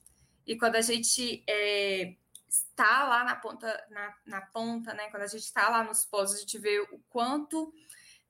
E 0.46 0.57
quando 0.57 0.77
a 0.77 0.83
gente 0.83 1.42
é, 1.48 2.14
está 2.78 3.04
lá 3.04 3.24
na 3.24 3.34
ponta, 3.34 3.86
na, 3.90 4.14
na 4.24 4.40
ponta, 4.40 4.94
né? 4.94 5.10
Quando 5.10 5.24
a 5.24 5.26
gente 5.26 5.42
está 5.42 5.68
lá 5.68 5.82
nos 5.82 6.04
postos, 6.04 6.38
a 6.38 6.40
gente 6.40 6.58
vê 6.58 6.78
o 6.92 7.00
quanto 7.08 7.72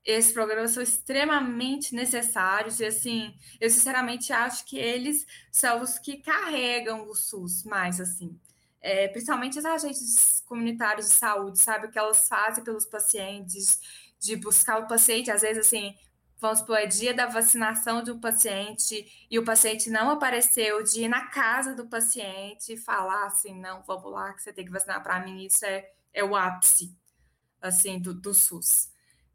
esses 0.03 0.33
programas 0.33 0.71
são 0.71 0.83
extremamente 0.83 1.95
necessários 1.95 2.81
e 2.81 2.87
assim, 2.87 3.35
eu 3.61 3.69
sinceramente 3.69 4.33
acho 4.33 4.65
que 4.65 4.79
eles 4.79 5.27
são 5.53 5.83
os 5.83 5.99
que 5.99 6.17
carregam 6.17 7.07
o 7.07 7.15
SUS 7.15 7.65
mais 7.65 8.01
assim. 8.01 8.41
É, 8.81 9.09
principalmente 9.09 9.59
os 9.59 9.67
agentes 9.67 10.43
comunitários 10.47 11.09
de 11.09 11.13
saúde, 11.13 11.59
sabe 11.59 11.87
o 11.87 11.91
que 11.91 11.99
elas 11.99 12.27
fazem 12.27 12.65
pelos 12.65 12.87
pacientes, 12.87 13.81
de 14.19 14.35
buscar 14.37 14.79
o 14.79 14.89
paciente, 14.89 15.31
às 15.31 15.43
vezes 15.43 15.67
assim, 15.67 15.95
vamos 16.41 16.61
supor, 16.61 16.79
é 16.79 16.87
dia 16.87 17.13
da 17.13 17.27
vacinação 17.27 18.03
de 18.03 18.11
um 18.11 18.21
paciente 18.21 19.27
e 19.31 19.39
o 19.39 19.45
paciente 19.45 19.91
não 19.91 20.11
apareceu, 20.11 20.83
de 20.83 21.03
ir 21.03 21.09
na 21.09 21.27
casa 21.27 21.75
do 21.75 21.87
paciente 21.87 22.75
e 22.75 22.77
falar 22.77 23.27
assim, 23.27 23.59
não, 23.59 23.83
vamos 23.83 24.11
lá, 24.11 24.33
que 24.33 24.43
você 24.43 24.53
tem 24.53 24.65
que 24.65 24.71
vacinar 24.71 25.03
para 25.03 25.21
mim, 25.21 25.45
isso 25.45 25.65
é, 25.65 25.91
é 26.13 26.25
o 26.25 26.37
ápice, 26.37 26.97
assim, 27.61 27.99
do, 27.99 28.15
do 28.15 28.33
SUS. 28.33 28.91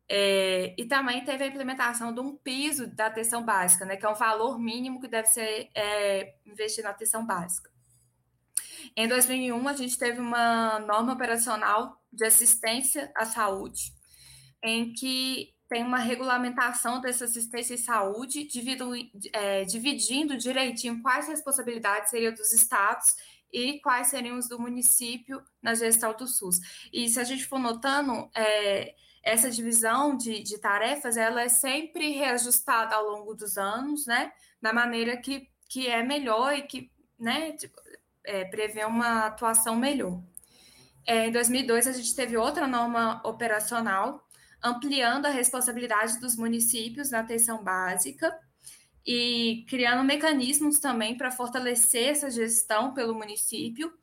É, 0.08 0.76
e 0.78 0.86
também 0.86 1.24
teve 1.24 1.44
a 1.44 1.48
implementação 1.48 2.13
de 2.13 2.20
um 2.20 2.36
piso 2.36 2.88
da 2.88 3.08
atenção 3.08 3.44
básica, 3.44 3.86
né, 3.86 3.98
que 3.98 4.06
é 4.06 4.10
um 4.10 4.16
valor 4.16 4.58
mínimo 4.58 5.02
que 5.02 5.08
deve 5.08 5.28
ser 5.28 5.70
é, 5.76 6.36
investido 6.46 6.86
na 6.86 6.92
atenção 6.92 7.26
básica. 7.26 7.72
Em 8.96 9.08
2001, 9.08 9.68
a 9.68 9.74
gente 9.74 9.98
teve 9.98 10.20
uma 10.20 10.80
norma 10.80 11.13
operacional 11.13 12.02
de 12.12 12.26
assistência 12.26 13.12
à 13.16 13.26
saúde, 13.26 13.94
em 14.62 14.94
que 14.94 15.53
tem 15.74 15.84
uma 15.84 15.98
regulamentação 15.98 17.02
dessa 17.02 17.26
assistência 17.26 17.74
em 17.74 17.78
saúde, 17.78 18.44
dividindo, 18.44 18.92
é, 19.34 19.66
dividindo 19.66 20.38
direitinho 20.38 21.02
quais 21.02 21.28
responsabilidades 21.28 22.12
seriam 22.12 22.32
dos 22.32 22.54
estados 22.54 23.16
e 23.52 23.80
quais 23.80 24.06
seriam 24.06 24.38
os 24.38 24.48
do 24.48 24.60
município 24.60 25.42
na 25.60 25.74
gestão 25.74 26.16
do 26.16 26.28
SUS. 26.28 26.60
E 26.94 27.10
se 27.10 27.20
a 27.20 27.24
gente 27.24 27.46
for 27.46 27.58
notando, 27.58 28.30
é, 28.36 28.94
essa 29.24 29.50
divisão 29.50 30.16
de, 30.16 30.44
de 30.44 30.60
tarefas 30.60 31.18
ela 31.18 31.42
é 31.42 31.50
sempre 31.50 32.12
reajustada 32.12 32.94
ao 32.94 33.10
longo 33.10 33.34
dos 33.34 33.58
anos, 33.58 34.06
né? 34.06 34.32
Da 34.62 34.72
maneira 34.72 35.18
que, 35.18 35.50
que 35.68 35.88
é 35.88 36.04
melhor 36.04 36.54
e 36.54 36.62
que 36.62 36.92
né, 37.18 37.54
tipo, 37.54 37.82
é, 38.24 38.46
prevê 38.46 38.86
uma 38.86 39.26
atuação 39.26 39.76
melhor. 39.76 40.22
É, 41.04 41.28
em 41.28 41.32
2002, 41.32 41.88
a 41.88 41.92
gente 41.94 42.16
teve 42.16 42.38
outra 42.38 42.68
norma 42.68 43.20
operacional, 43.26 44.23
ampliando 44.63 45.26
a 45.26 45.30
responsabilidade 45.30 46.19
dos 46.19 46.38
municípios 46.38 47.12
na 47.12 47.19
atenção 47.19 47.63
básica 47.63 48.34
e 49.06 49.65
criando 49.67 50.04
mecanismos 50.04 50.80
também 50.80 51.17
para 51.17 51.32
fortalecer 51.32 52.10
essa 52.10 52.32
gestão 52.32 52.93
pelo 52.93 53.13
município. 53.13 53.93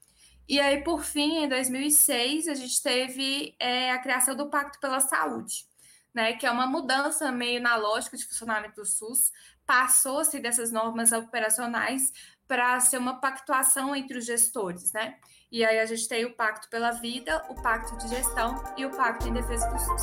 E 0.47 0.61
aí, 0.61 0.83
por 0.83 1.03
fim, 1.03 1.45
em 1.45 1.49
2006, 1.49 2.49
a 2.49 2.55
gente 2.55 2.83
teve 2.83 3.55
é, 3.59 3.93
a 3.93 3.99
criação 3.99 4.37
do 4.37 4.51
Pacto 4.51 4.79
pela 4.81 5.01
Saúde, 5.01 5.65
né, 6.13 6.35
que 6.35 6.45
é 6.45 6.51
uma 6.51 6.67
mudança 6.67 7.31
meio 7.31 7.63
na 7.63 7.77
lógica 7.77 8.17
de 8.17 8.27
funcionamento 8.27 8.81
do 8.81 8.85
SUS, 8.85 9.31
passou-se 9.65 10.39
dessas 10.41 10.73
normas 10.73 11.13
operacionais 11.13 12.13
para 12.51 12.81
ser 12.81 12.99
uma 12.99 13.21
pactuação 13.21 13.95
entre 13.95 14.19
os 14.19 14.27
gestores, 14.27 14.93
né? 14.93 15.15
E 15.53 15.65
aí 15.65 15.79
a 15.79 15.87
gente 15.87 16.09
tem 16.09 16.25
o 16.25 16.35
Pacto 16.35 16.69
pela 16.69 16.91
Vida, 16.91 17.47
o 17.49 17.55
Pacto 17.55 17.97
de 17.97 18.09
Gestão 18.09 18.61
e 18.77 18.85
o 18.85 18.91
Pacto 18.91 19.29
em 19.29 19.33
Defesa 19.33 19.69
do 19.71 19.79
SUS. 19.79 20.03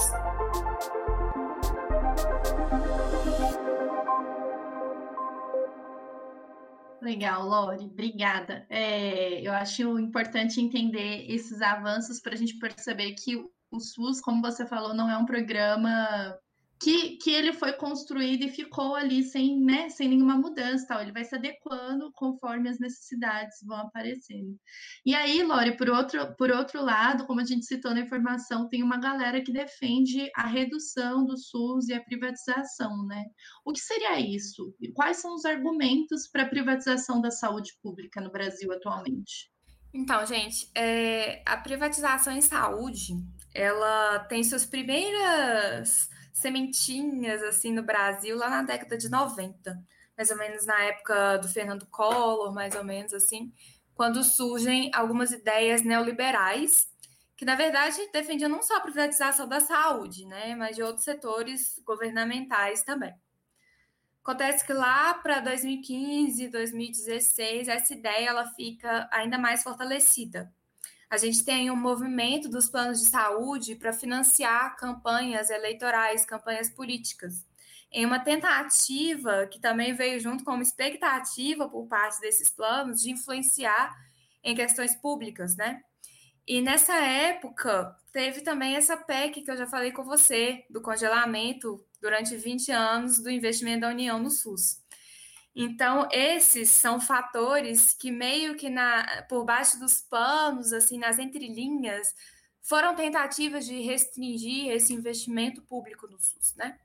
Legal, 7.01 7.45
Lori, 7.45 7.83
obrigada. 7.83 8.65
É, 8.69 9.45
eu 9.45 9.51
acho 9.51 9.99
importante 9.99 10.61
entender 10.61 11.29
esses 11.29 11.61
avanços 11.61 12.21
para 12.21 12.33
a 12.33 12.37
gente 12.37 12.57
perceber 12.59 13.11
que 13.15 13.35
o 13.69 13.79
SUS, 13.81 14.21
como 14.21 14.41
você 14.41 14.65
falou, 14.65 14.93
não 14.93 15.09
é 15.09 15.17
um 15.17 15.25
programa 15.25 16.33
que, 16.79 17.17
que 17.17 17.31
ele 17.31 17.53
foi 17.53 17.73
construído 17.73 18.43
e 18.43 18.49
ficou 18.49 18.95
ali 18.95 19.23
sem, 19.23 19.59
né, 19.59 19.89
sem 19.89 20.09
nenhuma 20.09 20.37
mudança, 20.37 20.85
tal. 20.87 21.01
ele 21.01 21.11
vai 21.11 21.23
se 21.23 21.35
adequando 21.35 22.11
conforme 22.13 22.69
as 22.69 22.79
necessidades 22.79 23.57
vão 23.65 23.77
aparecendo. 23.77 24.57
E 25.05 25.15
aí, 25.15 25.41
Lore, 25.43 25.75
por 25.75 25.89
outro, 25.89 26.35
por 26.35 26.51
outro 26.51 26.81
lado, 26.81 27.25
como 27.25 27.41
a 27.41 27.45
gente 27.45 27.65
citou 27.65 27.93
na 27.93 28.01
informação, 28.01 28.69
tem 28.69 28.83
uma 28.83 28.97
galera 28.97 29.41
que 29.41 29.51
defende 29.51 30.29
a 30.35 30.45
redução 30.45 31.25
do 31.25 31.37
SUS 31.37 31.87
e 31.87 31.93
a 31.93 32.03
privatização, 32.03 33.05
né? 33.07 33.25
O 33.65 33.73
que 33.73 33.79
seria 33.79 34.19
isso? 34.19 34.75
E 34.79 34.91
quais 34.91 35.17
são 35.17 35.33
os 35.33 35.45
argumentos 35.45 36.27
para 36.27 36.43
a 36.43 36.49
privatização 36.49 37.19
da 37.19 37.31
saúde 37.31 37.71
pública 37.81 38.21
no 38.21 38.31
Brasil 38.31 38.71
atualmente? 38.71 39.51
Então, 39.93 40.23
gente, 40.27 40.69
é, 40.75 41.41
a 41.45 41.57
privatização 41.57 42.33
em 42.33 42.41
saúde, 42.41 43.13
ela 43.53 44.19
tem 44.19 44.43
suas 44.43 44.65
primeiras 44.65 46.09
sementinhas 46.37 47.41
assim 47.43 47.73
no 47.73 47.83
Brasil 47.83 48.37
lá 48.37 48.49
na 48.49 48.63
década 48.63 48.97
de 48.97 49.09
90, 49.09 49.77
mais 50.15 50.29
ou 50.29 50.37
menos 50.37 50.65
na 50.65 50.79
época 50.83 51.37
do 51.37 51.47
Fernando 51.47 51.87
Collor, 51.87 52.53
mais 52.53 52.75
ou 52.75 52.83
menos 52.83 53.13
assim, 53.13 53.51
quando 53.95 54.23
surgem 54.23 54.91
algumas 54.93 55.31
ideias 55.31 55.81
neoliberais 55.81 56.87
que 57.35 57.45
na 57.45 57.55
verdade 57.55 57.97
defendiam 58.11 58.49
não 58.49 58.63
só 58.63 58.77
a 58.77 58.81
privatização 58.81 59.47
da 59.47 59.59
saúde, 59.59 60.25
né, 60.25 60.55
mas 60.55 60.75
de 60.75 60.83
outros 60.83 61.03
setores 61.03 61.79
governamentais 61.85 62.83
também. 62.83 63.13
Acontece 64.23 64.65
que 64.65 64.73
lá 64.73 65.13
para 65.15 65.39
2015, 65.39 66.49
2016, 66.49 67.67
essa 67.67 67.93
ideia 67.93 68.29
ela 68.29 68.45
fica 68.55 69.07
ainda 69.11 69.37
mais 69.37 69.63
fortalecida, 69.63 70.51
a 71.09 71.17
gente 71.17 71.43
tem 71.43 71.71
um 71.71 71.75
movimento 71.75 72.49
dos 72.49 72.69
planos 72.69 72.99
de 72.99 73.09
saúde 73.09 73.75
para 73.75 73.93
financiar 73.93 74.75
campanhas 74.75 75.49
eleitorais, 75.49 76.25
campanhas 76.25 76.69
políticas. 76.69 77.45
Em 77.91 78.05
uma 78.05 78.19
tentativa 78.19 79.47
que 79.47 79.59
também 79.59 79.93
veio 79.93 80.19
junto 80.19 80.43
com 80.43 80.51
uma 80.51 80.63
expectativa 80.63 81.69
por 81.69 81.87
parte 81.87 82.19
desses 82.19 82.49
planos 82.49 83.01
de 83.01 83.11
influenciar 83.11 83.95
em 84.43 84.53
questões 84.53 84.95
públicas, 84.95 85.55
né? 85.55 85.81
E 86.45 86.61
nessa 86.61 86.95
época, 86.95 87.95
teve 88.11 88.41
também 88.41 88.75
essa 88.75 88.95
PEC 88.95 89.41
que 89.41 89.51
eu 89.51 89.57
já 89.57 89.67
falei 89.67 89.91
com 89.91 90.03
você, 90.03 90.65
do 90.69 90.81
congelamento 90.81 91.85
durante 92.01 92.35
20 92.35 92.71
anos 92.71 93.19
do 93.19 93.29
investimento 93.29 93.81
da 93.81 93.89
União 93.89 94.19
no 94.19 94.29
SUS. 94.29 94.81
Então, 95.59 96.07
esses 96.11 96.69
são 96.69 97.01
fatores 97.01 97.91
que 97.91 98.11
meio 98.11 98.55
que 98.55 98.69
na, 98.69 99.23
por 99.27 99.43
baixo 99.43 99.79
dos 99.79 99.99
panos, 100.01 100.71
assim, 100.71 100.99
nas 100.99 101.17
entrelinhas, 101.17 102.13
foram 102.61 102.93
tentativas 102.93 103.65
de 103.65 103.81
restringir 103.81 104.69
esse 104.69 104.93
investimento 104.93 105.63
público 105.63 106.05
no 106.05 106.19
SUS, 106.19 106.53
né? 106.55 106.77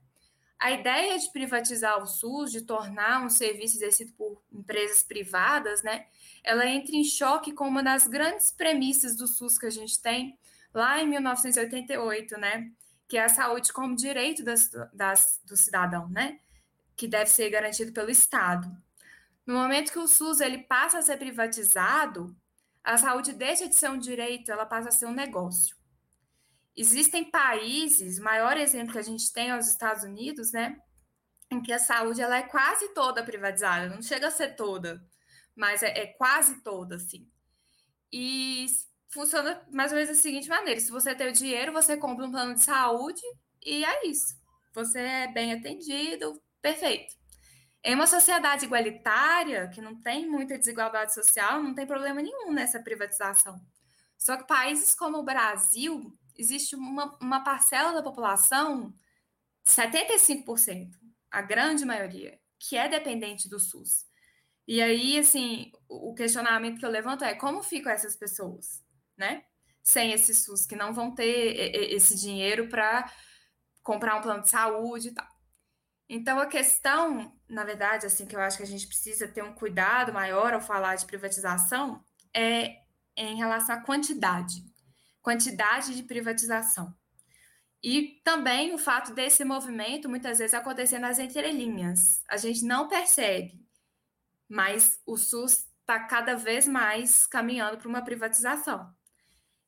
A 0.59 0.71
ideia 0.71 1.19
de 1.19 1.31
privatizar 1.31 2.03
o 2.03 2.07
SUS, 2.07 2.51
de 2.51 2.63
tornar 2.63 3.23
um 3.23 3.29
serviço 3.29 3.77
exercido 3.77 4.15
por 4.15 4.43
empresas 4.51 5.03
privadas, 5.03 5.83
né, 5.83 6.07
ela 6.43 6.65
entra 6.67 6.97
em 6.97 7.05
choque 7.05 7.53
com 7.53 7.69
uma 7.69 7.83
das 7.83 8.07
grandes 8.07 8.53
premissas 8.53 9.17
do 9.17 9.27
SUS 9.27 9.59
que 9.59 9.67
a 9.67 9.71
gente 9.71 10.01
tem 10.01 10.39
lá 10.73 11.03
em 11.03 11.09
1988, 11.09 12.39
né, 12.39 12.71
que 13.07 13.19
é 13.19 13.25
a 13.25 13.29
saúde 13.29 13.71
como 13.71 13.95
direito 13.95 14.43
das, 14.43 14.71
das, 14.95 15.43
do 15.45 15.59
cidadão, 15.59 16.09
né, 16.09 16.39
que 17.03 17.09
deve 17.09 17.29
ser 17.29 17.51
garantido 17.51 17.93
pelo 17.93 18.13
Estado. 18.13 18.71
No 19.45 19.55
momento 19.55 19.91
que 19.91 19.99
o 19.99 20.07
SUS 20.07 20.41
ele 20.41 20.59
passa 20.59 20.99
a 20.99 21.03
ser 21.03 21.17
privatizado, 21.17 22.33
a 22.85 22.97
saúde 22.97 23.33
deixa 23.33 23.69
de 23.69 23.75
ser 23.75 23.91
um 23.91 23.99
direito, 23.99 24.53
ela 24.53 24.65
passa 24.65 24.91
a 24.91 24.93
ser 24.93 25.07
um 25.07 25.13
negócio. 25.13 25.77
Existem 26.77 27.29
países, 27.29 28.21
o 28.21 28.23
maior 28.23 28.57
exemplo 28.57 28.93
que 28.93 29.01
a 29.01 29.03
gente 29.03 29.33
tem 29.33 29.51
é 29.51 29.59
os 29.59 29.67
Estados 29.67 30.05
Unidos, 30.05 30.53
né? 30.53 30.81
Em 31.51 31.61
que 31.61 31.73
a 31.73 31.79
saúde 31.81 32.23
ela 32.23 32.37
é 32.37 32.45
quase 32.45 32.95
toda 32.95 33.25
privatizada, 33.25 33.93
não 33.93 34.01
chega 34.01 34.29
a 34.29 34.31
ser 34.31 34.55
toda, 34.55 35.05
mas 35.57 35.83
é, 35.83 35.89
é 35.89 36.07
quase 36.07 36.63
toda, 36.63 36.95
assim. 36.95 37.29
E 38.13 38.67
funciona 39.09 39.61
mais 39.73 39.91
ou 39.91 39.99
menos 39.99 40.17
da 40.17 40.23
seguinte 40.23 40.49
maneira: 40.49 40.79
se 40.79 40.93
você 40.93 41.17
tem 41.17 41.31
o 41.31 41.33
dinheiro, 41.33 41.73
você 41.73 41.97
compra 41.97 42.25
um 42.25 42.31
plano 42.31 42.55
de 42.55 42.63
saúde 42.63 43.23
e 43.61 43.85
é 43.85 44.07
isso. 44.07 44.41
Você 44.73 45.01
é 45.01 45.33
bem 45.33 45.53
atendido, 45.53 46.41
perfeito. 46.63 47.15
Em 47.85 47.97
uma 47.97 48.07
sociedade 48.07 48.65
igualitária, 48.65 49.69
que 49.69 49.81
não 49.81 50.01
tem 50.01 50.31
muita 50.31 50.57
desigualdade 50.57 51.13
social, 51.13 51.61
não 51.61 51.75
tem 51.75 51.85
problema 51.85 52.23
nenhum 52.23 52.53
nessa 52.53 52.81
privatização. 52.81 53.61
Só 54.17 54.37
que 54.37 54.47
países 54.47 54.95
como 54.95 55.19
o 55.19 55.25
Brasil, 55.25 56.17
existe 56.39 56.77
uma, 56.77 57.19
uma 57.21 57.43
parcela 57.43 57.93
da 57.93 58.03
população, 58.03 58.95
75%, 59.67 60.93
a 61.29 61.43
grande 61.43 61.85
maioria, 61.85 62.39
que 62.57 62.77
é 62.77 62.89
dependente 62.89 63.49
do 63.49 63.59
SUS. 63.59 64.07
E 64.67 64.81
aí, 64.81 65.19
assim, 65.19 65.73
o 65.89 66.15
questionamento 66.15 66.79
que 66.79 66.87
eu 66.87 66.91
levanto 66.91 67.25
é 67.25 67.35
como 67.35 67.65
ficam 67.65 67.91
essas 67.91 68.15
pessoas, 68.15 68.81
né? 69.17 69.45
Sem 69.83 70.13
esse 70.13 70.33
SUS, 70.33 70.67
que 70.67 70.77
não 70.77 70.95
vão 70.95 71.13
ter 71.13 71.93
esse 71.93 72.17
dinheiro 72.17 72.69
para 72.69 73.13
comprar 73.83 74.17
um 74.17 74.23
plano 74.23 74.43
de 74.43 74.51
saúde 74.51 75.09
e 75.09 75.13
tal. 75.13 75.32
Então, 76.15 76.39
a 76.39 76.47
questão, 76.47 77.33
na 77.49 77.65
verdade, 77.65 78.05
assim, 78.05 78.27
que 78.27 78.37
eu 78.37 78.41
acho 78.41 78.59
que 78.59 78.63
a 78.63 78.67
gente 78.67 78.87
precisa 78.87 79.27
ter 79.27 79.43
um 79.43 79.55
cuidado 79.55 80.13
maior 80.13 80.53
ao 80.53 80.61
falar 80.61 80.97
de 80.97 81.07
privatização 81.07 82.05
é 82.35 82.83
em 83.17 83.37
relação 83.37 83.77
à 83.77 83.81
quantidade 83.81 84.63
quantidade 85.23 85.95
de 85.95 86.03
privatização. 86.03 86.95
E 87.83 88.21
também 88.25 88.75
o 88.75 88.79
fato 88.79 89.15
desse 89.15 89.45
movimento 89.45 90.09
muitas 90.09 90.39
vezes 90.39 90.55
acontecer 90.55 90.99
nas 90.99 91.19
entrelinhas. 91.19 92.23
A 92.29 92.37
gente 92.37 92.65
não 92.65 92.89
percebe, 92.89 93.65
mas 94.49 95.01
o 95.07 95.17
SUS 95.17 95.67
está 95.81 96.01
cada 96.01 96.35
vez 96.37 96.67
mais 96.67 97.27
caminhando 97.27 97.79
para 97.79 97.89
uma 97.89 98.03
privatização. 98.03 98.93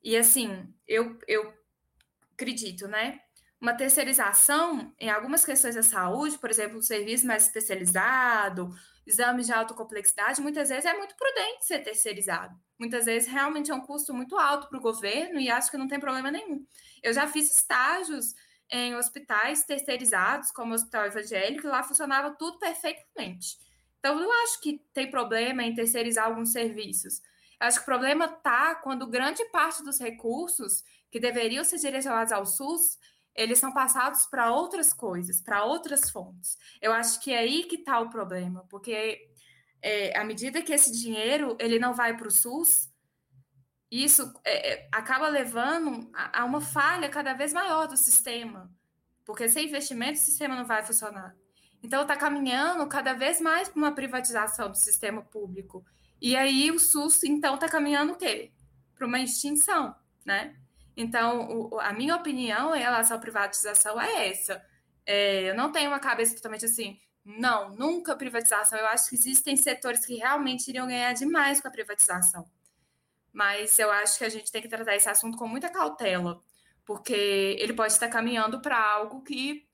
E 0.03 0.17
assim, 0.17 0.73
eu, 0.87 1.19
eu 1.27 1.53
acredito, 2.33 2.87
né? 2.87 3.21
Uma 3.65 3.73
terceirização 3.73 4.95
em 5.01 5.09
algumas 5.09 5.43
questões 5.43 5.75
da 5.75 5.83
saúde, 5.83 6.37
por 6.37 6.51
exemplo, 6.51 6.77
um 6.77 6.83
serviço 6.83 7.27
mais 7.27 7.45
especializado, 7.45 8.77
exames 9.07 9.47
de 9.47 9.55
alta 9.55 9.73
complexidade, 9.73 10.43
muitas 10.43 10.69
vezes 10.69 10.85
é 10.85 10.93
muito 10.93 11.17
prudente 11.17 11.65
ser 11.65 11.79
terceirizado. 11.79 12.55
Muitas 12.79 13.07
vezes 13.07 13.27
realmente 13.27 13.71
é 13.71 13.75
um 13.75 13.81
custo 13.81 14.13
muito 14.13 14.37
alto 14.37 14.69
para 14.69 14.79
o 14.79 14.83
governo 14.83 15.41
e 15.41 15.51
acho 15.51 15.71
que 15.71 15.79
não 15.79 15.89
tem 15.89 15.99
problema 15.99 16.31
nenhum. 16.31 16.63
Eu 17.03 17.15
já 17.15 17.27
fiz 17.27 17.57
estágios 17.57 18.35
em 18.71 18.95
hospitais 18.97 19.65
terceirizados, 19.65 20.51
como 20.51 20.73
o 20.73 20.75
Hospital 20.75 21.07
Evangélico, 21.07 21.67
e 21.67 21.71
lá 21.71 21.83
funcionava 21.83 22.37
tudo 22.39 22.59
perfeitamente. 22.59 23.57
Então, 23.99 24.19
eu 24.19 24.25
não 24.25 24.43
acho 24.43 24.61
que 24.61 24.79
tem 24.93 25.11
problema 25.11 25.63
em 25.63 25.75
terceirizar 25.75 26.27
alguns 26.27 26.53
serviços. 26.53 27.23
Eu 27.59 27.67
acho 27.67 27.79
que 27.79 27.85
o 27.85 27.87
problema 27.87 28.27
está 28.27 28.75
quando 28.75 29.07
grande 29.07 29.43
parte 29.47 29.83
dos 29.83 29.99
recursos 29.99 30.85
que 31.11 31.19
deveriam 31.19 31.65
ser 31.65 31.79
direcionados 31.79 32.31
ao 32.31 32.45
SUS 32.45 32.99
eles 33.35 33.59
são 33.59 33.73
passados 33.73 34.27
para 34.27 34.53
outras 34.53 34.93
coisas, 34.93 35.41
para 35.41 35.65
outras 35.65 36.11
fontes. 36.11 36.57
Eu 36.81 36.93
acho 36.93 37.21
que 37.21 37.33
é 37.33 37.39
aí 37.39 37.65
que 37.65 37.77
está 37.77 38.01
o 38.01 38.11
problema, 38.11 38.65
porque 38.71 39.29
é, 39.83 40.17
à 40.19 40.25
medida 40.25 40.63
que 40.63 40.73
esse 40.73 40.93
dinheiro 40.93 41.57
ele 41.59 41.79
não 41.79 41.93
vai 41.93 42.17
para 42.17 42.29
o 42.29 42.31
SUS, 42.31 42.89
isso 43.91 44.33
é, 44.45 44.73
é, 44.73 44.89
acaba 44.91 45.29
levando 45.29 46.11
a, 46.13 46.41
a, 46.41 46.45
uma 46.45 46.61
falha 46.61 47.09
cada 47.09 47.35
vez 47.35 47.53
maior 47.53 47.87
do 47.87 47.97
sistema, 47.97 48.71
porque 49.25 49.49
sem 49.49 49.67
investimento 49.67 50.19
o 50.19 50.23
sistema 50.23 50.57
não 50.57 50.65
vai 50.65 50.83
funcionar. 50.83 51.37
Então 51.83 52.03
está 52.03 52.17
caminhando 52.17 52.87
cada 52.89 53.13
vez 53.13 53.41
mais 53.41 53.69
para 53.69 53.79
uma 53.79 53.95
privatização 53.95 54.71
do 54.71 54.77
sistema 54.77 55.23
público. 55.23 55.85
E 56.21 56.35
aí 56.35 56.71
o 56.71 56.79
SUS 56.79 57.23
então 57.25 57.57
está 57.57 57.69
caminhando 57.69 58.15
o 58.15 58.17
quê? 58.17 58.53
Para 58.97 59.07
uma 59.07 59.21
extinção, 59.21 59.95
né? 60.25 60.57
Então, 60.97 61.69
o, 61.71 61.81
a 61.81 61.93
minha 61.93 62.15
opinião 62.15 62.75
em 62.75 62.81
relação 62.81 63.17
à 63.17 63.21
privatização 63.21 64.01
é 64.01 64.29
essa. 64.29 64.65
É, 65.05 65.51
eu 65.51 65.55
não 65.55 65.73
tenho 65.73 65.91
uma 65.91 65.99
cabeça 65.99 66.35
totalmente 66.35 66.65
assim, 66.65 66.99
não, 67.25 67.71
nunca 67.71 68.17
privatização. 68.17 68.79
Eu 68.79 68.87
acho 68.87 69.09
que 69.09 69.15
existem 69.15 69.57
setores 69.57 70.05
que 70.05 70.17
realmente 70.17 70.69
iriam 70.69 70.87
ganhar 70.87 71.13
demais 71.15 71.61
com 71.61 71.69
a 71.69 71.71
privatização. 71.71 72.49
Mas 73.33 73.79
eu 73.79 73.91
acho 73.91 74.19
que 74.19 74.25
a 74.25 74.29
gente 74.29 74.53
tem 74.53 74.63
que 74.63 74.69
tratar 74.69 74.95
esse 74.95 75.09
assunto 75.09 75.37
com 75.37 75.49
muita 75.49 75.69
cautela, 75.69 76.41
porque 76.85 77.57
ele 77.59 77.73
pode 77.73 77.93
estar 77.93 78.09
caminhando 78.09 78.61
para 78.61 78.79
algo 78.79 79.23
que 79.23 79.67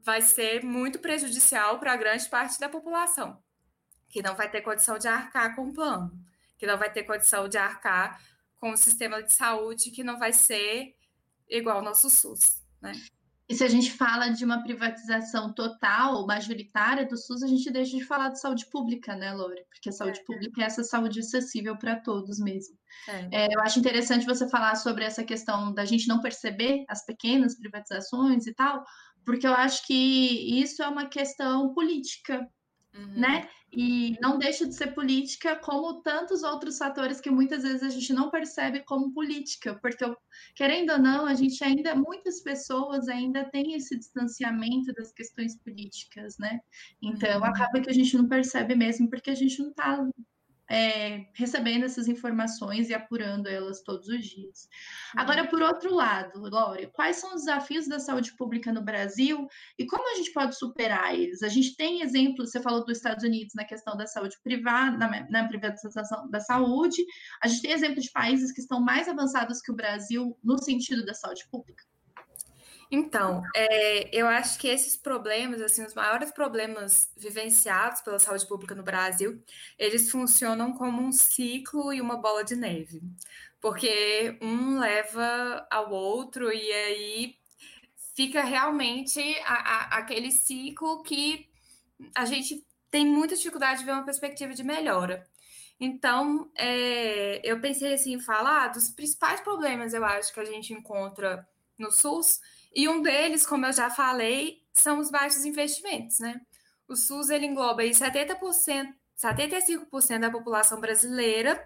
vai 0.00 0.20
ser 0.20 0.62
muito 0.62 0.98
prejudicial 0.98 1.78
para 1.78 1.96
grande 1.96 2.28
parte 2.28 2.60
da 2.60 2.68
população, 2.68 3.42
que 4.10 4.20
não 4.20 4.36
vai 4.36 4.50
ter 4.50 4.60
condição 4.60 4.98
de 4.98 5.08
arcar 5.08 5.56
com 5.56 5.68
o 5.68 5.72
plano, 5.72 6.12
que 6.58 6.66
não 6.66 6.76
vai 6.76 6.92
ter 6.92 7.04
condição 7.04 7.48
de 7.48 7.56
arcar 7.56 8.20
com 8.64 8.72
o 8.72 8.78
sistema 8.78 9.22
de 9.22 9.30
saúde 9.30 9.90
que 9.90 10.02
não 10.02 10.18
vai 10.18 10.32
ser 10.32 10.94
igual 11.50 11.76
ao 11.76 11.84
nosso 11.84 12.08
SUS, 12.08 12.62
né? 12.80 12.92
E 13.46 13.54
se 13.54 13.62
a 13.62 13.68
gente 13.68 13.92
fala 13.92 14.30
de 14.30 14.42
uma 14.42 14.62
privatização 14.62 15.52
total, 15.52 16.26
majoritária 16.26 17.06
do 17.06 17.14
SUS, 17.14 17.42
a 17.42 17.46
gente 17.46 17.70
deixa 17.70 17.94
de 17.94 18.02
falar 18.02 18.30
de 18.30 18.40
saúde 18.40 18.64
pública, 18.70 19.14
né, 19.14 19.34
Lore? 19.34 19.66
Porque 19.68 19.90
a 19.90 19.92
saúde 19.92 20.20
é. 20.20 20.24
pública 20.24 20.62
é 20.62 20.64
essa 20.64 20.82
saúde 20.82 21.20
acessível 21.20 21.76
para 21.76 21.96
todos 21.96 22.38
mesmo. 22.38 22.74
É. 23.06 23.44
É, 23.44 23.54
eu 23.54 23.60
acho 23.60 23.78
interessante 23.78 24.24
você 24.24 24.48
falar 24.48 24.76
sobre 24.76 25.04
essa 25.04 25.22
questão 25.22 25.74
da 25.74 25.84
gente 25.84 26.08
não 26.08 26.22
perceber 26.22 26.86
as 26.88 27.04
pequenas 27.04 27.58
privatizações 27.58 28.46
e 28.46 28.54
tal, 28.54 28.82
porque 29.26 29.46
eu 29.46 29.52
acho 29.52 29.86
que 29.86 30.58
isso 30.58 30.82
é 30.82 30.88
uma 30.88 31.04
questão 31.04 31.74
política, 31.74 32.48
uhum. 32.94 33.12
né? 33.14 33.46
E 33.76 34.16
não 34.20 34.38
deixa 34.38 34.66
de 34.66 34.74
ser 34.74 34.94
política 34.94 35.56
como 35.56 36.00
tantos 36.02 36.42
outros 36.44 36.78
fatores 36.78 37.20
que 37.20 37.30
muitas 37.30 37.62
vezes 37.62 37.82
a 37.82 37.88
gente 37.88 38.12
não 38.12 38.30
percebe 38.30 38.80
como 38.80 39.12
política, 39.12 39.74
porque 39.82 40.04
querendo 40.54 40.92
ou 40.92 40.98
não, 40.98 41.26
a 41.26 41.34
gente 41.34 41.62
ainda 41.64 41.94
muitas 41.94 42.40
pessoas 42.40 43.08
ainda 43.08 43.44
têm 43.44 43.74
esse 43.74 43.98
distanciamento 43.98 44.92
das 44.94 45.12
questões 45.12 45.56
políticas, 45.56 46.38
né? 46.38 46.60
Então 47.02 47.38
uhum. 47.40 47.44
acaba 47.44 47.80
que 47.80 47.90
a 47.90 47.94
gente 47.94 48.16
não 48.16 48.28
percebe 48.28 48.76
mesmo 48.76 49.10
porque 49.10 49.30
a 49.30 49.34
gente 49.34 49.60
não 49.60 49.70
está 49.70 50.06
é, 50.70 51.26
recebendo 51.34 51.84
essas 51.84 52.08
informações 52.08 52.88
e 52.88 52.94
apurando 52.94 53.48
elas 53.48 53.82
todos 53.82 54.08
os 54.08 54.24
dias. 54.24 54.68
Uhum. 55.14 55.20
Agora, 55.20 55.46
por 55.46 55.60
outro 55.62 55.94
lado, 55.94 56.40
Glória, 56.40 56.88
quais 56.92 57.16
são 57.16 57.34
os 57.34 57.42
desafios 57.42 57.86
da 57.86 57.98
saúde 57.98 58.34
pública 58.36 58.72
no 58.72 58.82
Brasil 58.82 59.46
e 59.78 59.86
como 59.86 60.10
a 60.10 60.16
gente 60.16 60.32
pode 60.32 60.56
superar 60.56 61.14
eles? 61.14 61.42
A 61.42 61.48
gente 61.48 61.76
tem 61.76 62.00
exemplos, 62.00 62.50
você 62.50 62.60
falou 62.60 62.84
dos 62.84 62.96
Estados 62.96 63.24
Unidos 63.24 63.54
na 63.54 63.64
questão 63.64 63.96
da 63.96 64.06
saúde 64.06 64.36
privada, 64.42 64.96
na, 64.96 65.28
na 65.28 65.48
privatização 65.48 66.28
da 66.30 66.40
saúde, 66.40 67.04
a 67.42 67.48
gente 67.48 67.62
tem 67.62 67.72
exemplos 67.72 68.04
de 68.04 68.12
países 68.12 68.52
que 68.52 68.60
estão 68.60 68.80
mais 68.80 69.08
avançados 69.08 69.60
que 69.60 69.72
o 69.72 69.76
Brasil 69.76 70.38
no 70.42 70.58
sentido 70.58 71.04
da 71.04 71.14
saúde 71.14 71.46
pública? 71.50 71.84
Então, 72.90 73.42
é, 73.54 74.16
eu 74.16 74.26
acho 74.26 74.58
que 74.58 74.68
esses 74.68 74.96
problemas, 74.96 75.60
assim, 75.60 75.84
os 75.84 75.94
maiores 75.94 76.30
problemas 76.30 77.10
vivenciados 77.16 78.00
pela 78.00 78.18
saúde 78.18 78.46
pública 78.46 78.74
no 78.74 78.82
Brasil, 78.82 79.42
eles 79.78 80.10
funcionam 80.10 80.72
como 80.72 81.02
um 81.02 81.12
ciclo 81.12 81.92
e 81.92 82.00
uma 82.00 82.16
bola 82.16 82.44
de 82.44 82.54
neve, 82.54 83.02
porque 83.60 84.38
um 84.40 84.78
leva 84.78 85.66
ao 85.70 85.90
outro 85.90 86.52
e 86.52 86.72
aí 86.72 87.36
fica 88.14 88.42
realmente 88.44 89.20
a, 89.44 89.54
a, 89.54 89.98
aquele 89.98 90.30
ciclo 90.30 91.02
que 91.02 91.48
a 92.14 92.24
gente 92.24 92.64
tem 92.90 93.06
muita 93.06 93.34
dificuldade 93.36 93.80
de 93.80 93.86
ver 93.86 93.92
uma 93.92 94.04
perspectiva 94.04 94.54
de 94.54 94.62
melhora. 94.62 95.26
Então, 95.80 96.50
é, 96.56 97.40
eu 97.42 97.60
pensei 97.60 97.92
assim, 97.94 98.20
falar 98.20 98.68
dos 98.68 98.88
principais 98.90 99.40
problemas, 99.40 99.92
eu 99.92 100.04
acho, 100.04 100.32
que 100.32 100.40
a 100.40 100.44
gente 100.44 100.72
encontra 100.72 101.46
no 101.76 101.90
SUS, 101.90 102.40
e 102.74 102.88
um 102.88 103.00
deles, 103.02 103.46
como 103.46 103.66
eu 103.66 103.72
já 103.72 103.90
falei, 103.90 104.62
são 104.72 104.98
os 104.98 105.10
baixos 105.10 105.44
investimentos, 105.44 106.18
né? 106.18 106.40
O 106.88 106.96
SUS, 106.96 107.30
ele 107.30 107.46
engloba 107.46 107.82
aí 107.82 107.90
70%, 107.90 108.92
75% 109.16 110.20
da 110.20 110.30
população 110.30 110.80
brasileira, 110.80 111.62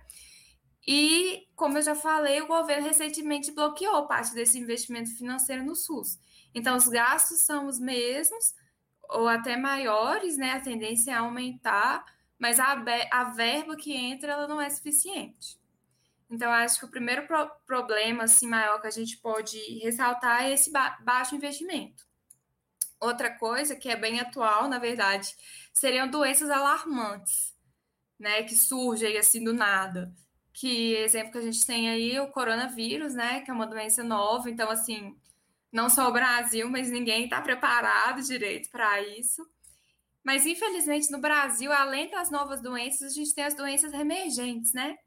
e, 0.86 1.46
como 1.54 1.76
eu 1.76 1.82
já 1.82 1.94
falei, 1.94 2.40
o 2.40 2.46
governo 2.46 2.86
recentemente 2.86 3.52
bloqueou 3.52 4.06
parte 4.06 4.32
desse 4.32 4.58
investimento 4.58 5.14
financeiro 5.14 5.62
no 5.62 5.76
SUS. 5.76 6.18
Então, 6.54 6.76
os 6.76 6.88
gastos 6.88 7.40
são 7.40 7.66
os 7.66 7.78
mesmos, 7.78 8.54
ou 9.10 9.28
até 9.28 9.54
maiores, 9.54 10.38
né? 10.38 10.52
A 10.52 10.60
tendência 10.60 11.10
é 11.10 11.14
aumentar, 11.14 12.04
mas 12.38 12.58
a, 12.58 12.82
a 13.10 13.24
verba 13.24 13.76
que 13.76 13.94
entra 13.94 14.32
ela 14.32 14.48
não 14.48 14.60
é 14.60 14.70
suficiente. 14.70 15.57
Então, 16.30 16.50
acho 16.52 16.80
que 16.80 16.84
o 16.84 16.90
primeiro 16.90 17.26
pro 17.26 17.50
problema 17.66 18.24
assim, 18.24 18.46
maior 18.46 18.80
que 18.80 18.86
a 18.86 18.90
gente 18.90 19.16
pode 19.18 19.58
ressaltar 19.82 20.44
é 20.44 20.52
esse 20.52 20.70
ba 20.70 20.98
baixo 21.00 21.34
investimento. 21.34 22.06
Outra 23.00 23.30
coisa 23.30 23.76
que 23.76 23.88
é 23.88 23.96
bem 23.96 24.20
atual, 24.20 24.68
na 24.68 24.78
verdade, 24.78 25.34
seriam 25.72 26.08
doenças 26.08 26.50
alarmantes, 26.50 27.54
né, 28.18 28.42
que 28.42 28.56
surgem 28.56 29.16
assim 29.16 29.42
do 29.42 29.54
nada. 29.54 30.12
Que 30.52 30.94
exemplo 30.96 31.32
que 31.32 31.38
a 31.38 31.42
gente 31.42 31.64
tem 31.64 31.88
aí 31.88 32.18
o 32.18 32.28
coronavírus, 32.28 33.14
né, 33.14 33.40
que 33.40 33.50
é 33.50 33.54
uma 33.54 33.66
doença 33.66 34.02
nova, 34.02 34.50
então 34.50 34.68
assim, 34.70 35.16
não 35.72 35.88
só 35.88 36.08
o 36.08 36.12
Brasil, 36.12 36.68
mas 36.68 36.90
ninguém 36.90 37.24
está 37.24 37.40
preparado 37.40 38.22
direito 38.22 38.70
para 38.70 39.00
isso. 39.02 39.48
Mas, 40.24 40.44
infelizmente, 40.44 41.10
no 41.10 41.20
Brasil, 41.20 41.72
além 41.72 42.10
das 42.10 42.30
novas 42.30 42.60
doenças, 42.60 43.12
a 43.12 43.14
gente 43.14 43.34
tem 43.34 43.44
as 43.44 43.54
doenças 43.54 43.92
emergentes, 43.94 44.72
né? 44.74 44.98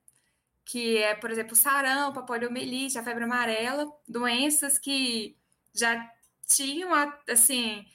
Que 0.72 0.99
é, 0.99 1.13
por 1.13 1.30
exemplo, 1.30 1.53
sarampo, 1.53 2.22
a 2.22 2.24
poliomielite, 2.24 2.97
a 2.97 3.03
febre 3.03 3.26
amarela, 3.26 3.91
doenças 4.07 4.80
que 4.80 5.38
já 5.76 6.09
tinham, 6.47 6.93
assim, 7.30 7.86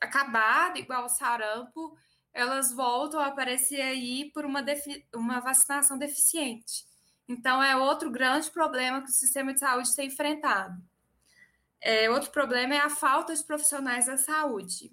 acabado, 0.00 0.76
igual 0.76 1.04
o 1.04 1.08
sarampo, 1.08 1.96
elas 2.32 2.72
voltam 2.72 3.20
a 3.20 3.26
aparecer 3.26 3.80
aí 3.80 4.32
por 4.32 4.44
uma, 4.44 4.64
uma 5.14 5.38
vacinação 5.38 5.96
deficiente. 5.96 6.84
Então, 7.28 7.62
é 7.62 7.76
outro 7.76 8.10
grande 8.10 8.50
problema 8.50 9.00
que 9.00 9.10
o 9.10 9.14
sistema 9.14 9.54
de 9.54 9.60
saúde 9.60 9.94
tem 9.94 10.08
enfrentado. 10.08 10.82
É, 11.80 12.10
outro 12.10 12.32
problema 12.32 12.74
é 12.74 12.80
a 12.80 12.90
falta 12.90 13.32
de 13.32 13.44
profissionais 13.44 14.06
da 14.06 14.16
saúde. 14.16 14.90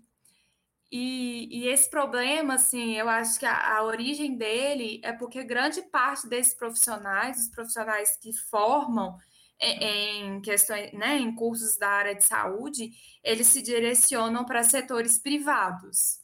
E, 0.92 1.48
e, 1.50 1.68
esse 1.70 1.90
problema, 1.90 2.56
assim, 2.56 2.98
eu 2.98 3.08
acho 3.08 3.40
que 3.40 3.46
a, 3.46 3.78
a, 3.78 3.84
origem 3.84 4.36
dele 4.36 5.00
é 5.04 5.14
porque 5.14 5.42
grande 5.42 5.82
parte 5.84 6.28
desses 6.28 6.54
profissionais, 6.54 7.40
os 7.40 7.48
profissionais 7.50 8.18
que 8.18 8.34
formam 8.34 9.18
em, 9.58 10.36
em 10.36 10.42
questões, 10.42 10.92
né, 10.92 11.18
em 11.18 11.34
cursos 11.34 11.78
da 11.78 11.88
área 11.88 12.14
de 12.14 12.26
saúde, 12.26 12.92
eles 13.24 13.48
se 13.48 13.62
direcionam 13.62 14.44
para 14.44 14.64
setores 14.64 15.18
privados. 15.18 16.20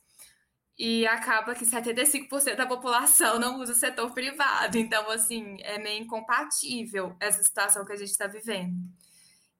E 0.77 1.07
acaba 1.07 1.55
que 1.55 1.65
75% 1.65 2.55
da 2.55 2.67
população 2.67 3.39
não 3.39 3.59
usa 3.61 3.71
o 3.71 3.75
setor 3.75 4.13
privado. 4.13 4.77
Então, 4.77 5.09
assim, 5.09 5.57
é 5.61 5.79
meio 5.79 6.03
incompatível 6.03 7.15
essa 7.21 7.41
situação 7.41 7.85
que 7.85 7.93
a 7.93 7.95
gente 7.95 8.11
está 8.11 8.27
vivendo. 8.27 8.75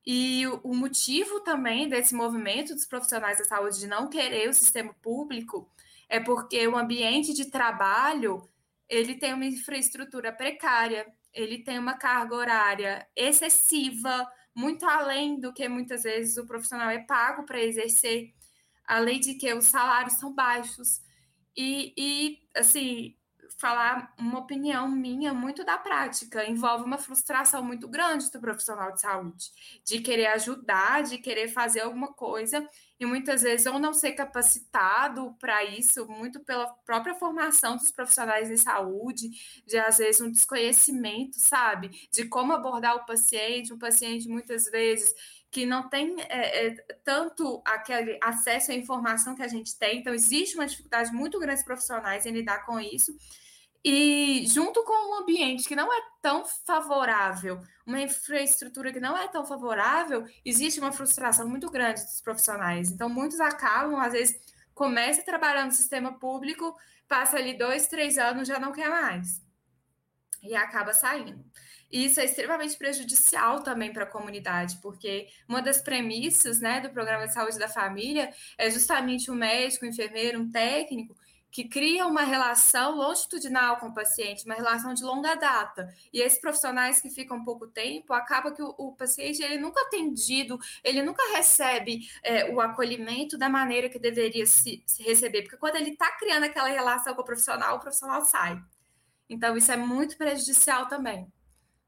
E 0.10 0.48
o 0.64 0.74
motivo 0.74 1.42
também 1.42 1.90
desse 1.90 2.16
movimento 2.16 2.74
dos 2.74 2.86
profissionais 2.86 3.40
da 3.40 3.44
saúde 3.44 3.78
de 3.78 3.88
não 3.88 4.10
querer 4.10 4.48
o 4.48 4.54
sistema 4.54 4.94
público 5.02 5.70
é 6.08 6.18
porque 6.18 6.66
o 6.66 6.78
ambiente 6.78 7.34
de 7.34 7.52
trabalho 7.52 8.48
ele 8.88 9.16
tem 9.16 9.34
uma 9.34 9.44
infraestrutura 9.44 10.32
precária, 10.32 11.06
ele 11.34 11.62
tem 11.62 11.78
uma 11.78 11.96
carga 11.96 12.36
horária 12.36 13.06
excessiva, 13.14 14.26
muito 14.56 14.86
além 14.86 15.42
do 15.42 15.52
que 15.52 15.68
muitas 15.68 16.04
vezes 16.04 16.38
o 16.38 16.48
profissional 16.48 16.90
é 16.90 17.00
pago 17.00 17.44
para 17.44 17.62
exercer, 17.62 18.34
além 18.86 19.20
de 19.20 19.34
que 19.34 19.54
os 19.54 19.66
salários 19.66 20.14
são 20.14 20.34
baixos. 20.34 21.02
E, 21.54 21.94
e 21.98 22.40
assim, 22.56 23.17
falar 23.58 24.14
uma 24.18 24.40
opinião 24.40 24.88
minha 24.88 25.34
muito 25.34 25.66
da 25.66 25.78
prática. 25.78 26.46
Envolve 26.46 26.86
uma 26.86 26.98
frustração 26.98 27.64
muito 27.64 27.88
grande 27.88 28.32
do 28.32 28.40
profissional 28.40 28.94
de 28.94 29.02
saúde, 29.02 29.46
de 29.84 30.00
querer 30.00 30.28
ajudar, 30.28 31.04
de 31.04 31.18
querer 31.18 31.48
fazer 31.48 31.82
alguma 31.82 32.14
coisa 32.14 32.68
e 33.00 33.06
muitas 33.06 33.42
vezes 33.42 33.66
ou 33.68 33.78
não 33.78 33.94
ser 33.94 34.14
capacitado 34.14 35.36
para 35.40 35.64
isso, 35.64 36.08
muito 36.08 36.40
pela 36.40 36.68
própria 36.86 37.16
formação 37.16 37.76
dos 37.76 37.92
profissionais 37.92 38.48
de 38.48 38.58
saúde, 38.58 39.30
de 39.66 39.78
às 39.78 39.98
vezes 39.98 40.22
um 40.22 40.32
desconhecimento, 40.32 41.40
sabe, 41.40 41.90
de 42.12 42.26
como 42.26 42.54
abordar 42.54 42.96
o 42.96 43.06
paciente, 43.06 43.74
um 43.74 43.78
paciente 43.78 44.28
muitas 44.28 44.66
vezes 44.66 45.14
que 45.50 45.66
não 45.66 45.90
tem 45.90 46.16
é, 46.22 46.68
é, 46.68 46.76
tanto 47.04 47.62
aquele 47.66 48.20
acesso 48.22 48.72
à 48.72 48.76
informação 48.76 49.36
que 49.36 49.44
a 49.44 49.48
gente 49.48 49.78
tem, 49.78 50.00
então 50.00 50.14
existe 50.14 50.56
uma 50.56 50.66
dificuldade 50.66 51.12
muito 51.14 51.40
grande 51.40 51.56
dos 51.56 51.66
profissionais 51.66 52.26
em 52.26 52.32
lidar 52.32 52.66
com 52.66 52.80
isso. 52.80 53.16
E 53.90 54.46
junto 54.46 54.84
com 54.84 55.12
um 55.12 55.22
ambiente 55.22 55.66
que 55.66 55.74
não 55.74 55.88
é 55.94 56.02
tão 56.22 56.44
favorável, 56.44 57.62
uma 57.86 58.02
infraestrutura 58.02 58.92
que 58.92 59.00
não 59.00 59.18
é 59.18 59.30
tão 59.30 59.46
favorável, 59.46 60.26
existe 60.44 60.78
uma 60.78 60.92
frustração 60.92 61.48
muito 61.48 61.72
grande 61.72 62.04
dos 62.04 62.20
profissionais. 62.20 62.92
Então, 62.92 63.08
muitos 63.08 63.40
acabam, 63.40 63.98
às 63.98 64.12
vezes, 64.12 64.38
começa 64.74 65.24
trabalhando 65.24 65.68
no 65.68 65.72
sistema 65.72 66.20
público, 66.20 66.76
passa 67.08 67.38
ali 67.38 67.58
dois, 67.58 67.88
três 67.88 68.18
anos, 68.18 68.46
já 68.46 68.60
não 68.60 68.74
quer 68.74 68.90
mais. 68.90 69.42
E 70.44 70.54
acaba 70.54 70.94
saindo. 70.94 71.42
E 71.90 72.08
isso 72.08 72.20
é 72.20 72.26
extremamente 72.26 72.78
prejudicial 72.78 73.64
também 73.64 73.94
para 73.94 74.04
a 74.04 74.12
comunidade, 74.12 74.80
porque 74.82 75.30
uma 75.48 75.62
das 75.62 75.82
premissas 75.82 76.60
né, 76.60 76.82
do 76.82 76.90
programa 76.90 77.26
de 77.26 77.34
saúde 77.34 77.58
da 77.58 77.70
família 77.70 78.34
é 78.58 78.70
justamente 78.70 79.32
o 79.32 79.34
médico, 79.34 79.86
um 79.86 79.88
enfermeiro, 79.88 80.42
um 80.42 80.52
técnico 80.52 81.16
que 81.52 81.68
cria 81.68 82.06
uma 82.06 82.22
relação 82.22 82.96
longitudinal 82.96 83.78
com 83.78 83.88
o 83.88 83.94
paciente, 83.94 84.46
uma 84.46 84.56
relação 84.56 84.94
de 84.94 85.04
longa 85.04 85.36
data. 85.36 85.94
E 86.12 86.22
esses 86.22 86.40
profissionais 86.40 87.02
que 87.02 87.10
ficam 87.10 87.44
pouco 87.44 87.68
tempo, 87.68 88.14
acaba 88.14 88.52
que 88.52 88.62
o, 88.62 88.76
o 88.78 88.92
paciente 88.94 89.42
ele 89.42 89.58
nunca 89.58 89.82
atendido, 89.82 90.60
ele 90.84 91.02
nunca 91.02 91.24
recebe 91.36 92.02
é, 92.24 92.52
o 92.52 92.60
acolhimento 92.62 93.38
da 93.38 93.50
maneira 93.50 93.90
que 93.90 94.00
deveria 94.00 94.46
se, 94.46 94.84
se 94.86 95.02
receber, 95.04 95.44
porque 95.44 95.58
quando 95.58 95.78
ele 95.78 95.92
está 95.92 96.12
criando 96.18 96.44
aquela 96.44 96.68
relação 96.68 97.16
com 97.16 97.22
o 97.22 97.26
profissional, 97.26 97.78
o 97.78 97.80
profissional 97.80 98.24
sai. 98.26 98.62
Então, 99.30 99.58
isso 99.58 99.72
é 99.72 99.78
muito 99.78 100.18
prejudicial 100.18 100.88
também. 100.88 101.32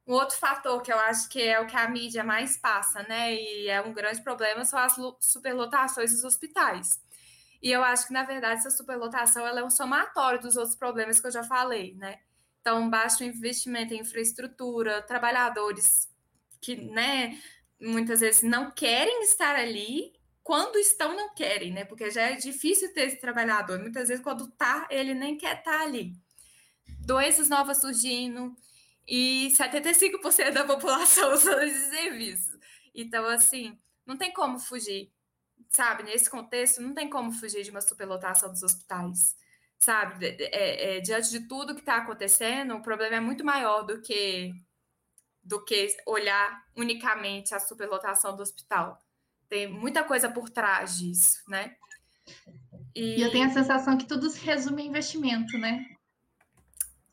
Um 0.05 0.13
outro 0.13 0.37
fator 0.37 0.81
que 0.81 0.91
eu 0.91 0.97
acho 0.97 1.29
que 1.29 1.41
é 1.41 1.59
o 1.59 1.67
que 1.67 1.77
a 1.77 1.87
mídia 1.87 2.23
mais 2.23 2.57
passa, 2.57 3.03
né, 3.03 3.35
e 3.35 3.67
é 3.67 3.79
um 3.81 3.93
grande 3.93 4.21
problema, 4.23 4.65
são 4.65 4.79
as 4.79 4.95
superlotações 5.19 6.11
dos 6.11 6.23
hospitais. 6.23 6.99
E 7.61 7.71
eu 7.71 7.83
acho 7.83 8.07
que, 8.07 8.13
na 8.13 8.23
verdade, 8.23 8.59
essa 8.59 8.71
superlotação 8.71 9.45
ela 9.45 9.59
é 9.59 9.63
um 9.63 9.69
somatório 9.69 10.39
dos 10.39 10.55
outros 10.55 10.75
problemas 10.75 11.19
que 11.19 11.27
eu 11.27 11.31
já 11.31 11.43
falei, 11.43 11.93
né? 11.95 12.19
Então, 12.61 12.89
baixo 12.89 13.23
investimento 13.23 13.93
em 13.93 13.99
infraestrutura, 13.99 15.01
trabalhadores 15.01 16.09
que, 16.61 16.75
né, 16.75 17.37
muitas 17.79 18.19
vezes 18.19 18.43
não 18.43 18.71
querem 18.71 19.23
estar 19.23 19.55
ali, 19.55 20.13
quando 20.43 20.77
estão, 20.77 21.15
não 21.15 21.33
querem, 21.33 21.71
né? 21.71 21.85
Porque 21.85 22.09
já 22.09 22.23
é 22.23 22.35
difícil 22.35 22.93
ter 22.93 23.07
esse 23.07 23.19
trabalhador. 23.19 23.79
Muitas 23.79 24.07
vezes, 24.07 24.23
quando 24.23 24.49
tá, 24.51 24.87
ele 24.89 25.13
nem 25.13 25.37
quer 25.37 25.59
estar 25.59 25.79
tá 25.79 25.83
ali. 25.83 26.13
Doenças 27.05 27.49
novas 27.49 27.79
surgindo 27.79 28.55
e 29.07 29.51
75% 29.57 30.51
da 30.51 30.65
população 30.65 31.33
usando 31.35 31.61
esses 31.63 31.89
serviços. 31.89 32.59
Então, 32.95 33.25
assim, 33.25 33.77
não 34.05 34.17
tem 34.17 34.33
como 34.33 34.59
fugir 34.59 35.11
sabe, 35.69 36.03
nesse 36.03 36.29
contexto, 36.29 36.81
não 36.81 36.93
tem 36.93 37.09
como 37.09 37.31
fugir 37.31 37.63
de 37.63 37.71
uma 37.71 37.81
superlotação 37.81 38.49
dos 38.49 38.63
hospitais, 38.63 39.35
sabe? 39.77 40.35
É, 40.39 40.97
é, 40.97 40.99
diante 40.99 41.29
de 41.29 41.47
tudo 41.47 41.75
que 41.75 41.81
está 41.81 41.97
acontecendo, 41.97 42.75
o 42.75 42.81
problema 42.81 43.15
é 43.15 43.19
muito 43.19 43.45
maior 43.45 43.83
do 43.83 44.01
que 44.01 44.53
do 45.41 45.63
que 45.63 45.87
olhar 46.05 46.63
unicamente 46.75 47.55
a 47.55 47.59
superlotação 47.59 48.35
do 48.35 48.43
hospital. 48.43 49.01
Tem 49.47 49.67
muita 49.67 50.03
coisa 50.03 50.29
por 50.29 50.49
trás 50.49 50.99
disso, 50.99 51.41
né? 51.47 51.75
E, 52.93 53.17
e 53.17 53.21
eu 53.21 53.31
tenho 53.31 53.47
a 53.47 53.53
sensação 53.53 53.97
que 53.97 54.05
tudo 54.05 54.29
se 54.29 54.39
resume 54.41 54.83
em 54.83 54.87
investimento, 54.87 55.57
né? 55.57 55.85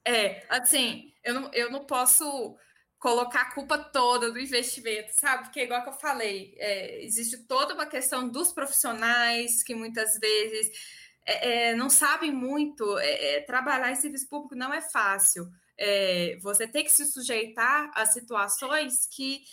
É, 0.05 0.45
assim, 0.51 1.15
eu 1.25 1.35
não, 1.35 1.51
eu 1.55 1.71
não 1.71 1.85
posso 1.87 2.57
colocar 3.07 3.43
a 3.43 3.55
culpa 3.55 3.79
toda 3.79 4.33
do 4.33 4.41
investimento, 4.41 5.13
sabe? 5.21 5.45
Porque, 5.45 5.63
igual 5.63 5.81
que 5.85 5.91
eu 5.91 5.93
falei, 5.93 6.57
é, 6.59 7.05
existe 7.05 7.39
toda 7.45 7.73
uma 7.73 7.87
questão 7.87 8.29
dos 8.29 8.51
profissionais 8.51 9.63
que 9.63 9.77
muitas 9.77 10.19
vezes 10.19 10.73
é, 11.25 11.69
é 11.69 11.75
não 11.77 11.89
sabem 11.89 12.33
muito. 12.33 12.99
É, 12.99 13.37
é, 13.37 13.41
trabalhar 13.43 13.93
em 13.93 13.95
serviço 13.95 14.29
público 14.29 14.57
não 14.57 14.75
é 14.75 14.81
fácil. 14.81 15.49
É, 15.79 16.37
você 16.43 16.67
tem 16.67 16.83
que 16.83 16.91
se 16.91 17.07
sujeitar 17.07 17.93
a 17.95 18.05
situações 18.07 19.07
que 19.07 19.45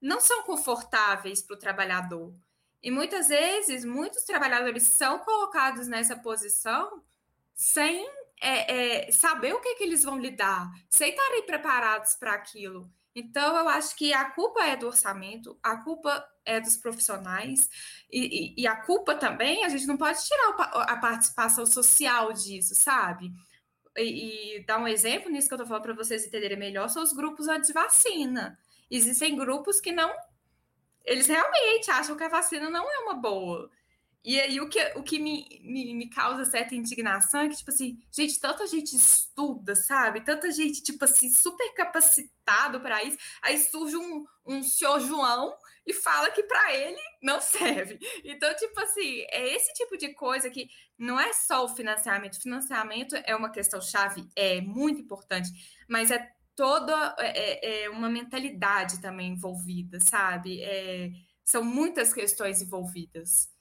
não 0.00 0.18
são 0.18 0.42
confortáveis 0.44 1.42
para 1.42 1.56
o 1.56 1.58
trabalhador. 1.58 2.34
E 2.82 2.90
muitas 2.90 3.28
vezes, 3.28 3.84
muitos 3.84 4.24
trabalhadores 4.24 4.82
são 4.84 5.18
colocados 5.18 5.86
nessa 5.86 6.16
posição 6.16 7.04
sem 7.54 8.08
é, 8.44 9.06
é, 9.06 9.10
saber 9.10 9.54
o 9.54 9.60
que, 9.60 9.74
que 9.76 9.84
eles 9.84 10.02
vão 10.02 10.18
lidar, 10.18 10.70
sem 10.90 11.10
estarem 11.10 11.46
preparados 11.46 12.14
para 12.14 12.34
aquilo. 12.34 12.90
Então, 13.14 13.56
eu 13.56 13.68
acho 13.68 13.96
que 13.96 14.12
a 14.12 14.26
culpa 14.32 14.62
é 14.64 14.76
do 14.76 14.86
orçamento, 14.86 15.58
a 15.62 15.78
culpa 15.78 16.28
é 16.44 16.60
dos 16.60 16.76
profissionais, 16.76 17.70
e, 18.10 18.54
e, 18.58 18.62
e 18.62 18.66
a 18.66 18.76
culpa 18.76 19.14
também, 19.14 19.64
a 19.64 19.68
gente 19.68 19.86
não 19.86 19.96
pode 19.96 20.22
tirar 20.26 20.50
a 20.82 20.96
participação 20.96 21.64
social 21.64 22.32
disso, 22.32 22.74
sabe? 22.74 23.32
E, 23.96 24.58
e 24.58 24.66
dar 24.66 24.78
um 24.78 24.88
exemplo 24.88 25.30
nisso 25.30 25.48
que 25.48 25.54
eu 25.54 25.56
estou 25.56 25.66
falando 25.66 25.84
para 25.84 25.94
vocês 25.94 26.26
entenderem 26.26 26.58
melhor, 26.58 26.88
são 26.88 27.02
os 27.02 27.12
grupos 27.12 27.48
anti-vacina. 27.48 28.58
Existem 28.90 29.36
grupos 29.36 29.80
que 29.80 29.92
não. 29.92 30.12
Eles 31.04 31.28
realmente 31.28 31.90
acham 31.90 32.16
que 32.16 32.24
a 32.24 32.28
vacina 32.28 32.68
não 32.68 32.90
é 32.90 32.98
uma 32.98 33.14
boa. 33.14 33.70
E 34.24 34.40
aí 34.40 34.58
o 34.58 34.68
que, 34.70 34.80
o 34.96 35.02
que 35.02 35.18
me, 35.18 35.46
me, 35.62 35.94
me, 35.94 36.08
causa 36.08 36.46
certa 36.46 36.74
indignação 36.74 37.42
é 37.42 37.48
que, 37.50 37.56
tipo 37.56 37.70
assim, 37.70 37.98
gente, 38.10 38.40
tanta 38.40 38.66
gente 38.66 38.96
estuda, 38.96 39.74
sabe? 39.74 40.22
Tanta 40.22 40.50
gente, 40.50 40.82
tipo 40.82 41.04
assim, 41.04 41.28
super 41.28 41.74
capacitado 41.74 42.80
para 42.80 43.04
isso. 43.04 43.18
Aí 43.42 43.58
surge 43.58 43.98
um, 43.98 44.24
um 44.46 44.62
senhor 44.62 44.98
João 45.00 45.54
e 45.86 45.92
fala 45.92 46.30
que 46.30 46.42
para 46.42 46.74
ele 46.74 46.98
não 47.22 47.38
serve. 47.38 47.98
Então, 48.24 48.54
tipo 48.56 48.80
assim, 48.80 49.26
é 49.30 49.54
esse 49.54 49.74
tipo 49.74 49.98
de 49.98 50.14
coisa 50.14 50.48
que 50.48 50.70
não 50.98 51.20
é 51.20 51.34
só 51.34 51.62
o 51.62 51.74
financiamento. 51.76 52.36
O 52.36 52.42
financiamento 52.42 53.14
é 53.26 53.36
uma 53.36 53.52
questão 53.52 53.82
chave, 53.82 54.26
é 54.34 54.58
muito 54.62 55.02
importante, 55.02 55.50
mas 55.86 56.10
é 56.10 56.26
toda 56.56 57.14
é, 57.18 57.82
é, 57.82 57.84
é 57.84 57.90
uma 57.90 58.08
mentalidade 58.08 59.02
também 59.02 59.32
envolvida, 59.32 59.98
sabe? 60.00 60.62
É, 60.62 61.10
são 61.44 61.62
muitas 61.62 62.14
questões 62.14 62.62
envolvidas 62.62 63.52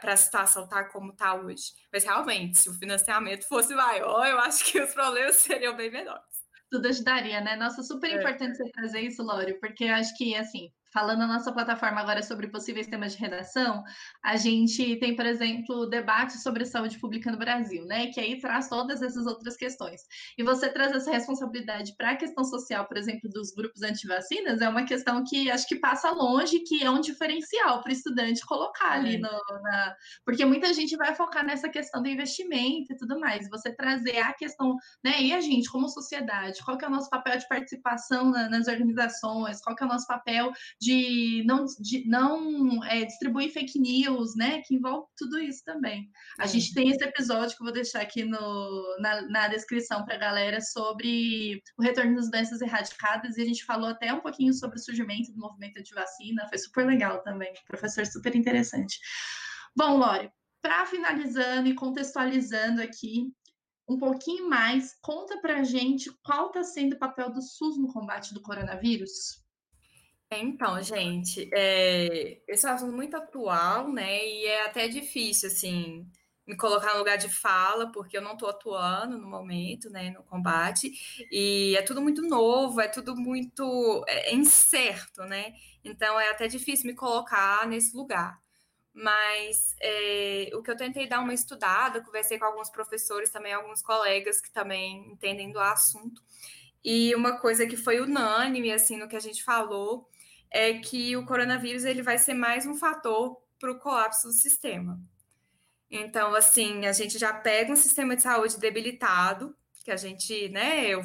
para 0.00 0.12
a 0.12 0.16
situação 0.16 0.64
estar 0.64 0.84
tá 0.84 0.90
como 0.90 1.12
está 1.12 1.34
hoje. 1.34 1.72
Mas 1.92 2.04
realmente, 2.04 2.58
se 2.58 2.68
o 2.68 2.74
financiamento 2.74 3.46
fosse 3.46 3.74
maior, 3.74 4.26
eu 4.26 4.38
acho 4.38 4.64
que 4.64 4.80
os 4.80 4.92
problemas 4.92 5.36
seriam 5.36 5.76
bem 5.76 5.90
menores. 5.90 6.24
Tudo 6.70 6.88
ajudaria, 6.88 7.40
né? 7.40 7.56
Nossa, 7.56 7.82
super 7.82 8.10
é. 8.10 8.16
importante 8.16 8.52
é. 8.52 8.54
você 8.54 8.70
trazer 8.70 9.00
isso, 9.00 9.22
Lório, 9.22 9.58
porque 9.60 9.84
eu 9.84 9.94
acho 9.94 10.16
que, 10.16 10.34
assim, 10.34 10.72
falando 10.92 11.18
na 11.18 11.26
nossa 11.26 11.52
plataforma 11.52 12.00
agora 12.00 12.22
sobre 12.22 12.48
possíveis 12.48 12.86
temas 12.86 13.12
de 13.12 13.18
redação, 13.18 13.82
a 14.22 14.36
gente 14.36 14.96
tem, 14.98 15.14
por 15.14 15.26
exemplo, 15.26 15.80
o 15.80 15.86
debate 15.86 16.38
sobre 16.38 16.64
saúde 16.64 16.98
pública 16.98 17.30
no 17.30 17.38
Brasil, 17.38 17.84
né? 17.84 18.06
Que 18.08 18.20
aí 18.20 18.38
traz 18.38 18.68
todas 18.68 19.02
essas 19.02 19.26
outras 19.26 19.56
questões. 19.56 20.02
E 20.38 20.42
você 20.42 20.68
traz 20.68 20.92
essa 20.92 21.10
responsabilidade 21.10 21.94
para 21.96 22.12
a 22.12 22.16
questão 22.16 22.44
social, 22.44 22.86
por 22.86 22.96
exemplo, 22.96 23.28
dos 23.28 23.52
grupos 23.52 23.82
antivacinas, 23.82 24.60
é 24.60 24.68
uma 24.68 24.84
questão 24.84 25.22
que 25.24 25.50
acho 25.50 25.66
que 25.66 25.76
passa 25.76 26.10
longe, 26.10 26.60
que 26.60 26.82
é 26.82 26.90
um 26.90 27.00
diferencial 27.00 27.82
para 27.82 27.90
o 27.90 27.92
estudante 27.92 28.44
colocar 28.46 28.92
ali 28.92 29.16
é. 29.16 29.18
no, 29.18 29.30
na. 29.62 29.94
Porque 30.24 30.44
muita 30.44 30.72
gente 30.72 30.96
vai 30.96 31.14
focar 31.14 31.44
nessa 31.44 31.68
questão 31.68 32.02
do 32.02 32.08
investimento 32.08 32.92
e 32.92 32.96
tudo 32.96 33.18
mais. 33.18 33.48
Você 33.50 33.74
trazer 33.74 34.18
a 34.18 34.32
questão, 34.32 34.76
né? 35.04 35.20
E 35.20 35.32
a 35.32 35.40
gente, 35.40 35.70
como 35.70 35.88
sociedade, 35.88 36.62
qual 36.64 36.78
que 36.78 36.84
é 36.84 36.88
o 36.88 36.90
nosso 36.90 37.10
papel 37.10 37.38
de 37.38 37.48
participação 37.48 38.30
na, 38.30 38.48
nas 38.48 38.68
organizações, 38.68 39.60
qual 39.60 39.74
que 39.74 39.82
é 39.82 39.86
o 39.86 39.90
nosso 39.90 40.06
papel 40.06 40.52
de 40.80 41.42
não, 41.46 41.64
de 41.80 42.06
não 42.06 42.84
é, 42.84 43.04
distribuir 43.04 43.52
fake 43.52 43.78
news, 43.78 44.36
né? 44.36 44.60
Que 44.62 44.74
envolve 44.74 45.06
tudo 45.16 45.38
isso 45.38 45.64
também. 45.64 46.10
A 46.38 46.44
é. 46.44 46.48
gente 46.48 46.74
tem 46.74 46.90
esse 46.90 47.02
episódio 47.02 47.56
que 47.56 47.62
eu 47.62 47.66
vou 47.66 47.72
deixar 47.72 48.00
aqui 48.00 48.24
no, 48.24 48.96
na, 49.00 49.22
na 49.28 49.48
descrição 49.48 50.04
para 50.04 50.14
a 50.14 50.18
galera 50.18 50.60
sobre 50.60 51.62
o 51.78 51.82
retorno 51.82 52.16
das 52.16 52.30
doenças 52.30 52.60
erradicadas, 52.60 53.36
e 53.36 53.42
a 53.42 53.44
gente 53.44 53.64
falou 53.64 53.88
até 53.88 54.12
um 54.12 54.20
pouquinho 54.20 54.52
sobre 54.52 54.76
o 54.76 54.82
surgimento 54.82 55.32
do 55.32 55.40
movimento 55.40 55.78
anti-vacina, 55.78 56.48
foi 56.48 56.58
super 56.58 56.86
legal 56.86 57.22
também, 57.22 57.52
professor 57.66 58.04
super 58.06 58.34
interessante. 58.34 58.98
Bom, 59.74 59.98
Lore, 59.98 60.30
para 60.60 60.86
finalizando 60.86 61.68
e 61.68 61.74
contextualizando 61.74 62.82
aqui, 62.82 63.32
um 63.88 63.98
pouquinho 63.98 64.48
mais, 64.48 64.96
conta 65.00 65.40
para 65.40 65.60
a 65.60 65.64
gente 65.64 66.10
qual 66.24 66.48
está 66.48 66.64
sendo 66.64 66.94
o 66.94 66.98
papel 66.98 67.30
do 67.30 67.40
SUS 67.40 67.78
no 67.78 67.92
combate 67.92 68.34
do 68.34 68.42
coronavírus. 68.42 69.45
Então, 70.30 70.82
gente, 70.82 71.48
é, 71.54 72.40
esse 72.48 72.66
é 72.66 72.70
um 72.70 72.74
assunto 72.74 72.92
muito 72.92 73.16
atual, 73.16 73.92
né? 73.92 74.26
E 74.26 74.44
é 74.46 74.64
até 74.66 74.88
difícil, 74.88 75.48
assim, 75.48 76.10
me 76.46 76.56
colocar 76.56 76.92
no 76.94 76.98
lugar 76.98 77.16
de 77.16 77.28
fala, 77.28 77.92
porque 77.92 78.16
eu 78.16 78.22
não 78.22 78.32
estou 78.32 78.48
atuando 78.48 79.18
no 79.18 79.28
momento, 79.28 79.88
né, 79.90 80.10
no 80.10 80.22
combate, 80.24 80.90
e 81.30 81.76
é 81.76 81.82
tudo 81.82 82.00
muito 82.02 82.22
novo, 82.22 82.80
é 82.80 82.88
tudo 82.88 83.16
muito 83.16 84.04
é, 84.08 84.30
é 84.30 84.34
incerto, 84.34 85.22
né? 85.24 85.54
Então 85.84 86.18
é 86.18 86.30
até 86.30 86.48
difícil 86.48 86.86
me 86.86 86.94
colocar 86.94 87.66
nesse 87.66 87.96
lugar. 87.96 88.40
Mas 88.94 89.76
é, 89.80 90.50
o 90.54 90.62
que 90.62 90.70
eu 90.70 90.76
tentei 90.76 91.08
dar 91.08 91.20
uma 91.20 91.34
estudada, 91.34 92.02
conversei 92.02 92.38
com 92.38 92.46
alguns 92.46 92.70
professores 92.70 93.30
também, 93.30 93.52
alguns 93.52 93.82
colegas 93.82 94.40
que 94.40 94.50
também 94.52 95.12
entendem 95.12 95.52
do 95.52 95.60
assunto. 95.60 96.22
E 96.84 97.14
uma 97.14 97.38
coisa 97.40 97.66
que 97.66 97.76
foi 97.76 98.00
unânime, 98.00 98.72
assim, 98.72 98.96
no 98.96 99.08
que 99.08 99.16
a 99.16 99.20
gente 99.20 99.42
falou, 99.44 100.08
é 100.50 100.74
que 100.74 101.16
o 101.16 101.26
coronavírus 101.26 101.84
ele 101.84 102.02
vai 102.02 102.18
ser 102.18 102.34
mais 102.34 102.66
um 102.66 102.74
fator 102.74 103.36
para 103.58 103.72
o 103.72 103.78
colapso 103.78 104.28
do 104.28 104.32
sistema. 104.32 105.00
Então, 105.90 106.34
assim, 106.34 106.86
a 106.86 106.92
gente 106.92 107.18
já 107.18 107.32
pega 107.32 107.72
um 107.72 107.76
sistema 107.76 108.16
de 108.16 108.22
saúde 108.22 108.58
debilitado, 108.58 109.56
que 109.84 109.90
a 109.90 109.96
gente, 109.96 110.48
né, 110.48 110.88
eu, 110.88 111.00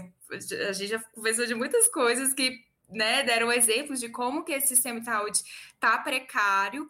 a 0.67 0.73
gente 0.73 0.87
já 0.87 0.99
conversou 1.13 1.45
de 1.45 1.53
muitas 1.53 1.87
coisas 1.87 2.33
que, 2.33 2.65
né, 2.89 3.21
deram 3.23 3.51
exemplos 3.51 3.99
de 3.99 4.09
como 4.09 4.43
que 4.43 4.53
esse 4.53 4.69
sistema 4.69 4.99
de 4.99 5.05
saúde 5.05 5.43
está 5.73 5.99
precário. 5.99 6.89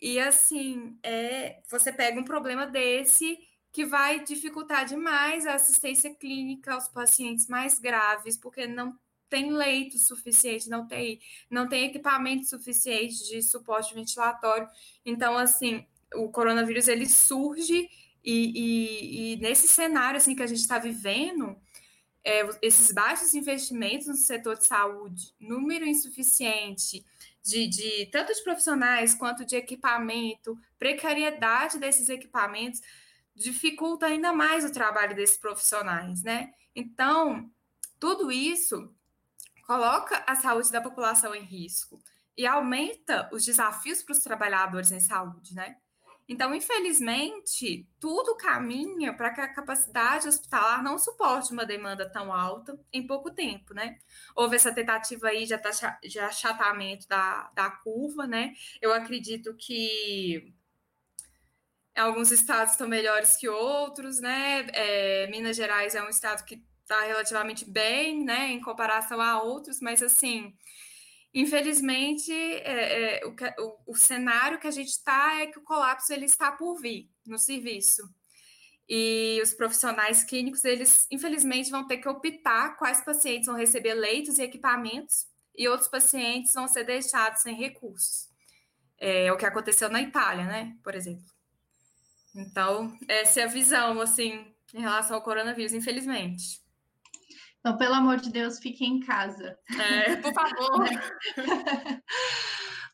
E, 0.00 0.18
assim, 0.18 0.98
é, 1.02 1.60
você 1.70 1.92
pega 1.92 2.18
um 2.18 2.24
problema 2.24 2.66
desse 2.66 3.38
que 3.70 3.84
vai 3.84 4.24
dificultar 4.24 4.84
demais 4.84 5.46
a 5.46 5.54
assistência 5.54 6.12
clínica 6.14 6.74
aos 6.74 6.88
pacientes 6.88 7.46
mais 7.48 7.78
graves, 7.78 8.36
porque 8.36 8.66
não 8.66 8.98
tem 9.34 9.50
leito 9.50 9.98
suficiente, 9.98 10.70
não 10.70 10.86
tem, 10.86 11.18
não 11.50 11.68
tem 11.68 11.86
equipamento 11.86 12.46
suficiente 12.46 13.28
de 13.28 13.42
suporte 13.42 13.92
ventilatório. 13.92 14.68
Então, 15.04 15.36
assim, 15.36 15.84
o 16.14 16.28
coronavírus 16.28 16.86
ele 16.86 17.08
surge 17.08 17.88
e, 18.22 18.52
e, 18.54 19.32
e 19.32 19.36
nesse 19.38 19.66
cenário 19.66 20.18
assim 20.18 20.36
que 20.36 20.42
a 20.44 20.46
gente 20.46 20.60
está 20.60 20.78
vivendo, 20.78 21.56
é, 22.22 22.48
esses 22.62 22.92
baixos 22.92 23.34
investimentos 23.34 24.06
no 24.06 24.14
setor 24.14 24.56
de 24.56 24.66
saúde, 24.66 25.34
número 25.40 25.84
insuficiente 25.84 27.04
de, 27.42 27.66
de 27.66 28.06
tanto 28.12 28.32
de 28.32 28.44
profissionais 28.44 29.16
quanto 29.16 29.44
de 29.44 29.56
equipamento, 29.56 30.56
precariedade 30.78 31.80
desses 31.80 32.08
equipamentos, 32.08 32.80
dificulta 33.34 34.06
ainda 34.06 34.32
mais 34.32 34.64
o 34.64 34.72
trabalho 34.72 35.16
desses 35.16 35.36
profissionais, 35.36 36.22
né? 36.22 36.52
Então, 36.72 37.50
tudo 37.98 38.30
isso 38.30 38.94
coloca 39.66 40.22
a 40.26 40.34
saúde 40.34 40.70
da 40.70 40.80
população 40.80 41.34
em 41.34 41.42
risco 41.42 42.00
e 42.36 42.46
aumenta 42.46 43.28
os 43.32 43.44
desafios 43.44 44.02
para 44.02 44.12
os 44.12 44.18
trabalhadores 44.18 44.90
em 44.92 45.00
saúde, 45.00 45.54
né? 45.54 45.76
Então, 46.26 46.54
infelizmente, 46.54 47.86
tudo 48.00 48.34
caminha 48.36 49.12
para 49.14 49.30
que 49.30 49.42
a 49.42 49.52
capacidade 49.52 50.26
hospitalar 50.26 50.82
não 50.82 50.98
suporte 50.98 51.52
uma 51.52 51.66
demanda 51.66 52.08
tão 52.10 52.32
alta 52.32 52.78
em 52.90 53.06
pouco 53.06 53.30
tempo, 53.30 53.74
né? 53.74 53.98
Houve 54.34 54.56
essa 54.56 54.72
tentativa 54.72 55.28
aí 55.28 55.44
de, 55.44 56.18
achatamento 56.18 57.06
da, 57.06 57.50
da 57.54 57.70
curva, 57.70 58.26
né? 58.26 58.54
Eu 58.80 58.92
acredito 58.94 59.54
que 59.54 60.54
alguns 61.94 62.30
estados 62.32 62.72
estão 62.72 62.88
melhores 62.88 63.36
que 63.36 63.48
outros, 63.48 64.18
né? 64.18 64.66
É, 64.72 65.26
Minas 65.26 65.56
Gerais 65.56 65.94
é 65.94 66.02
um 66.02 66.08
estado 66.08 66.42
que 66.44 66.64
está 66.84 67.02
relativamente 67.02 67.68
bem, 67.68 68.22
né, 68.24 68.50
em 68.52 68.60
comparação 68.60 69.20
a 69.20 69.42
outros, 69.42 69.80
mas 69.80 70.02
assim, 70.02 70.54
infelizmente, 71.32 72.32
é, 72.32 73.20
é, 73.20 73.26
o, 73.26 73.34
o, 73.58 73.92
o, 73.92 73.96
cenário 73.96 74.60
que 74.60 74.66
a 74.66 74.70
gente 74.70 74.90
está 74.90 75.40
é 75.40 75.46
que 75.46 75.58
o 75.58 75.62
colapso 75.62 76.12
ele 76.12 76.26
está 76.26 76.52
por 76.52 76.80
vir 76.80 77.10
no 77.26 77.38
serviço. 77.38 78.02
E 78.86 79.40
os 79.42 79.54
profissionais 79.54 80.22
clínicos, 80.24 80.62
eles 80.62 81.06
infelizmente 81.10 81.70
vão 81.70 81.86
ter 81.86 81.96
que 81.96 82.08
optar 82.08 82.76
quais 82.76 83.02
pacientes 83.02 83.46
vão 83.46 83.56
receber 83.56 83.94
leitos 83.94 84.38
e 84.38 84.42
equipamentos, 84.42 85.26
e 85.56 85.66
outros 85.68 85.88
pacientes 85.88 86.52
vão 86.52 86.68
ser 86.68 86.84
deixados 86.84 87.40
sem 87.40 87.56
recursos. 87.56 88.28
É, 88.98 89.26
é 89.26 89.32
o 89.32 89.38
que 89.38 89.46
aconteceu 89.46 89.88
na 89.88 90.02
Itália, 90.02 90.44
né, 90.44 90.76
por 90.82 90.94
exemplo. 90.94 91.24
Então, 92.34 92.94
essa 93.08 93.40
é 93.40 93.44
a 93.44 93.48
visão, 93.48 94.00
assim, 94.00 94.52
em 94.74 94.80
relação 94.80 95.16
ao 95.16 95.22
coronavírus, 95.22 95.72
infelizmente. 95.72 96.63
Então, 97.64 97.78
pelo 97.78 97.94
amor 97.94 98.18
de 98.18 98.30
Deus, 98.30 98.58
fique 98.58 98.84
em 98.84 99.00
casa. 99.00 99.56
É, 99.80 100.16
por 100.16 100.34
favor. 100.34 100.86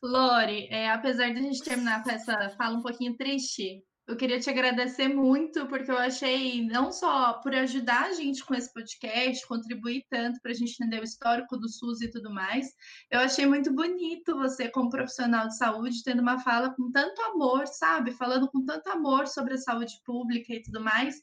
Lori, 0.01 0.67
é, 0.71 0.89
apesar 0.89 1.29
de 1.33 1.39
a 1.39 1.41
gente 1.41 1.61
terminar 1.61 2.01
com 2.01 2.09
essa 2.09 2.49
fala 2.51 2.77
um 2.77 2.81
pouquinho 2.81 3.17
triste, 3.17 3.83
eu 4.07 4.15
queria 4.17 4.39
te 4.39 4.49
agradecer 4.49 5.07
muito, 5.07 5.67
porque 5.67 5.91
eu 5.91 5.97
achei, 5.97 6.65
não 6.65 6.91
só 6.91 7.33
por 7.33 7.53
ajudar 7.53 8.07
a 8.07 8.13
gente 8.13 8.43
com 8.43 8.55
esse 8.55 8.73
podcast, 8.73 9.45
contribuir 9.45 10.05
tanto 10.09 10.39
para 10.41 10.51
a 10.51 10.53
gente 10.53 10.71
entender 10.71 11.01
o 11.01 11.03
histórico 11.03 11.57
do 11.57 11.69
SUS 11.69 12.01
e 12.01 12.09
tudo 12.09 12.33
mais, 12.33 12.67
eu 13.11 13.19
achei 13.19 13.45
muito 13.45 13.73
bonito 13.73 14.37
você, 14.37 14.69
como 14.69 14.89
profissional 14.89 15.47
de 15.47 15.57
saúde, 15.57 16.03
tendo 16.03 16.21
uma 16.21 16.39
fala 16.39 16.73
com 16.73 16.91
tanto 16.91 17.21
amor, 17.21 17.67
sabe? 17.67 18.11
Falando 18.11 18.49
com 18.49 18.65
tanto 18.65 18.89
amor 18.89 19.27
sobre 19.27 19.53
a 19.53 19.57
saúde 19.57 19.93
pública 20.05 20.53
e 20.53 20.61
tudo 20.61 20.81
mais, 20.81 21.15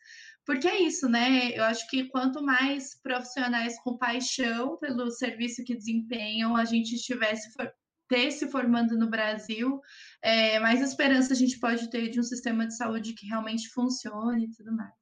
porque 0.48 0.66
é 0.66 0.80
isso, 0.80 1.06
né? 1.10 1.50
Eu 1.54 1.62
acho 1.64 1.86
que 1.90 2.08
quanto 2.08 2.42
mais 2.42 2.98
profissionais 3.02 3.78
com 3.80 3.98
paixão 3.98 4.78
pelo 4.78 5.10
serviço 5.10 5.62
que 5.62 5.76
desempenham 5.76 6.56
a 6.56 6.64
gente 6.64 6.94
estivesse 6.94 7.50
ter 8.08 8.30
se 8.30 8.50
formando 8.50 8.96
no 8.96 9.10
Brasil, 9.10 9.78
é, 10.22 10.58
mais 10.58 10.80
esperança 10.80 11.34
a 11.34 11.36
gente 11.36 11.60
pode 11.60 11.90
ter 11.90 12.08
de 12.08 12.18
um 12.18 12.22
sistema 12.22 12.66
de 12.66 12.74
saúde 12.74 13.12
que 13.12 13.26
realmente 13.26 13.68
funcione 13.68 14.46
e 14.46 14.50
tudo 14.50 14.74
mais. 14.74 14.94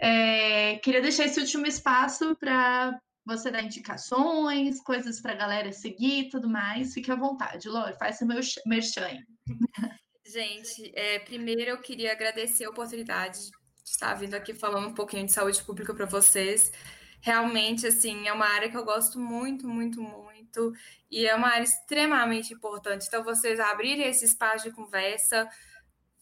É, 0.00 0.78
queria 0.78 1.02
deixar 1.02 1.26
esse 1.26 1.38
último 1.38 1.66
espaço 1.66 2.34
para 2.36 2.98
você 3.26 3.50
dar 3.50 3.62
indicações, 3.62 4.80
coisas 4.80 5.20
para 5.20 5.32
a 5.32 5.36
galera 5.36 5.70
seguir 5.70 6.30
tudo 6.30 6.48
mais. 6.48 6.94
Fique 6.94 7.12
à 7.12 7.14
vontade, 7.14 7.68
Lore, 7.68 7.98
faz 7.98 8.22
o 8.22 8.26
meu 8.26 8.40
merchan. 8.64 9.18
Gente, 10.24 10.90
é, 10.94 11.18
primeiro 11.18 11.60
eu 11.60 11.78
queria 11.78 12.12
agradecer 12.12 12.64
a 12.64 12.70
oportunidade 12.70 13.38
de 13.38 13.61
estar 13.84 14.14
vindo 14.14 14.34
aqui 14.34 14.54
falando 14.54 14.88
um 14.88 14.94
pouquinho 14.94 15.26
de 15.26 15.32
saúde 15.32 15.62
pública 15.62 15.94
para 15.94 16.06
vocês. 16.06 16.72
Realmente, 17.20 17.86
assim, 17.86 18.26
é 18.26 18.32
uma 18.32 18.46
área 18.46 18.68
que 18.68 18.76
eu 18.76 18.84
gosto 18.84 19.18
muito, 19.18 19.68
muito, 19.68 20.02
muito, 20.02 20.72
e 21.10 21.24
é 21.26 21.34
uma 21.34 21.48
área 21.48 21.64
extremamente 21.64 22.52
importante. 22.52 23.06
Então, 23.06 23.22
vocês 23.22 23.60
abrirem 23.60 24.08
esse 24.08 24.24
espaço 24.24 24.64
de 24.64 24.74
conversa 24.74 25.48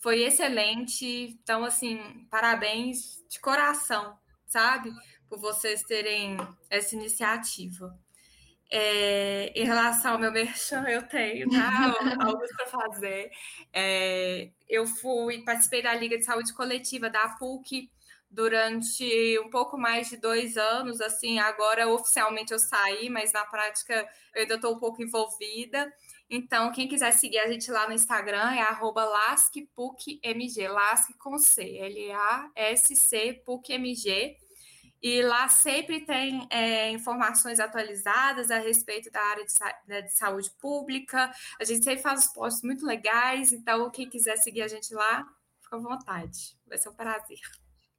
foi 0.00 0.22
excelente. 0.22 1.38
Então, 1.42 1.64
assim, 1.64 2.26
parabéns 2.30 3.22
de 3.28 3.40
coração, 3.40 4.18
sabe? 4.46 4.92
Por 5.28 5.38
vocês 5.38 5.82
terem 5.82 6.36
essa 6.68 6.94
iniciativa. 6.94 7.98
É, 8.72 9.52
em 9.54 9.64
relação 9.64 10.12
ao 10.12 10.18
meu 10.18 10.30
merchan, 10.30 10.84
eu 10.88 11.02
tenho 11.02 11.48
tá? 11.50 11.96
algo 12.24 12.42
para 12.56 12.66
fazer. 12.66 13.30
É, 13.72 14.50
eu 14.68 14.86
fui, 14.86 15.42
participei 15.42 15.82
da 15.82 15.94
Liga 15.94 16.16
de 16.16 16.24
Saúde 16.24 16.54
Coletiva 16.54 17.10
da 17.10 17.30
PUC 17.30 17.90
durante 18.30 19.38
um 19.40 19.50
pouco 19.50 19.76
mais 19.76 20.08
de 20.08 20.16
dois 20.16 20.56
anos. 20.56 21.00
Assim, 21.00 21.40
agora 21.40 21.88
oficialmente 21.88 22.52
eu 22.52 22.58
saí, 22.58 23.10
mas 23.10 23.32
na 23.32 23.44
prática 23.44 24.08
eu 24.34 24.42
ainda 24.42 24.54
estou 24.54 24.76
um 24.76 24.78
pouco 24.78 25.02
envolvida. 25.02 25.92
Então, 26.32 26.70
quem 26.70 26.86
quiser 26.86 27.10
seguir 27.10 27.38
a 27.38 27.48
gente 27.50 27.68
lá 27.72 27.88
no 27.88 27.94
Instagram 27.94 28.52
é 28.52 28.60
arroba 28.60 29.04
lascpucmg, 29.04 30.68
lasc 30.68 31.12
com 31.18 31.36
C, 31.38 31.76
L-A-S-C 31.78 33.42
PUCMG. 33.44 34.36
E 35.02 35.22
lá 35.22 35.48
sempre 35.48 36.00
tem 36.00 36.46
é, 36.50 36.90
informações 36.90 37.58
atualizadas 37.58 38.50
a 38.50 38.58
respeito 38.58 39.10
da 39.10 39.20
área 39.20 39.44
de, 39.44 39.52
né, 39.86 40.02
de, 40.02 40.12
saúde 40.12 40.50
pública. 40.60 41.30
A 41.58 41.64
gente 41.64 41.82
sempre 41.82 42.02
faz 42.02 42.26
os 42.26 42.32
posts 42.32 42.62
muito 42.62 42.84
legais, 42.84 43.52
então 43.52 43.90
quem 43.90 44.08
quiser 44.08 44.36
seguir 44.36 44.62
a 44.62 44.68
gente 44.68 44.92
lá, 44.92 45.26
fica 45.62 45.76
à 45.76 45.78
vontade. 45.78 46.56
Vai 46.66 46.76
ser 46.76 46.90
um 46.90 46.94
prazer. 46.94 47.40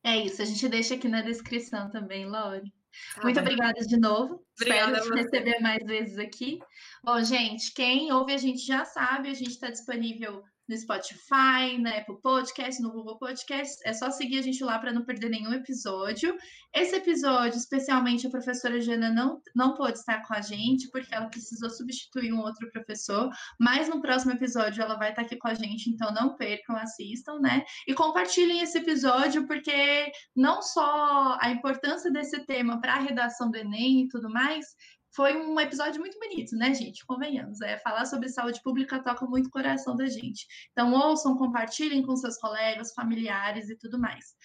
É 0.04 0.18
isso, 0.18 0.42
a 0.42 0.46
gente 0.46 0.68
deixa 0.70 0.96
aqui 0.96 1.08
na 1.08 1.22
descrição 1.22 1.90
também, 1.90 2.26
Lore. 2.26 2.72
Tá 3.16 3.22
muito 3.24 3.36
bem. 3.36 3.54
obrigada 3.54 3.80
de 3.86 3.98
novo. 3.98 4.46
Obrigada 4.60 4.98
Espero 4.98 5.16
te 5.16 5.24
receber 5.24 5.60
mais 5.60 5.84
vezes 5.86 6.18
aqui. 6.18 6.60
Bom, 7.04 7.24
gente, 7.24 7.74
quem 7.74 8.12
ouve 8.12 8.34
a 8.34 8.38
gente 8.38 8.66
já 8.66 8.86
sabe, 8.86 9.30
a 9.30 9.34
gente 9.34 9.52
está 9.52 9.70
disponível 9.70 10.44
no 10.72 10.78
Spotify, 10.78 11.78
na 11.80 11.98
Apple 11.98 12.22
Podcast, 12.22 12.82
no 12.82 12.94
Google 12.94 13.20
Podcast. 13.20 13.78
É 13.86 13.92
só 13.92 14.10
seguir 14.10 14.40
a 14.40 14.42
gente 14.42 14.64
lá 14.64 14.80
para 14.80 14.94
não 14.94 15.04
perder 15.04 15.30
nenhum 15.30 15.54
episódio. 15.54 16.34
Esse 16.74 16.96
episódio, 16.96 17.58
especialmente, 17.58 18.26
a 18.26 18.30
professora 18.30 18.80
Jana 18.80 19.10
não, 19.10 19.42
não 19.54 19.76
pôde 19.76 19.98
estar 19.98 20.26
com 20.26 20.34
a 20.34 20.40
gente, 20.40 20.90
porque 20.90 21.14
ela 21.14 21.28
precisou 21.28 21.70
substituir 21.70 22.32
um 22.32 22.40
outro 22.40 22.72
professor, 22.72 23.30
mas 23.60 23.90
no 23.90 24.02
próximo 24.02 24.32
episódio 24.32 24.82
ela 24.82 24.96
vai 24.96 25.10
estar 25.10 25.24
aqui 25.24 25.36
com 25.36 25.50
a 25.50 25.54
gente, 25.54 25.90
então 25.90 26.14
não 26.14 26.38
percam, 26.38 26.78
assistam, 26.78 27.38
né? 27.42 27.66
E 27.86 27.94
compartilhem 27.94 28.62
esse 28.62 28.78
episódio, 28.78 29.46
porque 29.46 30.10
não 30.34 30.62
só 30.62 31.38
a 31.42 31.52
importância 31.52 32.10
desse 32.10 32.46
tema 32.46 32.80
para 32.80 32.94
a 32.94 33.00
redação 33.00 33.52
do 33.52 33.58
Enem 33.58 34.04
e 34.04 34.08
tudo 34.08 34.30
mais, 34.30 34.66
foi 35.14 35.36
um 35.36 35.60
episódio 35.60 36.00
muito 36.00 36.18
bonito, 36.18 36.56
né, 36.56 36.74
gente? 36.74 37.06
Convenhamos. 37.06 37.62
É, 37.62 37.78
falar 37.80 38.06
sobre 38.06 38.30
saúde 38.30 38.62
pública 38.64 39.04
toca 39.04 39.26
muito 39.26 39.48
o 39.48 39.52
coração 39.52 39.96
da 39.96 40.08
gente. 40.08 40.48
Então, 40.72 40.94
ouçam, 40.94 41.38
compartilhem 41.38 42.04
com 42.04 42.16
seus 42.16 42.38
colegas, 42.38 42.94
familiares 42.94 43.70
e 43.70 43.78
tudo 43.78 44.00
mais. 44.00 44.36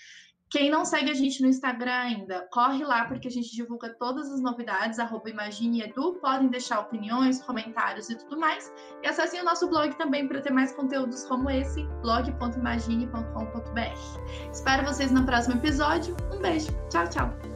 Quem 0.49 0.71
não 0.71 0.85
segue 0.85 1.11
a 1.11 1.14
gente 1.14 1.43
no 1.43 1.49
Instagram 1.49 1.93
ainda, 1.93 2.47
corre 2.53 2.85
lá 2.85 3.05
porque 3.05 3.27
a 3.27 3.31
gente 3.31 3.53
divulga 3.53 3.93
todas 3.99 4.31
as 4.31 4.41
novidades, 4.41 5.01
arroba 5.01 5.29
Edu, 5.29 6.14
podem 6.21 6.47
deixar 6.49 6.79
opiniões, 6.81 7.43
comentários 7.43 8.09
e 8.11 8.17
tudo 8.17 8.39
mais. 8.39 8.73
E 9.03 9.09
acessem 9.09 9.41
o 9.41 9.45
nosso 9.45 9.69
blog 9.69 9.97
também 9.97 10.29
para 10.29 10.41
ter 10.41 10.53
mais 10.53 10.73
conteúdos 10.73 11.25
como 11.25 11.51
esse, 11.51 11.83
blog.imagine.com.br. 12.01 14.51
Espero 14.53 14.87
vocês 14.87 15.11
no 15.11 15.27
próximo 15.27 15.57
episódio. 15.57 16.17
Um 16.33 16.41
beijo. 16.41 16.71
Tchau, 16.91 17.09
tchau. 17.09 17.56